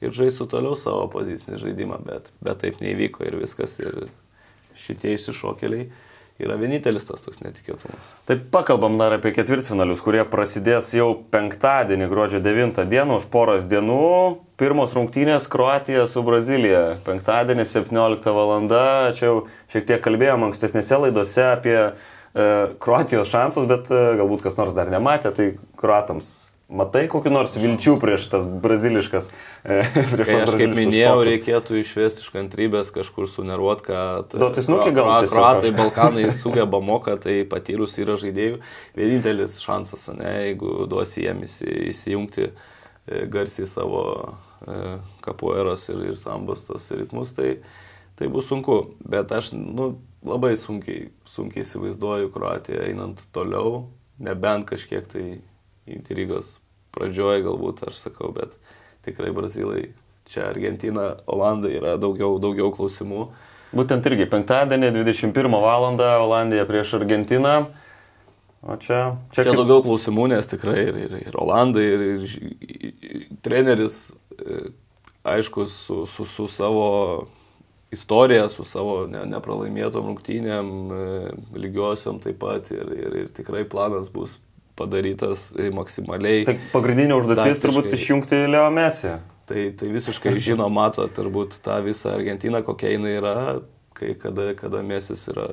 ir 0.00 0.16
žaistų 0.16 0.48
toliau 0.54 0.78
savo 0.78 1.04
pozicinį 1.12 1.60
žaidimą, 1.60 2.00
bet, 2.06 2.32
bet 2.40 2.62
taip 2.64 2.80
neįvyko 2.80 3.28
ir 3.28 3.36
viskas. 3.42 3.76
Ir 3.82 4.06
šitie 4.76 5.14
išsišokėliai 5.16 5.90
yra 6.42 6.56
vienintelis 6.60 7.06
tas 7.08 7.22
toks 7.24 7.40
netikėtumas. 7.40 8.08
Taip 8.28 8.46
pakalbam 8.52 8.98
dar 9.00 9.14
apie 9.16 9.32
ketvirtfinalius, 9.36 10.02
kurie 10.04 10.24
prasidės 10.28 10.90
jau 10.96 11.08
penktadienį, 11.32 12.08
gruodžio 12.10 12.42
9 12.44 12.82
dieną, 12.90 13.20
už 13.20 13.28
poros 13.32 13.68
dienų. 13.70 14.42
Pirmos 14.60 14.96
rungtynės 14.96 15.48
Kroatija 15.52 16.06
su 16.08 16.24
Brazilija. 16.26 16.98
Penktadienį 17.06 17.68
17 17.68 18.36
val. 18.36 18.54
Čia 19.16 19.30
jau 19.30 19.38
šiek 19.72 19.88
tiek 19.88 20.02
kalbėjom 20.04 20.48
ankstesnėse 20.48 21.00
laidose 21.06 21.44
apie 21.50 21.78
e, 21.84 21.92
Kroatijos 22.80 23.32
šansus, 23.32 23.68
bet 23.68 23.92
e, 23.92 24.02
galbūt 24.20 24.44
kas 24.46 24.60
nors 24.60 24.76
dar 24.76 24.92
nematė, 24.92 25.32
tai 25.36 25.50
Kroatams 25.80 26.34
Matai 26.66 27.04
kokį 27.06 27.30
nors 27.30 27.52
vilčių 27.54 27.92
prieš 28.02 28.24
tas 28.32 28.42
braziliškas. 28.42 29.28
E, 29.62 29.84
prieš 30.12 30.30
tas 30.32 30.48
aš 30.48 30.56
kaip 30.58 30.72
minėjau, 30.74 31.12
šokus. 31.12 31.28
reikėtų 31.28 31.78
išvesti 31.78 32.24
iš 32.24 32.32
kantrybės 32.34 32.90
kažkur 32.94 33.28
suneruot, 33.30 33.84
kad... 33.86 34.34
Duotis 34.34 34.66
nukį 34.66 34.90
gal. 34.96 35.12
Kroatai, 35.30 35.70
Balkanai 35.76 36.26
sugeba 36.42 36.82
moka, 36.82 37.14
tai 37.22 37.38
patyrus 37.46 37.94
yra 38.02 38.18
žaidėjų. 38.18 38.58
Vienintelis 38.98 39.60
šansas, 39.62 40.08
ne, 40.18 40.34
jeigu 40.48 40.90
duosi 40.90 41.22
jiems 41.28 41.60
įsijungti 41.62 42.48
e, 42.50 42.52
garsiai 43.30 43.70
savo 43.70 44.04
e, 44.66 44.98
kapueros 45.22 45.86
ir, 45.94 46.02
ir 46.10 46.18
sambos 46.18 46.66
tos 46.66 46.90
ritmus, 46.98 47.30
tai, 47.38 47.60
tai 48.18 48.26
bus 48.26 48.50
sunku. 48.50 48.82
Bet 49.06 49.30
aš 49.30 49.54
nu, 49.54 49.92
labai 50.26 50.56
sunkiai, 50.58 51.12
sunkiai 51.30 51.62
įsivaizduoju 51.62 52.34
Kroatiją 52.34 52.88
einant 52.90 53.22
toliau, 53.30 53.84
nebent 54.18 54.66
kažkiek 54.74 55.06
tai 55.06 55.28
intrigos 55.86 56.56
pradžioje 56.96 57.44
galbūt 57.44 57.84
aš 57.88 58.00
sakau, 58.06 58.32
bet 58.34 58.54
tikrai 59.06 59.32
Brazilai, 59.36 59.90
čia 60.26 60.48
Argentina, 60.50 61.14
Olandai 61.30 61.76
yra 61.78 61.96
daugiau, 62.00 62.40
daugiau 62.42 62.72
klausimų. 62.74 63.28
Būtent 63.76 64.06
irgi 64.08 64.28
penktadienį 64.30 64.92
21 64.96 65.58
val. 65.62 65.88
Olandija 66.24 66.64
prieš 66.68 66.96
Argentiną. 67.00 67.56
O 68.66 68.74
čia, 68.80 69.16
čia, 69.30 69.44
čia 69.44 69.52
kaip... 69.52 69.60
daugiau 69.60 69.84
klausimų, 69.84 70.30
nes 70.32 70.48
tikrai 70.50 70.80
ir, 70.88 70.96
ir, 71.04 71.16
ir 71.28 71.36
Olandai, 71.38 71.84
ir, 71.86 72.04
ir, 72.16 72.94
ir 73.06 73.26
treneris, 73.44 73.98
e, 74.34 74.70
aišku, 75.36 75.68
su, 75.70 76.00
su, 76.10 76.26
su 76.26 76.48
savo 76.50 76.88
istorija, 77.94 78.48
su 78.50 78.64
savo 78.66 79.04
ne, 79.10 79.22
nepralaimėtom 79.30 80.08
rungtynėm, 80.10 80.72
e, 80.90 81.36
lygiosiom 81.62 82.18
taip 82.24 82.40
pat 82.42 82.72
ir, 82.74 82.90
ir, 82.96 83.18
ir 83.22 83.30
tikrai 83.36 83.62
planas 83.70 84.10
bus 84.10 84.40
padarytas 84.76 85.48
maksimaliai. 85.74 86.44
Tai 86.48 86.58
pagrindinė 86.74 87.16
užduotis 87.18 87.62
turbūt 87.64 87.90
išjungti 87.96 88.44
Leo 88.50 88.68
Mesį. 88.74 89.16
Tai, 89.46 89.62
tai 89.78 89.88
visiškai 89.94 90.34
žino, 90.48 90.68
mato 90.72 91.06
turbūt 91.06 91.60
tą 91.64 91.78
visą 91.86 92.16
Argentiną, 92.16 92.62
kokia 92.66 92.96
jinai 92.96 93.16
yra, 93.20 93.36
kai 93.96 94.14
kada, 94.20 94.50
kada 94.58 94.82
Mesis 94.86 95.26
yra 95.32 95.46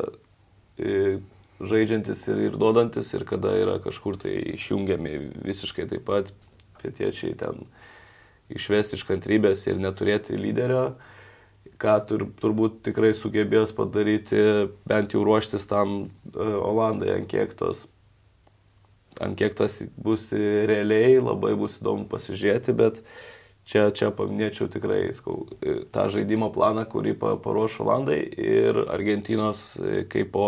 e, 0.82 1.20
žaidžiantis 1.64 2.26
ir, 2.32 2.42
ir 2.50 2.58
duodantis, 2.60 3.14
ir 3.14 3.26
kada 3.30 3.54
yra 3.60 3.78
kažkur 3.84 4.18
tai 4.20 4.36
išjungiami 4.56 5.16
visiškai 5.46 5.88
taip 5.92 6.08
pat 6.10 6.34
pietiečiai 6.82 7.38
ten 7.40 7.64
išvesti 8.54 8.98
iš 8.98 9.06
kantrybės 9.08 9.64
ir 9.70 9.80
neturėti 9.82 10.36
lyderio, 10.38 10.98
ką 11.80 11.96
tur, 12.10 12.26
turbūt 12.42 12.82
tikrai 12.90 13.14
sugebės 13.18 13.72
padaryti, 13.76 14.70
bent 14.90 15.16
jau 15.16 15.24
ruoštis 15.26 15.66
tam 15.70 15.96
uh, 16.04 16.58
Olandai, 16.60 17.14
ant 17.18 17.30
kiek 17.32 17.56
tos 17.58 17.88
ant 19.22 19.38
kiek 19.38 19.58
tas 19.58 19.82
bus 19.98 20.32
realiai, 20.34 21.20
labai 21.22 21.54
bus 21.60 21.80
įdomu 21.82 22.08
pasižiūrėti, 22.12 22.76
bet 22.78 23.02
čia, 23.70 23.90
čia 23.96 24.12
paminėčiau 24.16 24.70
tikrai 24.72 25.08
skau, 25.18 25.46
tą 25.94 26.08
žaidimo 26.14 26.50
planą, 26.56 26.88
kurį 26.90 27.18
paruoš 27.22 27.82
Olandai 27.86 28.22
ir 28.24 28.86
Argentinos 28.88 29.74
kaip 30.10 30.34
po 30.34 30.48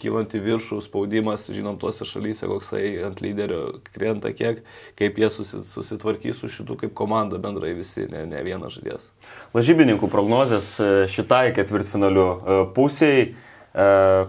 kylanti 0.00 0.40
viršų 0.42 0.80
spaudimas, 0.84 1.46
žinom, 1.54 1.78
tuose 1.80 2.06
šalyse, 2.08 2.46
koksai 2.50 2.82
ant 3.06 3.22
lyderio 3.24 3.78
krenta 3.94 4.32
kiek, 4.36 4.62
kaip 4.98 5.18
jie 5.20 5.30
susitvarkys 5.32 6.42
su 6.42 6.50
šitų 6.52 6.78
kaip 6.84 6.94
komanda 6.98 7.38
bendrai 7.42 7.74
visi, 7.78 8.08
ne, 8.10 8.24
ne 8.30 8.42
vienas 8.46 8.76
žaidėjas. 8.76 9.08
Lažybininkų 9.56 10.10
prognozijas 10.12 10.74
e, 10.82 10.92
šitai 11.14 11.46
ketvirtfinalių 11.56 12.26
e, 12.26 12.60
pusiai 12.76 13.26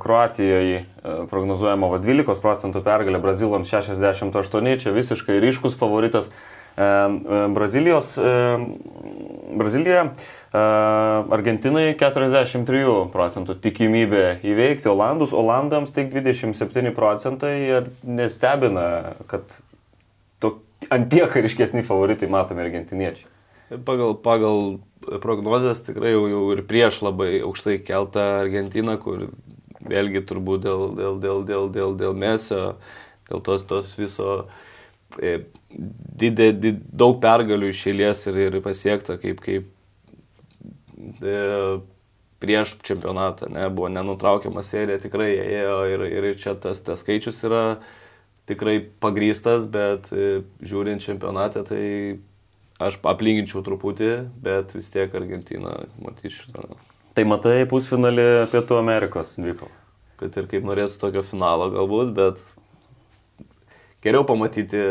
Kroatijoje 0.02 0.78
e, 0.82 0.86
prognozuojama 1.30 1.92
12 2.02 2.42
procentų 2.42 2.82
pergalė, 2.86 3.20
Brazilams 3.22 3.70
68, 3.70 4.72
čia 4.82 4.94
visiškai 4.96 5.38
ryškus 5.44 5.78
favoritas. 5.78 6.32
E, 6.76 6.88
Brazilijos, 7.54 8.16
Brazilija, 9.56 10.08
Argentinai 10.56 11.92
43 12.00 12.82
procentų 13.14 13.58
tikimybė 13.62 14.26
įveikti 14.48 14.90
Olandus, 14.90 15.36
Olandams 15.36 15.94
tik 15.94 16.10
27 16.16 16.96
procentai 16.96 17.54
ir 17.68 17.90
nestebina, 18.02 19.16
kad 19.30 19.60
antiek 20.90 21.36
ryškesni 21.46 21.84
favoritai 21.86 22.30
matomi 22.32 22.66
argentiniečiai. 22.66 23.30
Pagal, 23.86 24.14
pagal 24.22 24.60
prognozijas 25.24 25.84
tikrai 25.86 26.14
jau, 26.14 26.26
jau 26.32 26.44
ir 26.56 26.64
prieš 26.68 27.02
labai 27.06 27.40
aukštai 27.46 27.80
keltą 27.86 28.24
Argentiną, 28.42 28.98
kur 29.02 29.28
vėlgi 29.86 30.24
turbūt 30.28 30.64
dėl, 30.66 30.86
dėl, 30.98 31.20
dėl, 31.22 31.44
dėl, 31.48 31.70
dėl, 31.74 31.98
dėl 32.00 32.18
mesio, 32.18 32.62
dėl 33.30 33.44
tos, 33.46 33.66
tos 33.70 33.94
viso 34.00 34.30
e, 35.22 35.38
didė, 35.70 36.52
did, 36.58 36.82
daug 36.90 37.20
pergalių 37.24 37.72
išėlės 37.74 38.26
ir, 38.32 38.40
ir 38.48 38.62
pasiekta 38.66 39.18
kaip, 39.22 39.44
kaip 39.46 39.70
e, 41.22 41.36
prieš 42.44 42.76
čempionatą, 42.86 43.50
ne, 43.54 43.68
buvo 43.74 43.90
nenutraukiama 43.94 44.64
serija, 44.66 45.00
tikrai 45.02 45.32
ėjo 45.40 45.78
ir, 45.92 46.08
ir 46.12 46.32
čia 46.40 46.56
tas, 46.60 46.82
tas 46.86 47.02
skaičius 47.06 47.44
yra 47.48 47.66
tikrai 48.50 48.80
pagrystas, 49.02 49.66
bet 49.72 50.12
e, 50.14 50.42
žiūrint 50.66 51.04
čempionatą, 51.04 51.66
tai 51.66 51.86
Aš 52.82 52.98
aplinkinčiau 53.08 53.64
truputį, 53.64 54.12
bet 54.44 54.74
vis 54.76 54.90
tiek 54.92 55.14
Argentiną 55.16 55.86
matyčiau. 56.04 56.76
Tai 57.16 57.24
matai 57.30 57.62
pusfinalį 57.72 58.28
Pietų 58.52 58.76
Amerikos 58.82 59.38
dvikov. 59.40 59.72
Kad 60.20 60.36
ir 60.36 60.50
kaip 60.52 60.68
norėtų 60.68 61.00
tokio 61.00 61.24
finalo 61.24 61.70
galbūt, 61.72 62.12
bet 62.16 62.42
geriau 64.04 64.28
pamatyti 64.28 64.82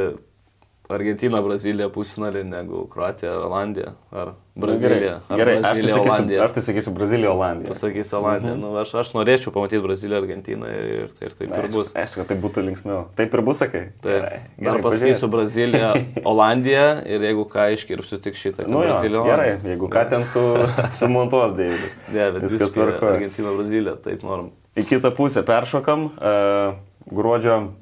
Argentina, 0.92 1.40
Brazilija 1.40 1.86
pusfinalį 1.88 2.42
negu 2.44 2.82
Kroatija, 2.92 3.32
Olandija 3.46 3.94
ar 4.12 4.34
Brazilija. 4.54 5.14
Gerai, 5.30 5.38
gerai. 5.38 5.54
Brazilija, 5.62 5.94
aš, 5.96 6.02
tai 6.04 6.10
sakysiu, 6.10 6.42
aš 6.44 6.52
tai 6.52 6.62
sakysiu 6.66 6.92
Brazilija, 6.94 7.30
Olandija. 7.32 7.72
Tu 7.72 7.78
sakysi 7.78 8.16
Olandija. 8.18 8.52
Mhm. 8.52 8.60
Nu, 8.60 8.72
aš, 8.82 8.92
aš 9.00 9.12
norėčiau 9.16 9.54
pamatyti 9.54 9.80
Braziliją, 9.82 10.20
Argentiną 10.20 10.68
ir, 10.68 11.08
ir 11.24 11.36
taip 11.38 11.54
ir 11.56 11.70
bus. 11.72 11.94
Aišku, 11.96 12.20
kad 12.20 12.30
tai 12.30 12.38
būtų 12.44 12.66
linksmiau. 12.68 13.00
Taip 13.16 13.32
ir 13.34 13.44
bus, 13.48 13.62
sakai. 13.64 13.84
Taip. 14.04 14.10
Gerai, 14.12 14.40
gerai, 14.58 14.68
Dar 14.68 14.84
pasakysiu 14.84 15.30
Braziliją, 15.32 15.90
Olandiją 16.34 16.86
ir 17.16 17.28
jeigu 17.30 17.46
ką 17.56 17.68
iškirpsiu 17.78 18.20
tik 18.28 18.36
šitą. 18.38 18.68
Nu, 18.68 18.84
Brazilija, 18.84 19.24
gerai, 19.30 19.50
jeigu 19.72 19.88
ką 19.92 20.04
ten 20.12 20.28
su, 20.28 20.42
sumontuos 21.00 21.56
dėjai. 21.56 21.92
Ne, 22.12 22.32
bet 22.36 22.44
viskas 22.44 22.76
tvarko. 22.76 23.14
Argentina, 23.16 23.56
Brazilija, 23.56 23.96
taip 24.04 24.26
norim. 24.26 24.52
Į 24.76 24.84
kitą 24.90 25.14
pusę 25.16 25.46
peršokam. 25.46 26.10
Uh, 26.18 26.76
gruodžio 27.10 27.72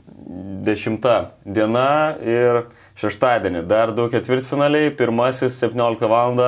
10 0.62 1.26
diena 1.44 2.14
ir 2.24 2.64
šeštadienį. 2.98 3.64
Dar 3.68 3.92
du 3.96 4.08
ketvirtfinaliai, 4.12 4.92
pirmasis 4.96 5.58
17 5.62 6.08
val. 6.10 6.40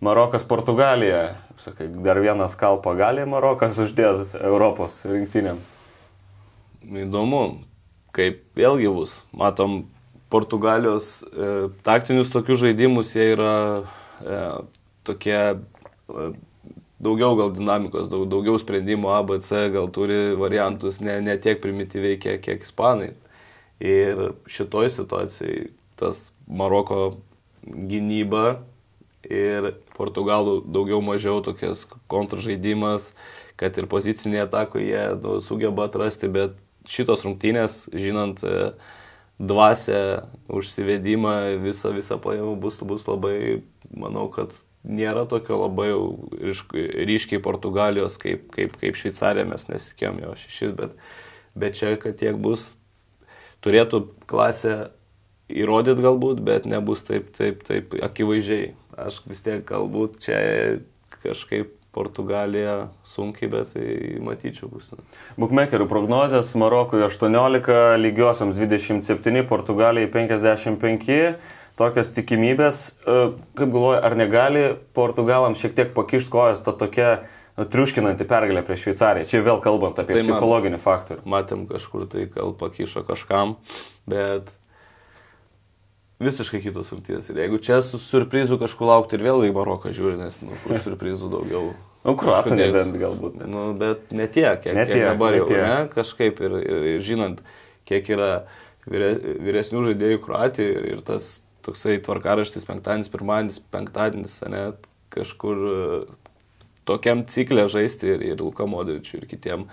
Marokas 0.00 0.44
Portugalija. 0.46 1.36
Sakai, 1.58 1.88
dar 2.06 2.20
vieną 2.22 2.46
skalpą 2.46 2.92
gali 2.94 3.24
Marokas 3.26 3.80
uždėti 3.82 4.38
Europos 4.46 5.00
rinktinėms. 5.02 5.74
Įdomu, 7.02 7.40
kaip 8.14 8.44
vėlgi 8.54 8.92
bus. 8.94 9.16
Matom, 9.34 9.80
Portugalijos 10.30 11.22
e, 11.24 11.68
taktinius 11.82 12.30
tokius 12.30 12.60
žaidimus 12.60 13.14
jie 13.16 13.30
yra 13.32 13.54
e, 14.20 14.40
tokie 15.08 15.38
e, 15.40 16.26
daugiau 17.00 17.36
gal 17.38 17.52
dinamikos, 17.56 18.10
daug, 18.12 18.26
daugiau 18.28 18.58
sprendimų 18.60 19.10
ABC, 19.14 19.52
gal 19.72 19.88
turi 19.94 20.36
variantus 20.38 21.00
ne, 21.00 21.16
ne 21.24 21.38
tiek 21.40 21.62
primityviai, 21.64 22.18
kiek, 22.20 22.42
kiek 22.44 22.66
ispanai. 22.66 23.14
Ir 23.78 24.32
šitoj 24.50 24.90
situacijai 24.90 25.68
tas 25.98 26.30
Maroko 26.46 27.18
gynyba 27.62 28.62
ir 29.26 29.72
Portugalų 29.96 30.62
daugiau 30.66 31.02
mažiau 31.04 31.42
tokias 31.44 31.84
kontržaidimas, 32.10 33.12
kad 33.58 33.76
ir 33.78 33.88
pozicinėje 33.90 34.46
atakoje 34.46 35.02
nu, 35.22 35.38
sugeba 35.44 35.88
atrasti, 35.88 36.30
bet 36.30 36.56
šitos 36.88 37.26
rungtynės, 37.26 37.82
žinant 37.92 38.40
e, 38.46 38.70
dvasę, 39.38 40.22
užsivedimą, 40.48 41.34
visą, 41.62 41.92
visą 41.94 42.18
pajamą 42.22 42.54
bus, 42.62 42.80
bus 42.86 43.06
labai 43.10 43.60
manau, 43.90 44.28
kad 44.32 44.54
nėra 44.88 45.26
tokio 45.28 45.58
labai 45.64 45.90
ryškiai 47.10 47.42
Portugalijos 47.42 48.16
kaip, 48.22 48.48
kaip, 48.54 48.78
kaip 48.80 48.98
Šveicarija, 48.98 49.46
mes 49.50 49.68
nesikėjom 49.68 50.22
jo 50.22 50.34
šešis, 50.44 50.74
bet, 50.78 50.96
bet 51.58 51.78
čia, 51.78 51.96
kad 52.00 52.16
tiek 52.22 52.38
bus, 52.40 52.72
turėtų 53.64 54.04
klasę 54.30 54.76
įrodyti 55.48 56.04
galbūt, 56.04 56.42
bet 56.44 56.68
nebus 56.68 57.02
taip, 57.06 57.32
taip, 57.36 57.64
taip 57.66 57.96
akivaizdžiai. 58.04 58.74
Aš 58.98 59.22
vis 59.30 59.42
tiek 59.44 59.62
galbūt 59.66 60.18
čia 60.24 60.38
kažkaip 61.22 61.74
Portugalija 61.94 62.88
sunkiai, 63.06 63.48
bet 63.50 63.72
tai 63.74 64.18
matyčiau 64.22 64.68
bus. 64.70 64.92
Bukmekerių 65.40 65.88
prognozijas 65.90 66.52
Marokui 66.60 67.00
18, 67.06 67.96
lygiosiams 67.98 68.58
27, 68.60 69.42
Portugalijai 69.48 70.10
55. 70.12 71.38
Tokios 71.78 72.10
tikimybės, 72.10 72.78
e, 73.06 73.18
kaip 73.54 73.70
galvoju, 73.70 73.98
ar 74.02 74.16
negali 74.18 74.62
Portugalams 74.98 75.60
šiek 75.62 75.76
tiek 75.78 75.92
pakišti 75.94 76.30
kojas 76.32 76.62
ta 76.66 76.74
tokia 76.74 77.20
triuškinanti 77.58 78.26
pergalė 78.28 78.62
prieš 78.66 78.86
Šveicariją. 78.86 79.26
Čia 79.30 79.42
vėl 79.46 79.58
kalbant 79.64 79.98
apie 79.98 80.18
tai 80.18 80.22
psichologinį 80.26 80.78
faktorių. 80.82 81.24
Matėm 81.28 81.66
kažkur 81.70 82.06
tai, 82.10 82.28
gal 82.30 82.54
pakišo 82.58 83.02
kažkam, 83.08 83.56
bet 84.08 84.52
visiškai 86.22 86.60
kitos 86.62 86.92
rungtynės. 86.94 87.30
Ir 87.32 87.42
jeigu 87.44 87.60
čia 87.62 87.80
su 87.86 88.00
surprizu 88.02 88.58
kažkur 88.60 88.90
laukti 88.92 89.18
ir 89.18 89.26
vėl 89.26 89.44
į 89.48 89.52
Maroką 89.56 89.92
žiūri, 89.94 90.18
nes 90.20 90.38
nu, 90.42 90.54
kur 90.64 90.78
surprizų 90.86 91.30
daugiau. 91.34 91.72
Nu, 92.06 92.14
kruatų 92.18 92.54
nebent 92.58 92.94
galbūt. 92.98 93.40
Ne. 93.40 93.50
Nu, 93.50 93.64
bet 93.78 94.12
ne 94.14 94.28
tiek, 94.30 94.62
kiek, 94.62 94.74
ne 94.76 94.86
tiek, 94.86 94.94
kiek 94.94 95.08
dabar 95.10 95.34
jau, 95.34 95.48
ne, 95.50 95.74
kažkaip 95.92 96.38
ir, 96.46 96.54
ir, 96.62 96.86
ir 96.94 97.04
žinant, 97.04 97.42
kiek 97.90 98.06
yra 98.14 98.30
vyre, 98.86 99.10
vyresnių 99.48 99.82
žaidėjų 99.90 100.22
Kruatijoje 100.24 100.78
ir, 100.78 100.86
ir 100.94 101.02
tas 101.06 101.40
toksai 101.66 101.98
tvarkaraštis 102.06 102.64
penktadienis, 102.68 103.10
pirmadienis, 103.12 103.60
penktadienis, 103.74 104.38
ne, 104.48 104.62
kažkur 105.12 105.58
tokiam 106.88 107.26
ciklė 107.28 107.68
žaisti 107.70 108.14
ir, 108.16 108.24
ir 108.34 108.40
Luka 108.42 108.66
Modričiui 108.68 109.22
ir 109.22 109.28
kitiem 109.30 109.68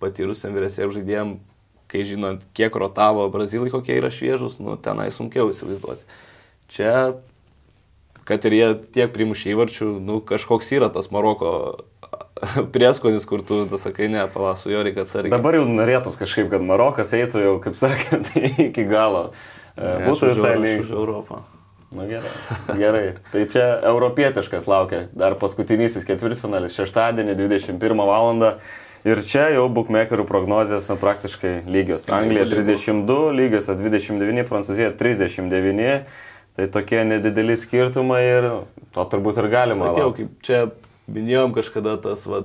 patyrusiam 0.00 0.54
vyresniems 0.56 0.96
žaidėjim 0.96 1.38
kai 1.90 2.06
žinant, 2.06 2.42
kiek 2.54 2.74
rotavo 2.78 3.26
brazilai, 3.32 3.70
kokie 3.72 3.98
yra 3.98 4.12
šviežus, 4.14 4.58
nu, 4.62 4.76
tenai 4.80 5.10
sunkiau 5.14 5.50
įsivaizduoti. 5.50 6.06
Čia, 6.70 6.92
kad 8.28 8.46
ir 8.46 8.56
jie 8.56 8.68
tiek 8.94 9.12
primušė 9.14 9.54
įvarčių, 9.56 9.92
nu, 10.06 10.20
kažkoks 10.26 10.70
yra 10.76 10.90
tas 10.94 11.10
Maroko 11.14 11.52
prieskonis, 12.74 13.26
kur 13.28 13.42
tu, 13.46 13.64
tu 13.70 13.80
sakai, 13.82 14.10
ne, 14.12 14.22
palasų 14.30 14.74
jo 14.74 14.84
reikia 14.86 15.04
atsargiai. 15.06 15.34
Dabar 15.34 15.58
jau 15.58 15.66
norėtus 15.66 16.18
kažkaip, 16.20 16.50
kad 16.52 16.64
Marokas 16.66 17.14
eitų 17.16 17.46
jau, 17.46 17.56
kaip 17.64 17.78
sakant, 17.78 18.30
iki 18.70 18.86
galo. 18.90 19.30
E, 19.74 19.82
ne, 19.82 20.04
Būtų 20.06 20.34
visai 20.34 20.54
link. 20.62 20.86
Europą. 20.94 21.42
Na 21.90 22.06
gerai. 22.06 22.30
Gerai. 22.78 23.06
Tai 23.32 23.40
čia 23.50 23.64
europietiškas 23.90 24.68
laukia. 24.70 25.08
Dar 25.16 25.34
paskutinysis 25.40 26.06
ketvirtfinalis 26.06 26.76
šeštadienį 26.78 27.34
21 27.38 28.04
val. 28.06 28.44
Ir 29.00 29.22
čia 29.24 29.46
jau 29.54 29.64
bookmakerių 29.72 30.26
prognozijas 30.28 30.90
na, 30.90 30.96
praktiškai 31.00 31.62
lygios. 31.66 32.04
Anglija 32.12 32.44
32, 32.50 33.30
lygiosios 33.32 33.80
29, 33.80 34.44
Prancūzija 34.50 34.92
39. 34.98 36.04
Tai 36.58 36.66
tokie 36.74 37.00
nedideli 37.08 37.56
skirtumai 37.56 38.20
ir 38.26 38.48
to 38.94 39.06
turbūt 39.08 39.40
ir 39.40 39.48
galima. 39.50 39.90
Sakiau, 39.90 40.12
kaip 40.14 40.34
čia 40.44 40.60
minėjom 41.10 41.54
kažkada 41.56 41.96
tas, 42.04 42.26
va, 42.28 42.42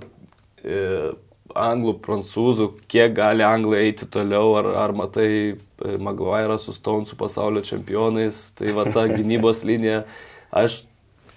e, 0.63 1.11
anglų, 1.53 1.95
prancūzų, 2.05 2.69
kiek 2.89 3.13
gali 3.17 3.45
anglai 3.45 3.85
eiti 3.89 4.07
toliau, 4.09 4.55
ar, 4.59 4.71
ar 4.81 4.93
matai 4.97 5.29
e, 5.29 5.55
Maguire 6.01 6.57
su 6.59 6.73
Stonesu 6.73 7.17
pasaulio 7.19 7.61
čempionais, 7.65 8.49
tai 8.57 8.73
va 8.75 8.87
ta 8.89 9.05
gynybos 9.17 9.63
linija, 9.67 10.03
aš 10.51 10.83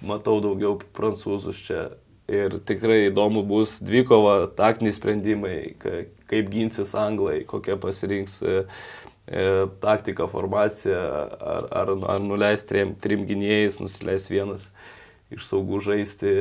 matau 0.01 0.39
daugiau 0.45 0.79
prancūzus 0.97 1.65
čia. 1.69 1.89
Ir 2.29 2.59
tikrai 2.69 3.07
įdomu 3.07 3.41
bus 3.49 3.79
dvikova, 3.81 4.51
taktiniai 4.53 4.93
sprendimai, 4.93 5.55
kaip 5.81 6.51
ginsis 6.53 6.91
anglai, 6.93 7.39
kokia 7.49 7.79
pasirinks 7.81 8.35
e, 8.45 8.57
e, 9.25 9.45
taktika, 9.81 10.27
formacija, 10.29 10.99
ar, 11.41 11.71
ar, 11.73 11.95
ar 12.17 12.21
nuleis 12.21 12.67
trim, 12.69 12.93
trim 13.01 13.25
gynėjais, 13.29 13.81
nusileis 13.81 14.29
vienas 14.29 14.69
iš 15.33 15.47
saugų 15.49 15.81
žaisti, 15.87 16.35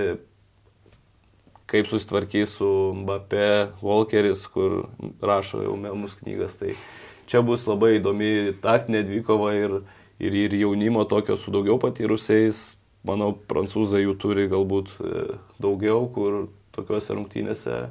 kaip 1.67 1.89
susitvarkys 1.89 2.57
su 2.59 2.71
Mbappé, 3.01 3.73
Walkeris, 3.83 4.45
kur 4.51 4.87
rašo 5.21 5.65
jau 5.65 5.75
Melmus 5.79 6.15
knygas. 6.21 6.55
Tai 6.59 6.73
čia 7.27 7.43
bus 7.43 7.67
labai 7.67 7.97
įdomi 7.97 8.55
taktinė 8.63 9.03
dvikova 9.07 9.53
ir, 9.57 9.79
ir, 10.19 10.41
ir 10.47 10.59
jaunimo 10.63 11.03
tokio 11.09 11.35
su 11.39 11.51
daugiau 11.51 11.79
patyrusiais 11.81 12.77
manau, 13.07 13.33
prancūzai 13.49 14.03
jų 14.03 14.17
turi 14.21 14.47
galbūt 14.51 14.91
e, 14.99 15.23
daugiau, 15.63 16.07
kur 16.13 16.47
tokiuose 16.75 17.15
rungtynėse 17.15 17.77
e, 17.77 17.89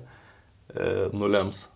nulems. 1.17 1.67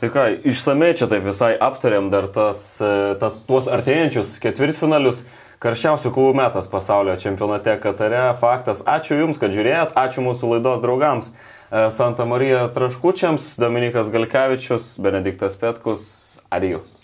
Tai 0.00 0.10
ką, 0.10 0.26
išsamei 0.50 0.96
čia 0.98 1.06
taip 1.10 1.24
visai 1.26 1.52
aptariam 1.62 2.10
dar 2.12 2.28
tas, 2.34 2.64
e, 2.82 3.14
tas, 3.22 3.40
tuos 3.48 3.70
artėjančius 3.70 4.38
ketvirtfinalius. 4.42 5.22
Karščiausių 5.62 6.10
kovų 6.10 6.32
metas 6.34 6.66
pasaulio 6.66 7.14
čempionate 7.22 7.76
Katare. 7.78 8.24
Faktas. 8.40 8.80
Ačiū 8.82 9.20
Jums, 9.20 9.38
kad 9.38 9.54
žiūrėjot. 9.54 9.94
Ačiū 9.94 10.24
mūsų 10.26 10.56
laidos 10.56 10.80
draugams. 10.82 11.30
Santa 11.94 12.26
Marija 12.28 12.64
Traškučiams, 12.74 13.54
Dominikas 13.62 14.10
Galkevičius, 14.10 14.96
Benediktas 14.98 15.54
Petkus. 15.60 16.10
Adijus. 16.52 16.98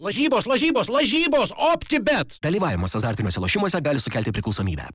Lažybos, 0.00 0.48
lažybos, 0.48 0.88
lažybos, 0.88 1.52
optibet. 1.74 2.38
Dalyvavimas 2.42 2.96
azartiniuose 2.96 3.40
lošimuose 3.44 3.80
gali 3.84 4.00
sukelti 4.00 4.32
priklausomybę. 4.32 4.88